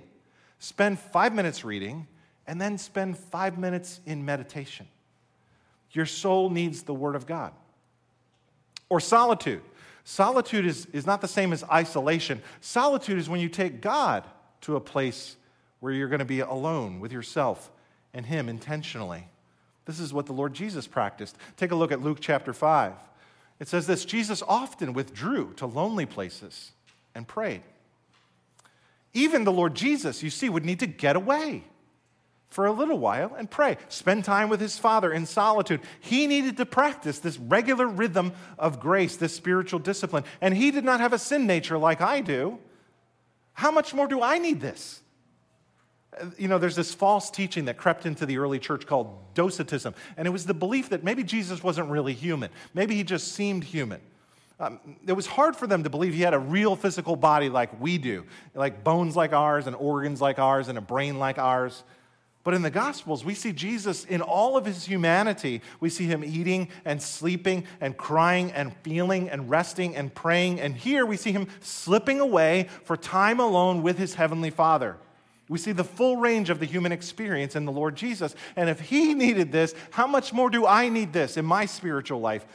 Spend 0.58 0.98
five 0.98 1.34
minutes 1.34 1.64
reading 1.64 2.06
and 2.46 2.60
then 2.60 2.78
spend 2.78 3.18
five 3.18 3.58
minutes 3.58 4.00
in 4.06 4.24
meditation. 4.24 4.86
Your 5.92 6.06
soul 6.06 6.50
needs 6.50 6.82
the 6.82 6.94
Word 6.94 7.16
of 7.16 7.26
God. 7.26 7.52
Or 8.88 9.00
solitude. 9.00 9.62
Solitude 10.04 10.66
is, 10.66 10.86
is 10.92 11.06
not 11.06 11.20
the 11.20 11.28
same 11.28 11.52
as 11.52 11.64
isolation. 11.64 12.42
Solitude 12.60 13.18
is 13.18 13.28
when 13.28 13.40
you 13.40 13.48
take 13.48 13.80
God 13.80 14.24
to 14.62 14.76
a 14.76 14.80
place 14.80 15.36
where 15.80 15.92
you're 15.92 16.08
going 16.08 16.18
to 16.18 16.24
be 16.24 16.40
alone 16.40 17.00
with 17.00 17.12
yourself 17.12 17.70
and 18.12 18.26
Him 18.26 18.48
intentionally. 18.48 19.28
This 19.86 20.00
is 20.00 20.12
what 20.12 20.26
the 20.26 20.32
Lord 20.32 20.54
Jesus 20.54 20.86
practiced. 20.86 21.36
Take 21.56 21.70
a 21.70 21.74
look 21.74 21.92
at 21.92 22.02
Luke 22.02 22.18
chapter 22.20 22.52
5. 22.52 22.92
It 23.60 23.68
says 23.68 23.86
this 23.86 24.04
Jesus 24.04 24.42
often 24.46 24.92
withdrew 24.92 25.54
to 25.54 25.66
lonely 25.66 26.06
places 26.06 26.72
and 27.14 27.26
prayed. 27.26 27.62
Even 29.14 29.44
the 29.44 29.52
Lord 29.52 29.74
Jesus, 29.74 30.22
you 30.22 30.30
see, 30.30 30.48
would 30.48 30.64
need 30.64 30.80
to 30.80 30.86
get 30.86 31.16
away 31.16 31.64
for 32.48 32.66
a 32.66 32.72
little 32.72 32.98
while 32.98 33.34
and 33.36 33.50
pray, 33.50 33.76
spend 33.88 34.24
time 34.24 34.48
with 34.48 34.60
his 34.60 34.78
Father 34.78 35.12
in 35.12 35.26
solitude. 35.26 35.80
He 35.98 36.26
needed 36.26 36.56
to 36.58 36.66
practice 36.66 37.18
this 37.18 37.36
regular 37.36 37.86
rhythm 37.86 38.32
of 38.58 38.78
grace, 38.78 39.16
this 39.16 39.34
spiritual 39.34 39.80
discipline. 39.80 40.24
And 40.40 40.56
he 40.56 40.70
did 40.70 40.84
not 40.84 41.00
have 41.00 41.12
a 41.12 41.18
sin 41.18 41.46
nature 41.46 41.78
like 41.78 42.00
I 42.00 42.20
do. 42.20 42.58
How 43.54 43.70
much 43.70 43.94
more 43.94 44.06
do 44.06 44.22
I 44.22 44.38
need 44.38 44.60
this? 44.60 45.00
Uh, 46.20 46.26
you 46.38 46.46
know, 46.46 46.58
there's 46.58 46.76
this 46.76 46.94
false 46.94 47.28
teaching 47.30 47.64
that 47.64 47.76
crept 47.76 48.06
into 48.06 48.24
the 48.24 48.38
early 48.38 48.60
church 48.60 48.86
called 48.86 49.34
docetism. 49.34 49.94
And 50.16 50.28
it 50.28 50.30
was 50.30 50.46
the 50.46 50.54
belief 50.54 50.90
that 50.90 51.02
maybe 51.02 51.24
Jesus 51.24 51.62
wasn't 51.62 51.88
really 51.88 52.14
human. 52.14 52.50
Maybe 52.72 52.94
he 52.94 53.02
just 53.02 53.32
seemed 53.32 53.64
human. 53.64 54.00
Um, 54.60 54.78
it 55.06 55.12
was 55.12 55.26
hard 55.26 55.56
for 55.56 55.66
them 55.66 55.82
to 55.82 55.90
believe 55.90 56.14
he 56.14 56.22
had 56.22 56.34
a 56.34 56.38
real 56.38 56.76
physical 56.76 57.16
body 57.16 57.48
like 57.48 57.80
we 57.80 57.98
do, 57.98 58.24
like 58.54 58.84
bones 58.84 59.16
like 59.16 59.32
ours, 59.32 59.66
and 59.66 59.74
organs 59.74 60.20
like 60.20 60.38
ours, 60.38 60.68
and 60.68 60.78
a 60.78 60.80
brain 60.80 61.18
like 61.18 61.38
ours. 61.38 61.82
But 62.44 62.52
in 62.52 62.60
the 62.60 62.70
Gospels, 62.70 63.24
we 63.24 63.34
see 63.34 63.52
Jesus 63.52 64.04
in 64.04 64.20
all 64.20 64.58
of 64.58 64.66
his 64.66 64.84
humanity. 64.84 65.62
We 65.80 65.88
see 65.88 66.04
him 66.04 66.22
eating 66.22 66.68
and 66.84 67.02
sleeping 67.02 67.64
and 67.80 67.96
crying 67.96 68.52
and 68.52 68.76
feeling 68.82 69.30
and 69.30 69.48
resting 69.48 69.96
and 69.96 70.14
praying. 70.14 70.60
And 70.60 70.76
here 70.76 71.06
we 71.06 71.16
see 71.16 71.32
him 71.32 71.48
slipping 71.60 72.20
away 72.20 72.68
for 72.84 72.98
time 72.98 73.40
alone 73.40 73.82
with 73.82 73.96
his 73.96 74.14
heavenly 74.14 74.50
Father. 74.50 74.98
We 75.48 75.58
see 75.58 75.72
the 75.72 75.84
full 75.84 76.18
range 76.18 76.50
of 76.50 76.60
the 76.60 76.66
human 76.66 76.92
experience 76.92 77.56
in 77.56 77.64
the 77.64 77.72
Lord 77.72 77.96
Jesus. 77.96 78.34
And 78.56 78.68
if 78.68 78.78
he 78.78 79.14
needed 79.14 79.50
this, 79.50 79.74
how 79.90 80.06
much 80.06 80.32
more 80.32 80.50
do 80.50 80.66
I 80.66 80.90
need 80.90 81.14
this 81.14 81.38
in 81.38 81.46
my 81.46 81.64
spiritual 81.64 82.20
life? 82.20 82.46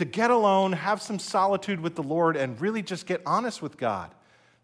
To 0.00 0.06
get 0.06 0.30
alone, 0.30 0.72
have 0.72 1.02
some 1.02 1.18
solitude 1.18 1.78
with 1.78 1.94
the 1.94 2.02
Lord, 2.02 2.34
and 2.34 2.58
really 2.58 2.80
just 2.80 3.04
get 3.04 3.20
honest 3.26 3.60
with 3.60 3.76
God 3.76 4.10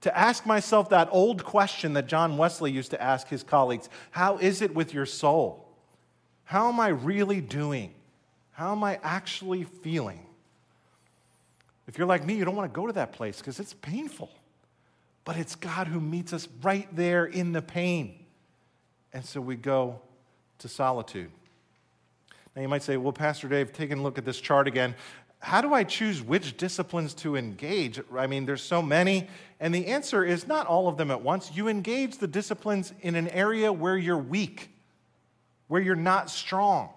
to 0.01 0.17
ask 0.17 0.47
myself 0.47 0.89
that 0.89 1.11
old 1.13 1.45
question 1.45 1.93
that 1.93 2.07
John 2.07 2.39
Wesley 2.39 2.73
used 2.73 2.93
to 2.93 3.03
ask 3.03 3.29
his 3.29 3.43
colleagues 3.43 3.91
How 4.13 4.39
is 4.39 4.63
it 4.63 4.75
with 4.75 4.95
your 4.95 5.05
soul? 5.05 5.69
How 6.45 6.71
am 6.71 6.81
I 6.81 6.89
really 6.89 7.43
doing? 7.43 7.93
How 8.53 8.73
am 8.73 8.83
I 8.83 8.99
actually 9.03 9.65
feeling? 9.65 10.25
If 11.87 11.99
you're 11.99 12.07
like 12.07 12.25
me, 12.25 12.35
you 12.35 12.47
don't 12.47 12.57
want 12.57 12.73
to 12.73 12.75
go 12.75 12.87
to 12.87 12.95
that 12.95 13.13
place 13.13 13.37
because 13.37 13.61
it's 13.61 13.75
painful. 13.75 14.31
But 15.27 15.37
it's 15.37 15.55
God 15.55 15.87
who 15.87 16.01
meets 16.01 16.33
us 16.33 16.49
right 16.63 16.89
there 16.97 17.27
in 17.27 17.53
the 17.53 17.61
pain. 17.61 18.25
And 19.13 19.23
so 19.23 19.43
we 19.43 19.57
go 19.57 20.01
to 20.61 20.69
solitude. 20.69 21.31
Now 22.55 22.63
you 22.63 22.69
might 22.69 22.83
say, 22.83 22.97
well, 22.97 23.13
Pastor 23.13 23.49
Dave, 23.49 23.75
taking 23.75 23.99
a 23.99 24.03
look 24.03 24.17
at 24.17 24.25
this 24.25 24.41
chart 24.41 24.67
again, 24.67 24.95
how 25.47 25.61
do 25.61 25.73
I 25.73 25.85
choose 25.85 26.21
which 26.21 26.57
disciplines 26.57 27.15
to 27.15 27.37
engage? 27.37 28.01
I 28.13 28.27
mean, 28.27 28.47
there's 28.47 28.65
so 28.65 28.83
many. 28.83 29.29
And 29.61 29.73
the 29.73 29.87
answer 29.87 30.25
is 30.25 30.49
not 30.49 30.67
all 30.67 30.89
of 30.89 30.97
them 30.97 31.09
at 31.13 31.23
once. 31.23 31.53
You 31.55 31.69
engage 31.69 32.19
the 32.19 32.27
disciplines 32.27 32.93
in 33.03 33.15
an 33.15 33.29
area 33.29 33.73
where 33.73 33.97
you're 33.97 34.19
weak, 34.19 34.71
where 35.69 35.81
you're 35.81 35.95
not 35.95 36.31
strong. 36.31 36.89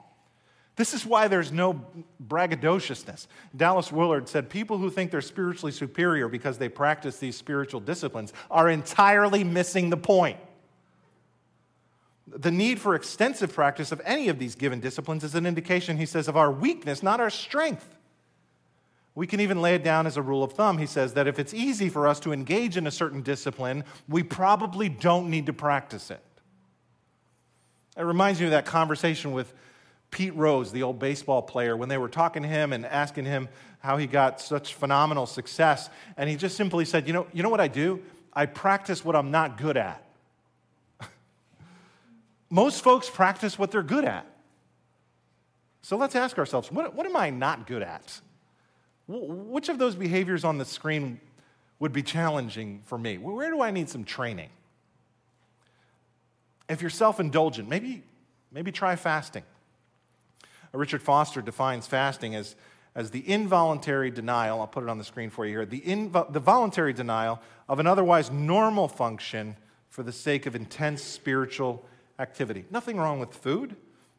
This 0.78 0.96
is 0.96 1.06
why 1.06 1.28
there's 1.28 1.52
no 1.52 1.86
braggadociousness. 2.28 3.28
Dallas 3.56 3.92
Willard 3.92 4.28
said 4.28 4.50
people 4.50 4.80
who 4.80 4.90
think 4.90 5.12
they're 5.12 5.22
spiritually 5.22 5.72
superior 5.72 6.28
because 6.28 6.58
they 6.58 6.70
practice 6.70 7.20
these 7.20 7.36
spiritual 7.36 7.82
disciplines 7.82 8.34
are 8.50 8.68
entirely 8.68 9.44
missing 9.44 9.92
the 9.92 9.98
point. 9.98 10.40
The 12.26 12.50
need 12.50 12.80
for 12.80 12.96
extensive 12.96 13.54
practice 13.54 13.92
of 13.92 14.02
any 14.06 14.28
of 14.28 14.40
these 14.40 14.56
given 14.56 14.80
disciplines 14.80 15.24
is 15.24 15.36
an 15.36 15.46
indication, 15.46 15.98
he 15.98 16.08
says, 16.08 16.28
of 16.28 16.36
our 16.36 16.52
weakness, 16.52 17.04
not 17.04 17.20
our 17.20 17.30
strength. 17.30 17.98
We 19.16 19.28
can 19.28 19.40
even 19.40 19.62
lay 19.62 19.76
it 19.76 19.84
down 19.84 20.08
as 20.08 20.18
a 20.18 20.22
rule 20.22 20.44
of 20.44 20.54
thumb. 20.54 20.78
He 20.78 20.86
says 20.86 21.14
that 21.14 21.28
if 21.28 21.40
it's 21.40 21.54
easy 21.54 21.90
for 21.90 22.08
us 22.08 22.20
to 22.22 22.32
engage 22.32 22.78
in 22.78 22.88
a 22.88 22.92
certain 22.92 23.22
discipline, 23.22 23.84
we 24.08 24.24
probably 24.24 24.88
don't 24.88 25.30
need 25.30 25.48
to 25.48 25.54
practice 25.54 26.12
it. 26.12 26.24
It 27.98 28.04
reminds 28.04 28.40
me 28.40 28.46
of 28.46 28.52
that 28.52 28.66
conversation 28.66 29.34
with 29.34 29.54
Pete 30.12 30.34
Rose, 30.36 30.72
the 30.72 30.84
old 30.84 31.00
baseball 31.00 31.42
player, 31.42 31.76
when 31.76 31.90
they 31.90 31.98
were 31.98 32.08
talking 32.08 32.44
to 32.44 32.50
him 32.50 32.72
and 32.72 32.86
asking 32.86 33.26
him 33.26 33.50
how 33.80 33.98
he 33.98 34.08
got 34.08 34.42
such 34.42 34.74
phenomenal 34.74 35.26
success. 35.26 35.90
And 36.18 36.30
he 36.30 36.36
just 36.36 36.56
simply 36.56 36.86
said, 36.86 37.08
You 37.08 37.14
know, 37.14 37.28
you 37.34 37.44
know 37.44 37.50
what 37.50 37.62
I 37.62 37.68
do? 37.68 38.02
I 38.34 38.46
practice 38.46 39.04
what 39.04 39.16
I'm 39.16 39.32
not 39.32 39.58
good 39.58 39.78
at. 39.78 40.04
Most 42.50 42.84
folks 42.84 43.10
practice 43.10 43.60
what 43.60 43.72
they're 43.72 43.84
good 43.84 44.06
at. 44.06 44.26
So 45.82 45.98
let's 45.98 46.16
ask 46.16 46.38
ourselves 46.38 46.72
what, 46.72 46.94
what 46.94 47.06
am 47.06 47.16
I 47.16 47.30
not 47.30 47.68
good 47.68 47.82
at? 47.82 48.22
Which 49.12 49.70
of 49.70 49.80
those 49.80 49.96
behaviors 49.96 50.44
on 50.44 50.60
the 50.60 50.66
screen 50.66 51.20
would 51.80 51.92
be 51.92 52.04
challenging 52.04 52.82
for 52.86 52.96
me? 52.96 53.18
Where 53.18 53.50
do 53.50 53.60
I 53.60 53.72
need 53.72 53.90
some 53.90 54.04
training? 54.04 54.50
If 56.70 56.82
you're 56.82 56.92
self 56.92 57.20
indulgent, 57.20 57.68
maybe, 57.68 58.04
maybe 58.52 58.72
try 58.72 58.96
fasting. 58.96 59.44
Richard 60.72 61.02
Foster 61.02 61.42
defines 61.42 61.88
fasting 61.88 62.36
as, 62.36 62.56
as 62.94 63.10
the 63.10 63.28
involuntary 63.28 64.12
denial, 64.12 64.62
I'll 64.62 64.68
put 64.68 64.84
it 64.84 64.90
on 64.90 65.00
the 65.00 65.04
screen 65.04 65.32
for 65.32 65.44
you 65.44 65.54
here, 65.54 65.66
the, 65.66 65.82
invo- 65.82 66.32
the 66.32 66.40
voluntary 66.40 66.94
denial 66.94 67.42
of 67.68 67.80
an 67.80 67.88
otherwise 67.88 68.30
normal 68.30 68.88
function 68.88 69.56
for 69.90 70.04
the 70.04 70.12
sake 70.12 70.46
of 70.46 70.56
intense 70.56 71.02
spiritual 71.02 71.84
activity. 72.20 72.66
Nothing 72.70 72.98
wrong 72.98 73.20
with 73.20 73.34
food, 73.34 73.76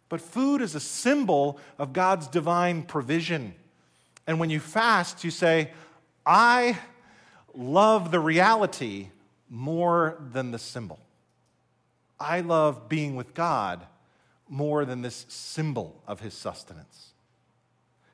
but 0.08 0.20
food 0.20 0.60
is 0.60 0.74
a 0.74 0.80
symbol 0.80 1.60
of 1.78 1.92
God's 1.92 2.26
divine 2.26 2.82
provision 2.82 3.54
and 4.26 4.38
when 4.38 4.50
you 4.50 4.60
fast, 4.60 5.24
you 5.24 5.30
say, 5.30 5.70
I 6.24 6.78
love 7.54 8.10
the 8.10 8.20
reality 8.20 9.08
more 9.48 10.16
than 10.32 10.50
the 10.50 10.58
symbol. 10.58 10.98
I 12.18 12.40
love 12.40 12.88
being 12.88 13.16
with 13.16 13.34
God 13.34 13.86
more 14.48 14.84
than 14.84 15.02
this 15.02 15.26
symbol 15.28 16.00
of 16.06 16.20
his 16.20 16.34
sustenance. 16.34 17.08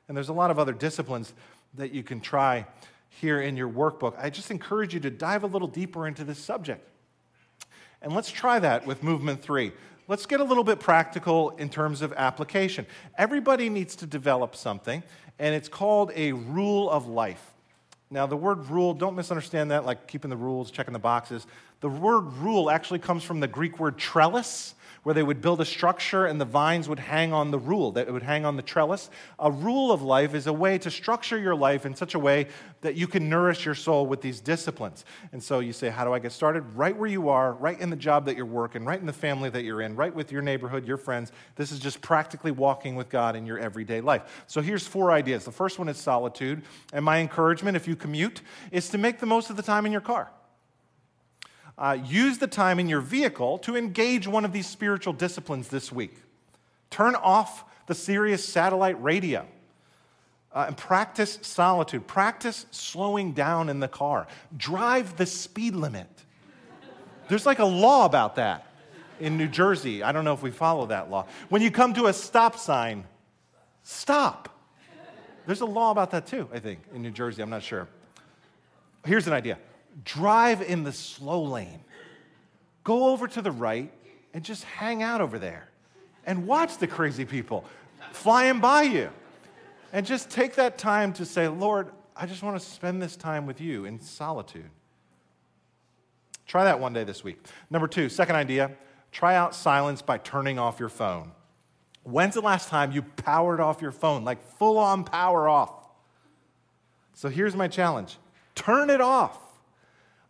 And 0.07 0.15
there's 0.15 0.29
a 0.29 0.33
lot 0.33 0.51
of 0.51 0.59
other 0.59 0.73
disciplines 0.73 1.33
that 1.73 1.91
you 1.91 2.03
can 2.03 2.21
try 2.21 2.65
here 3.09 3.41
in 3.41 3.57
your 3.57 3.69
workbook. 3.69 4.15
I 4.17 4.29
just 4.29 4.51
encourage 4.51 4.93
you 4.93 4.99
to 5.01 5.09
dive 5.09 5.43
a 5.43 5.47
little 5.47 5.67
deeper 5.67 6.07
into 6.07 6.23
this 6.23 6.39
subject. 6.39 6.87
And 8.01 8.13
let's 8.13 8.31
try 8.31 8.59
that 8.59 8.85
with 8.85 9.03
movement 9.03 9.41
three. 9.41 9.71
Let's 10.09 10.25
get 10.25 10.39
a 10.39 10.43
little 10.45 10.63
bit 10.63 10.79
practical 10.79 11.49
in 11.57 11.67
terms 11.67 12.01
of 12.01 12.13
application. 12.13 12.85
Everybody 13.17 13.67
needs 13.67 13.93
to 13.97 14.05
develop 14.05 14.55
something, 14.55 15.03
and 15.37 15.53
it's 15.53 15.67
called 15.67 16.13
a 16.15 16.31
rule 16.31 16.89
of 16.89 17.07
life. 17.07 17.53
Now, 18.09 18.25
the 18.25 18.37
word 18.37 18.67
rule, 18.67 18.93
don't 18.93 19.17
misunderstand 19.17 19.71
that 19.71 19.85
like 19.85 20.07
keeping 20.07 20.29
the 20.29 20.37
rules, 20.37 20.71
checking 20.71 20.93
the 20.93 20.99
boxes. 20.99 21.45
The 21.81 21.89
word 21.89 22.31
rule 22.37 22.69
actually 22.69 22.99
comes 22.99 23.23
from 23.23 23.41
the 23.41 23.49
Greek 23.49 23.79
word 23.79 23.97
trellis, 23.97 24.75
where 25.07 25.13
they 25.13 25.23
would 25.23 25.39
build 25.39 25.61
a 25.61 25.65
structure 25.65 26.25
and 26.25 26.41
the 26.41 26.43
vines 26.43 26.89
would 26.89 26.99
hang 26.99 27.31
on 27.31 27.49
the 27.49 27.57
rule, 27.57 27.93
that 27.93 28.09
it 28.09 28.11
would 28.11 28.23
hang 28.23 28.43
on 28.43 28.57
the 28.57 28.61
trellis. 28.61 29.09
A 29.39 29.49
rule 29.49 29.89
of 29.89 30.01
life 30.01 30.33
is 30.33 30.47
a 30.47 30.51
way 30.51 30.77
to 30.79 30.91
structure 30.91 31.37
your 31.37 31.55
life 31.55 31.85
in 31.85 31.95
such 31.95 32.13
a 32.13 32.19
way 32.19 32.47
that 32.81 32.95
you 32.95 33.07
can 33.07 33.29
nourish 33.29 33.63
your 33.63 33.73
soul 33.73 34.05
with 34.05 34.19
these 34.19 34.41
disciplines. 34.41 35.05
And 35.31 35.41
so 35.41 35.59
you 35.59 35.71
say, 35.71 35.87
How 35.87 36.03
do 36.03 36.11
I 36.11 36.19
get 36.19 36.33
started? 36.33 36.59
Right 36.75 36.93
where 36.93 37.09
you 37.09 37.29
are, 37.29 37.53
right 37.53 37.79
in 37.79 37.89
the 37.89 37.95
job 37.95 38.25
that 38.25 38.35
you're 38.35 38.45
working, 38.45 38.83
right 38.83 38.99
in 38.99 39.05
the 39.05 39.13
family 39.13 39.49
that 39.51 39.63
you're 39.63 39.79
in, 39.79 39.95
right 39.95 40.13
with 40.13 40.29
your 40.29 40.41
neighborhood, 40.41 40.85
your 40.85 40.97
friends. 40.97 41.31
This 41.55 41.71
is 41.71 41.79
just 41.79 42.01
practically 42.01 42.51
walking 42.51 42.97
with 42.97 43.07
God 43.07 43.37
in 43.37 43.45
your 43.45 43.59
everyday 43.59 44.01
life. 44.01 44.43
So 44.47 44.59
here's 44.59 44.85
four 44.85 45.13
ideas. 45.13 45.45
The 45.45 45.53
first 45.53 45.79
one 45.79 45.87
is 45.87 45.95
solitude. 45.95 46.63
And 46.91 47.05
my 47.05 47.19
encouragement, 47.19 47.77
if 47.77 47.87
you 47.87 47.95
commute, 47.95 48.41
is 48.73 48.89
to 48.89 48.97
make 48.97 49.19
the 49.19 49.25
most 49.25 49.49
of 49.49 49.55
the 49.55 49.63
time 49.63 49.85
in 49.85 49.93
your 49.93 50.01
car 50.01 50.31
uh, 51.77 51.97
use 52.03 52.37
the 52.39 52.47
time 52.47 52.79
in 52.79 52.89
your 52.89 53.01
vehicle 53.01 53.59
to 53.59 53.75
engage 53.75 54.27
one 54.27 54.45
of 54.45 54.51
these 54.51 54.67
spiritual 54.67 55.13
disciplines 55.13 55.67
this 55.67 55.91
week. 55.91 56.15
Turn 56.89 57.15
off 57.15 57.65
the 57.85 57.95
Sirius 57.95 58.43
satellite 58.43 59.01
radio 59.01 59.45
uh, 60.53 60.65
and 60.67 60.77
practice 60.77 61.37
solitude. 61.41 62.07
Practice 62.07 62.65
slowing 62.71 63.33
down 63.33 63.69
in 63.69 63.79
the 63.79 63.87
car. 63.87 64.27
Drive 64.55 65.17
the 65.17 65.25
speed 65.25 65.75
limit. 65.75 66.07
There's 67.27 67.45
like 67.45 67.59
a 67.59 67.65
law 67.65 68.05
about 68.05 68.35
that 68.37 68.65
in 69.19 69.37
New 69.37 69.47
Jersey. 69.47 70.01
I 70.01 70.11
don't 70.11 70.25
know 70.25 70.33
if 70.33 70.41
we 70.41 70.51
follow 70.51 70.87
that 70.87 71.09
law. 71.11 71.27
When 71.49 71.61
you 71.61 71.71
come 71.71 71.93
to 71.95 72.07
a 72.07 72.13
stop 72.13 72.57
sign, 72.57 73.03
stop. 73.83 74.49
There's 75.45 75.61
a 75.61 75.65
law 75.65 75.91
about 75.91 76.11
that 76.11 76.27
too, 76.27 76.49
I 76.53 76.59
think, 76.59 76.79
in 76.93 77.01
New 77.01 77.11
Jersey. 77.11 77.41
I'm 77.41 77.49
not 77.49 77.63
sure. 77.63 77.87
Here's 79.05 79.27
an 79.27 79.33
idea 79.33 79.57
drive 80.03 80.61
in 80.61 80.83
the 80.83 80.91
slow 80.91 81.43
lane. 81.43 81.81
Go 82.83 83.09
over 83.09 83.27
to 83.27 83.41
the 83.41 83.51
right 83.51 83.91
and 84.33 84.43
just 84.43 84.63
hang 84.63 85.03
out 85.03 85.21
over 85.21 85.39
there 85.39 85.69
and 86.25 86.47
watch 86.47 86.77
the 86.77 86.87
crazy 86.87 87.25
people 87.25 87.65
flying 88.11 88.59
by 88.59 88.83
you. 88.83 89.09
And 89.93 90.05
just 90.05 90.29
take 90.29 90.55
that 90.55 90.77
time 90.77 91.13
to 91.13 91.25
say, 91.25 91.47
Lord, 91.47 91.91
I 92.15 92.25
just 92.25 92.43
want 92.43 92.59
to 92.59 92.65
spend 92.65 93.01
this 93.01 93.15
time 93.15 93.45
with 93.45 93.61
you 93.61 93.85
in 93.85 93.99
solitude. 93.99 94.69
Try 96.45 96.63
that 96.65 96.79
one 96.79 96.93
day 96.93 97.03
this 97.03 97.23
week. 97.23 97.39
Number 97.69 97.87
two, 97.87 98.09
second 98.09 98.35
idea 98.35 98.71
try 99.11 99.35
out 99.35 99.55
silence 99.55 100.01
by 100.01 100.17
turning 100.17 100.59
off 100.59 100.79
your 100.79 100.89
phone. 100.89 101.31
When's 102.03 102.35
the 102.35 102.41
last 102.41 102.69
time 102.69 102.91
you 102.91 103.01
powered 103.01 103.59
off 103.59 103.81
your 103.81 103.91
phone, 103.91 104.23
like 104.23 104.41
full 104.57 104.77
on 104.77 105.03
power 105.03 105.47
off? 105.47 105.71
So 107.13 107.29
here's 107.29 107.55
my 107.55 107.67
challenge 107.67 108.17
turn 108.53 108.89
it 108.89 109.01
off. 109.01 109.46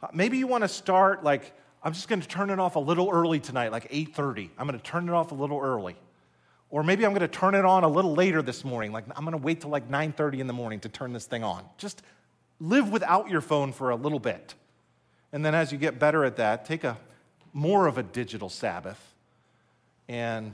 Uh, 0.01 0.07
maybe 0.13 0.37
you 0.37 0.47
want 0.47 0.63
to 0.63 0.67
start 0.67 1.23
like, 1.23 1.53
I'm 1.83 1.93
just 1.93 2.07
going 2.07 2.21
to 2.21 2.27
turn 2.27 2.49
it 2.49 2.59
off 2.59 2.75
a 2.75 2.79
little 2.79 3.09
early 3.09 3.39
tonight, 3.39 3.71
like 3.71 3.89
8:30. 3.91 4.49
I'm 4.57 4.67
going 4.67 4.79
to 4.79 4.85
turn 4.85 5.07
it 5.07 5.13
off 5.13 5.31
a 5.31 5.35
little 5.35 5.59
early. 5.59 5.95
Or 6.69 6.83
maybe 6.83 7.05
I'm 7.05 7.11
going 7.11 7.21
to 7.21 7.27
turn 7.27 7.55
it 7.55 7.63
on 7.63 7.83
a 7.83 7.87
little 7.87 8.13
later 8.13 8.41
this 8.41 8.65
morning. 8.65 8.91
Like 8.91 9.05
I'm 9.15 9.23
going 9.23 9.37
to 9.37 9.43
wait 9.43 9.61
till 9.61 9.69
like 9.69 9.89
9:30 9.89 10.39
in 10.39 10.47
the 10.47 10.53
morning 10.53 10.79
to 10.81 10.89
turn 10.89 11.13
this 11.13 11.25
thing 11.25 11.43
on. 11.43 11.63
Just 11.77 12.01
live 12.59 12.91
without 12.91 13.29
your 13.29 13.41
phone 13.41 13.71
for 13.71 13.91
a 13.91 13.95
little 13.95 14.19
bit. 14.19 14.55
And 15.31 15.45
then 15.45 15.55
as 15.55 15.71
you 15.71 15.77
get 15.77 15.99
better 15.99 16.25
at 16.25 16.37
that, 16.37 16.65
take 16.65 16.83
a 16.83 16.97
more 17.53 17.87
of 17.87 17.97
a 17.97 18.03
digital 18.03 18.49
Sabbath 18.49 19.13
and 20.07 20.53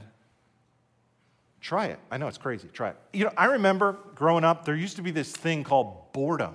try 1.60 1.86
it. 1.86 1.98
I 2.10 2.18
know 2.18 2.28
it's 2.28 2.38
crazy. 2.38 2.68
Try 2.72 2.90
it. 2.90 2.96
You 3.12 3.24
know, 3.24 3.32
I 3.36 3.46
remember 3.46 3.96
growing 4.14 4.44
up, 4.44 4.64
there 4.64 4.76
used 4.76 4.96
to 4.96 5.02
be 5.02 5.10
this 5.10 5.32
thing 5.32 5.64
called 5.64 6.12
boredom. 6.12 6.54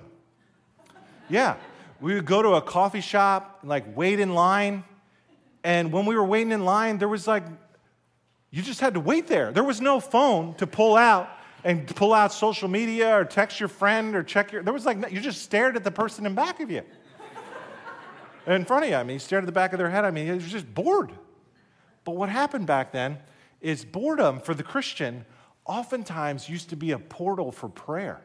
Yeah, 1.28 1.56
we 2.00 2.14
would 2.14 2.26
go 2.26 2.42
to 2.42 2.50
a 2.50 2.62
coffee 2.62 3.00
shop, 3.00 3.58
and 3.60 3.70
like 3.70 3.96
wait 3.96 4.20
in 4.20 4.34
line. 4.34 4.84
And 5.62 5.92
when 5.92 6.06
we 6.06 6.16
were 6.16 6.24
waiting 6.24 6.52
in 6.52 6.64
line, 6.64 6.98
there 6.98 7.08
was 7.08 7.26
like 7.26 7.44
You 8.50 8.62
just 8.62 8.80
had 8.80 8.94
to 8.94 9.00
wait 9.00 9.28
there. 9.28 9.52
There 9.52 9.62
was 9.62 9.80
no 9.80 10.00
phone 10.00 10.54
to 10.54 10.66
pull 10.66 10.96
out 10.96 11.28
and 11.62 11.86
pull 11.94 12.12
out 12.12 12.32
social 12.32 12.68
media 12.68 13.16
or 13.16 13.24
text 13.24 13.60
your 13.60 13.68
friend 13.68 14.16
or 14.16 14.22
check 14.22 14.50
your. 14.50 14.62
There 14.62 14.72
was 14.72 14.86
like, 14.86 15.12
you 15.12 15.20
just 15.20 15.42
stared 15.42 15.76
at 15.76 15.84
the 15.84 15.90
person 15.90 16.26
in 16.26 16.34
back 16.34 16.58
of 16.60 16.70
you. 16.70 16.82
in 18.46 18.64
front 18.64 18.84
of 18.84 18.90
you. 18.90 18.96
I 18.96 19.04
mean, 19.04 19.14
you 19.14 19.18
stared 19.20 19.44
at 19.44 19.46
the 19.46 19.52
back 19.52 19.72
of 19.72 19.78
their 19.78 19.90
head. 19.90 20.04
I 20.04 20.10
mean, 20.10 20.26
he 20.26 20.32
was 20.32 20.50
just 20.50 20.72
bored. 20.74 21.12
But 22.04 22.16
what 22.16 22.28
happened 22.28 22.66
back 22.66 22.92
then 22.92 23.18
is 23.60 23.84
boredom 23.84 24.40
for 24.40 24.54
the 24.54 24.62
Christian 24.62 25.24
oftentimes 25.64 26.48
used 26.48 26.70
to 26.70 26.76
be 26.76 26.90
a 26.90 26.98
portal 26.98 27.52
for 27.52 27.68
prayer. 27.68 28.20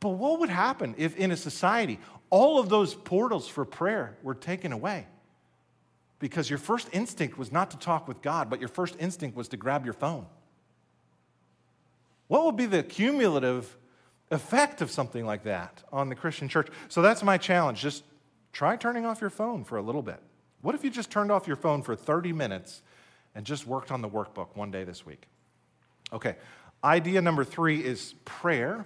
But 0.00 0.10
what 0.10 0.40
would 0.40 0.48
happen 0.48 0.94
if 0.96 1.16
in 1.16 1.30
a 1.30 1.36
society 1.36 2.00
all 2.30 2.58
of 2.58 2.68
those 2.68 2.94
portals 2.94 3.46
for 3.46 3.64
prayer 3.64 4.16
were 4.22 4.34
taken 4.34 4.72
away? 4.72 5.06
Because 6.18 6.48
your 6.48 6.58
first 6.58 6.88
instinct 6.92 7.38
was 7.38 7.52
not 7.52 7.70
to 7.70 7.78
talk 7.78 8.08
with 8.08 8.22
God, 8.22 8.50
but 8.50 8.60
your 8.60 8.68
first 8.68 8.96
instinct 8.98 9.36
was 9.36 9.48
to 9.48 9.56
grab 9.56 9.84
your 9.84 9.94
phone. 9.94 10.26
What 12.28 12.44
would 12.44 12.56
be 12.56 12.66
the 12.66 12.82
cumulative 12.82 13.76
effect 14.30 14.80
of 14.80 14.90
something 14.90 15.26
like 15.26 15.44
that 15.44 15.82
on 15.92 16.08
the 16.08 16.14
Christian 16.14 16.48
church? 16.48 16.68
So 16.88 17.02
that's 17.02 17.22
my 17.22 17.36
challenge. 17.36 17.80
Just 17.80 18.04
try 18.52 18.76
turning 18.76 19.04
off 19.04 19.20
your 19.20 19.30
phone 19.30 19.64
for 19.64 19.76
a 19.76 19.82
little 19.82 20.02
bit. 20.02 20.20
What 20.62 20.74
if 20.74 20.84
you 20.84 20.90
just 20.90 21.10
turned 21.10 21.32
off 21.32 21.46
your 21.46 21.56
phone 21.56 21.82
for 21.82 21.96
30 21.96 22.32
minutes 22.32 22.82
and 23.34 23.44
just 23.44 23.66
worked 23.66 23.90
on 23.90 24.02
the 24.02 24.08
workbook 24.08 24.48
one 24.54 24.70
day 24.70 24.84
this 24.84 25.04
week? 25.04 25.26
Okay, 26.12 26.36
idea 26.84 27.20
number 27.20 27.44
three 27.44 27.82
is 27.82 28.14
prayer 28.24 28.84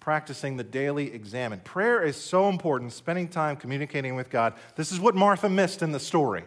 practicing 0.00 0.56
the 0.56 0.64
daily 0.64 1.12
examen. 1.12 1.60
Prayer 1.60 2.02
is 2.02 2.16
so 2.16 2.48
important, 2.48 2.92
spending 2.92 3.28
time 3.28 3.56
communicating 3.56 4.16
with 4.16 4.30
God. 4.30 4.54
This 4.74 4.90
is 4.90 4.98
what 4.98 5.14
Martha 5.14 5.48
missed 5.48 5.82
in 5.82 5.92
the 5.92 6.00
story. 6.00 6.44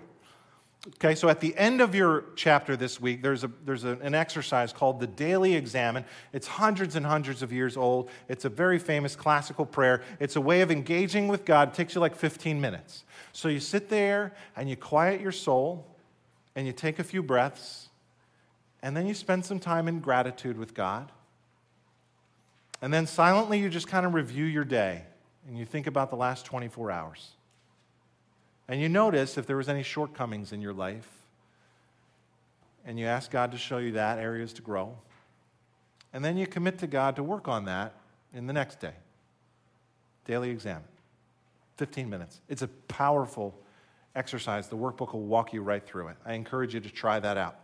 Okay, 0.96 1.16
so 1.16 1.30
at 1.30 1.40
the 1.40 1.56
end 1.56 1.80
of 1.80 1.96
your 1.96 2.26
chapter 2.36 2.76
this 2.76 3.00
week, 3.00 3.22
there's, 3.22 3.46
a, 3.46 3.52
there's 3.64 3.86
a, 3.86 3.98
an 4.02 4.14
exercise 4.14 4.74
called 4.74 5.00
the 5.00 5.08
Daily 5.08 5.56
Examen. 5.56 6.04
It's 6.34 6.46
hundreds 6.46 6.98
and 6.98 7.06
hundreds 7.06 7.42
of 7.42 7.54
years 7.54 7.78
old. 7.78 8.10
It's 8.28 8.44
a 8.44 8.50
very 8.50 8.80
famous 8.80 9.16
classical 9.16 9.66
prayer. 9.66 10.02
It's 10.20 10.36
a 10.36 10.42
way 10.42 10.60
of 10.60 10.72
engaging 10.72 11.30
with 11.30 11.46
God. 11.46 11.70
It 11.70 11.74
takes 11.74 11.96
you 11.96 12.02
like 12.02 12.16
15 12.18 12.60
minutes. 12.60 13.06
So 13.32 13.48
you 13.48 13.62
sit 13.62 13.88
there 13.88 14.34
and 14.58 14.70
you 14.70 14.76
quiet 14.76 15.22
your 15.22 15.32
soul 15.32 15.88
and 16.54 16.68
you 16.68 16.74
take 16.74 17.00
a 17.00 17.04
few 17.04 17.24
breaths 17.24 17.88
and 18.82 18.98
then 18.98 19.08
you 19.08 19.14
spend 19.14 19.46
some 19.46 19.60
time 19.60 19.88
in 19.88 20.02
gratitude 20.02 20.58
with 20.58 20.74
God. 20.74 21.14
And 22.84 22.94
then 22.94 23.08
silently, 23.08 23.60
you 23.60 23.70
just 23.70 23.88
kind 23.88 24.06
of 24.06 24.14
review 24.14 24.44
your 24.44 24.66
day 24.66 25.04
and 25.48 25.58
you 25.58 25.64
think 25.64 25.88
about 25.88 26.10
the 26.10 26.18
last 26.18 26.46
24 26.46 26.92
hours. 26.92 27.32
And 28.68 28.82
you 28.82 28.90
notice 28.90 29.38
if 29.38 29.48
there 29.48 29.56
was 29.56 29.70
any 29.70 29.84
shortcomings 29.84 30.52
in 30.52 30.60
your 30.60 30.74
life. 30.74 31.08
And 32.86 33.00
you 33.00 33.06
ask 33.06 33.32
God 33.32 33.54
to 33.54 33.58
show 33.58 33.78
you 33.78 33.94
that, 33.94 34.20
areas 34.20 34.52
to 34.54 34.62
grow. 34.62 34.98
And 36.12 36.26
then 36.26 36.36
you 36.36 36.46
commit 36.46 36.78
to 36.80 36.88
God 36.88 37.16
to 37.16 37.24
work 37.24 37.48
on 37.48 37.64
that 37.66 37.94
in 38.34 38.48
the 38.48 38.54
next 38.54 38.82
day. 38.82 38.96
Daily 40.26 40.50
exam. 40.50 40.82
15 41.78 42.10
minutes. 42.10 42.42
It's 42.50 42.64
a 42.64 42.68
powerful 42.68 43.58
exercise. 44.14 44.68
The 44.68 44.76
workbook 44.76 45.14
will 45.14 45.22
walk 45.22 45.54
you 45.54 45.62
right 45.62 45.86
through 45.86 46.10
it. 46.10 46.18
I 46.26 46.34
encourage 46.34 46.74
you 46.74 46.82
to 46.82 46.90
try 46.90 47.22
that 47.22 47.38
out. 47.38 47.56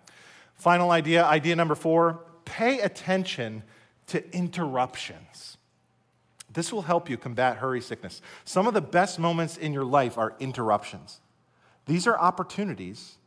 Final 0.56 0.92
idea, 0.92 1.26
idea 1.26 1.58
number 1.58 1.76
four 1.76 2.22
pay 2.46 2.80
attention 2.80 3.64
to 4.10 4.36
interruptions. 4.36 5.58
This 6.52 6.74
will 6.74 6.82
help 6.82 7.10
you 7.10 7.18
combat 7.18 7.58
hurry 7.58 7.82
sickness. 7.82 8.22
Some 8.44 8.68
of 8.68 8.74
the 8.74 8.82
best 8.82 9.20
moments 9.20 9.58
in 9.58 9.74
your 9.74 9.86
life 9.86 10.18
are 10.18 10.36
interruptions. 10.40 11.22
These 11.86 12.08
are 12.08 12.18
opportunities 12.18 13.18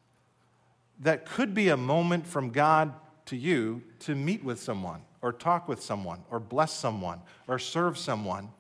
that 1.01 1.27
could 1.27 1.55
be 1.55 1.69
a 1.69 1.77
moment 1.77 2.27
from 2.27 2.51
God 2.51 2.93
to 3.27 3.37
you 3.37 3.83
to 4.01 4.15
meet 4.15 4.43
with 4.45 4.61
someone, 4.61 5.03
or 5.21 5.33
talk 5.33 5.69
with 5.69 5.83
someone, 5.83 6.21
or 6.31 6.41
bless 6.41 6.73
someone, 6.73 7.21
or 7.47 7.59
serve 7.59 7.97
someone, 7.97 8.51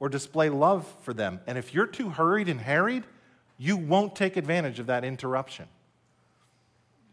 or 0.00 0.08
display 0.08 0.48
love 0.48 0.86
for 1.02 1.12
them. 1.12 1.40
And 1.46 1.58
if 1.58 1.74
you're 1.74 1.86
too 1.86 2.08
hurried 2.08 2.48
and 2.48 2.60
harried, 2.60 3.04
you 3.58 3.76
won't 3.76 4.14
take 4.14 4.36
advantage 4.36 4.78
of 4.78 4.86
that 4.86 5.04
interruption. 5.04 5.66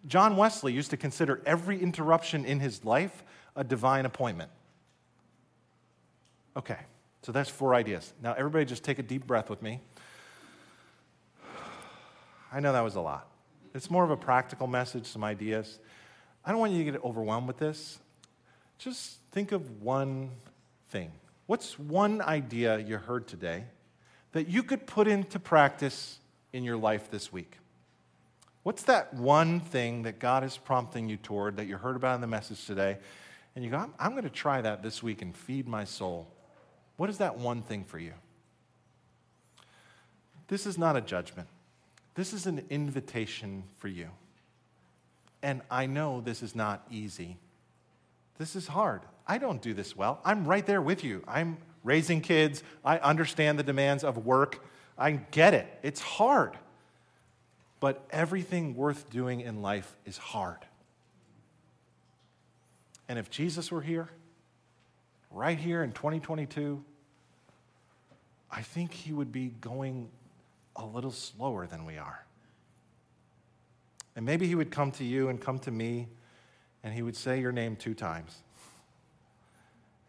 John 0.07 0.37
Wesley 0.37 0.71
used 0.71 0.91
to 0.91 0.97
consider 0.97 1.41
every 1.45 1.81
interruption 1.81 2.45
in 2.45 2.59
his 2.59 2.85
life 2.85 3.23
a 3.55 3.63
divine 3.63 4.05
appointment. 4.05 4.51
Okay, 6.57 6.77
so 7.21 7.31
that's 7.31 7.49
four 7.49 7.73
ideas. 7.73 8.13
Now, 8.21 8.33
everybody 8.33 8.65
just 8.65 8.83
take 8.83 8.99
a 8.99 9.03
deep 9.03 9.27
breath 9.27 9.49
with 9.49 9.61
me. 9.61 9.81
I 12.51 12.59
know 12.59 12.71
that 12.71 12.83
was 12.83 12.95
a 12.95 13.01
lot. 13.01 13.27
It's 13.73 13.91
more 13.91 14.03
of 14.03 14.11
a 14.11 14.17
practical 14.17 14.67
message, 14.67 15.05
some 15.05 15.23
ideas. 15.23 15.79
I 16.45 16.51
don't 16.51 16.59
want 16.59 16.71
you 16.71 16.85
to 16.85 16.91
get 16.91 17.03
overwhelmed 17.03 17.47
with 17.47 17.57
this. 17.57 17.99
Just 18.77 19.17
think 19.31 19.51
of 19.51 19.81
one 19.81 20.31
thing. 20.89 21.11
What's 21.47 21.77
one 21.77 22.21
idea 22.21 22.77
you 22.79 22.97
heard 22.97 23.27
today 23.27 23.65
that 24.31 24.47
you 24.47 24.63
could 24.63 24.87
put 24.87 25.07
into 25.07 25.39
practice 25.39 26.19
in 26.53 26.63
your 26.63 26.77
life 26.77 27.11
this 27.11 27.33
week? 27.33 27.57
What's 28.63 28.83
that 28.83 29.13
one 29.13 29.59
thing 29.59 30.03
that 30.03 30.19
God 30.19 30.43
is 30.43 30.57
prompting 30.57 31.09
you 31.09 31.17
toward 31.17 31.57
that 31.57 31.67
you 31.67 31.77
heard 31.77 31.95
about 31.95 32.15
in 32.15 32.21
the 32.21 32.27
message 32.27 32.65
today? 32.65 32.97
And 33.55 33.63
you 33.63 33.71
go, 33.71 33.77
I'm, 33.77 33.93
I'm 33.97 34.11
going 34.11 34.23
to 34.23 34.29
try 34.29 34.61
that 34.61 34.83
this 34.83 35.01
week 35.01 35.21
and 35.21 35.35
feed 35.35 35.67
my 35.67 35.85
soul. 35.85 36.27
What 36.97 37.09
is 37.09 37.17
that 37.19 37.37
one 37.37 37.61
thing 37.61 37.83
for 37.85 37.99
you? 37.99 38.13
This 40.47 40.65
is 40.65 40.77
not 40.77 40.95
a 40.95 41.01
judgment. 41.01 41.47
This 42.15 42.33
is 42.33 42.45
an 42.45 42.65
invitation 42.69 43.63
for 43.77 43.87
you. 43.87 44.09
And 45.41 45.61
I 45.69 45.85
know 45.85 46.21
this 46.21 46.41
is 46.41 46.55
not 46.55 46.85
easy. 46.89 47.37
This 48.37 48.55
is 48.55 48.67
hard. 48.67 49.01
I 49.27 49.37
don't 49.37 49.61
do 49.61 49.73
this 49.73 49.95
well. 49.95 50.19
I'm 50.23 50.45
right 50.45 50.65
there 50.65 50.81
with 50.81 51.03
you. 51.03 51.23
I'm 51.27 51.57
raising 51.83 52.21
kids. 52.21 52.63
I 52.83 52.97
understand 52.97 53.59
the 53.59 53.63
demands 53.63 54.03
of 54.03 54.25
work. 54.25 54.65
I 54.97 55.11
get 55.11 55.53
it. 55.53 55.67
It's 55.83 56.01
hard. 56.01 56.57
But 57.79 58.05
everything 58.11 58.75
worth 58.75 59.09
doing 59.09 59.41
in 59.41 59.61
life 59.61 59.95
is 60.05 60.17
hard. 60.17 60.59
And 63.07 63.19
if 63.19 63.29
Jesus 63.29 63.71
were 63.71 63.81
here, 63.81 64.09
right 65.31 65.57
here 65.57 65.83
in 65.83 65.91
2022, 65.91 66.83
I 68.51 68.61
think 68.61 68.93
he 68.93 69.13
would 69.13 69.31
be 69.31 69.53
going 69.61 70.09
a 70.75 70.85
little 70.85 71.11
slower 71.11 71.67
than 71.67 71.85
we 71.85 71.97
are. 71.97 72.25
And 74.15 74.25
maybe 74.25 74.47
he 74.47 74.55
would 74.55 74.71
come 74.71 74.91
to 74.93 75.03
you 75.03 75.29
and 75.29 75.39
come 75.39 75.59
to 75.59 75.71
me, 75.71 76.07
and 76.83 76.93
he 76.93 77.01
would 77.01 77.15
say 77.15 77.39
your 77.39 77.51
name 77.51 77.75
two 77.75 77.93
times. 77.93 78.37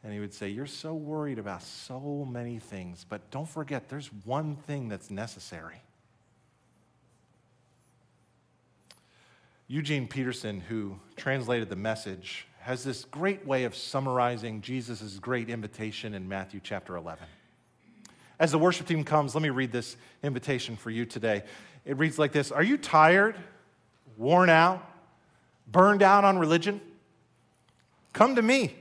And 0.05 0.13
he 0.13 0.21
would 0.21 0.33
say, 0.33 0.49
You're 0.49 0.67
so 0.67 0.95
worried 0.95 1.41
about 1.41 1.63
so 1.63 2.25
many 2.31 2.61
things, 2.61 3.05
but 3.09 3.29
don't 3.33 3.49
forget, 3.49 3.89
there's 3.89 4.11
one 4.25 4.55
thing 4.55 4.89
that's 4.89 5.11
necessary. 5.11 5.83
Eugene 9.67 10.07
Peterson, 10.07 10.61
who 10.61 11.01
translated 11.17 11.69
the 11.69 11.75
message, 11.75 12.47
has 12.67 12.83
this 12.83 13.05
great 13.05 13.47
way 13.47 13.62
of 13.62 13.77
summarizing 13.77 14.61
Jesus' 14.61 15.21
great 15.21 15.49
invitation 15.49 16.14
in 16.14 16.29
Matthew 16.29 16.59
chapter 16.61 16.97
11. 16.97 17.25
As 18.41 18.51
the 18.51 18.59
worship 18.59 18.89
team 18.89 19.05
comes, 19.05 19.37
let 19.37 19.43
me 19.43 19.51
read 19.51 19.71
this 19.71 19.97
invitation 20.25 20.75
for 20.75 20.91
you 20.91 21.05
today. 21.05 21.45
It 21.85 21.97
reads 21.97 22.19
like 22.19 22.33
this 22.33 22.51
Are 22.51 22.64
you 22.64 22.77
tired, 22.77 23.37
worn 24.17 24.51
out, 24.51 24.85
burned 25.71 26.03
out 26.03 26.25
on 26.25 26.39
religion? 26.39 26.81
Come 28.12 28.35
to 28.35 28.43
me 28.43 28.75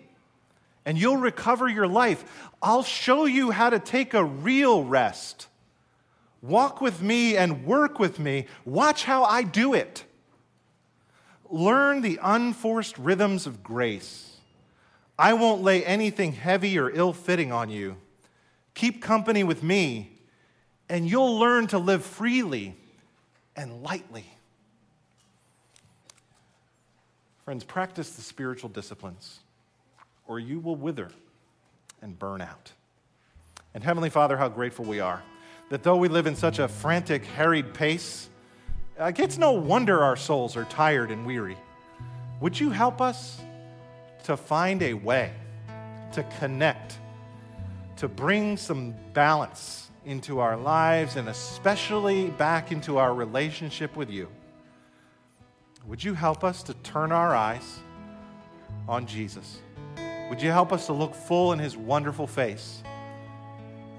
and 0.83 0.97
you'll 0.97 1.17
recover 1.17 1.69
your 1.69 1.87
life. 1.87 2.49
I'll 2.63 2.81
show 2.81 3.25
you 3.25 3.51
how 3.51 3.69
to 3.69 3.77
take 3.77 4.15
a 4.15 4.23
real 4.23 4.83
rest. 4.83 5.45
Walk 6.41 6.81
with 6.81 7.03
me 7.03 7.37
and 7.37 7.67
work 7.67 7.99
with 7.99 8.17
me. 8.17 8.47
Watch 8.65 9.03
how 9.03 9.25
I 9.25 9.43
do 9.43 9.75
it. 9.75 10.05
Learn 11.55 12.01
the 12.01 12.19
unforced 12.21 12.97
rhythms 12.97 13.47
of 13.47 13.63
grace. 13.63 14.35
I 15.17 15.31
won't 15.31 15.61
lay 15.61 15.85
anything 15.85 16.33
heavy 16.33 16.77
or 16.77 16.89
ill 16.89 17.13
fitting 17.13 17.53
on 17.53 17.69
you. 17.69 17.95
Keep 18.73 19.01
company 19.01 19.41
with 19.45 19.63
me, 19.63 20.11
and 20.89 21.09
you'll 21.09 21.39
learn 21.39 21.67
to 21.67 21.77
live 21.77 22.03
freely 22.03 22.75
and 23.55 23.83
lightly. 23.83 24.25
Friends, 27.45 27.63
practice 27.63 28.09
the 28.09 28.21
spiritual 28.21 28.69
disciplines 28.69 29.39
or 30.27 30.41
you 30.41 30.59
will 30.59 30.75
wither 30.75 31.09
and 32.01 32.19
burn 32.19 32.41
out. 32.41 32.73
And 33.73 33.81
Heavenly 33.81 34.09
Father, 34.09 34.35
how 34.35 34.49
grateful 34.49 34.83
we 34.83 34.99
are 34.99 35.23
that 35.69 35.83
though 35.83 35.95
we 35.95 36.09
live 36.09 36.27
in 36.27 36.35
such 36.35 36.59
a 36.59 36.67
frantic, 36.67 37.23
harried 37.23 37.73
pace, 37.73 38.27
it's 38.97 39.37
no 39.37 39.51
wonder 39.51 40.03
our 40.03 40.15
souls 40.15 40.55
are 40.55 40.65
tired 40.65 41.11
and 41.11 41.25
weary. 41.25 41.57
Would 42.39 42.59
you 42.59 42.69
help 42.69 43.01
us 43.01 43.41
to 44.23 44.37
find 44.37 44.81
a 44.81 44.93
way 44.93 45.31
to 46.13 46.23
connect, 46.39 46.97
to 47.97 48.07
bring 48.07 48.57
some 48.57 48.95
balance 49.13 49.91
into 50.05 50.39
our 50.39 50.55
lives, 50.55 51.15
and 51.15 51.29
especially 51.29 52.29
back 52.31 52.71
into 52.71 52.97
our 52.97 53.13
relationship 53.13 53.95
with 53.95 54.09
you? 54.09 54.29
Would 55.87 56.03
you 56.03 56.13
help 56.13 56.43
us 56.43 56.63
to 56.63 56.73
turn 56.75 57.11
our 57.11 57.35
eyes 57.35 57.79
on 58.87 59.05
Jesus? 59.05 59.59
Would 60.29 60.41
you 60.41 60.51
help 60.51 60.71
us 60.71 60.85
to 60.87 60.93
look 60.93 61.13
full 61.13 61.53
in 61.53 61.59
his 61.59 61.75
wonderful 61.75 62.27
face? 62.27 62.81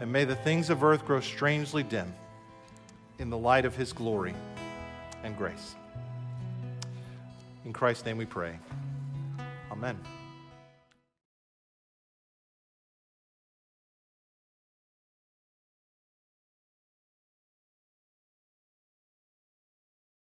And 0.00 0.10
may 0.10 0.24
the 0.24 0.36
things 0.36 0.70
of 0.70 0.82
earth 0.82 1.04
grow 1.04 1.20
strangely 1.20 1.82
dim 1.82 2.12
in 3.18 3.30
the 3.30 3.38
light 3.38 3.64
of 3.64 3.76
his 3.76 3.92
glory 3.92 4.34
and 5.22 5.36
grace. 5.36 5.76
In 7.64 7.72
Christ's 7.72 8.04
name 8.04 8.16
we 8.16 8.26
pray. 8.26 8.58
Amen. 9.70 9.98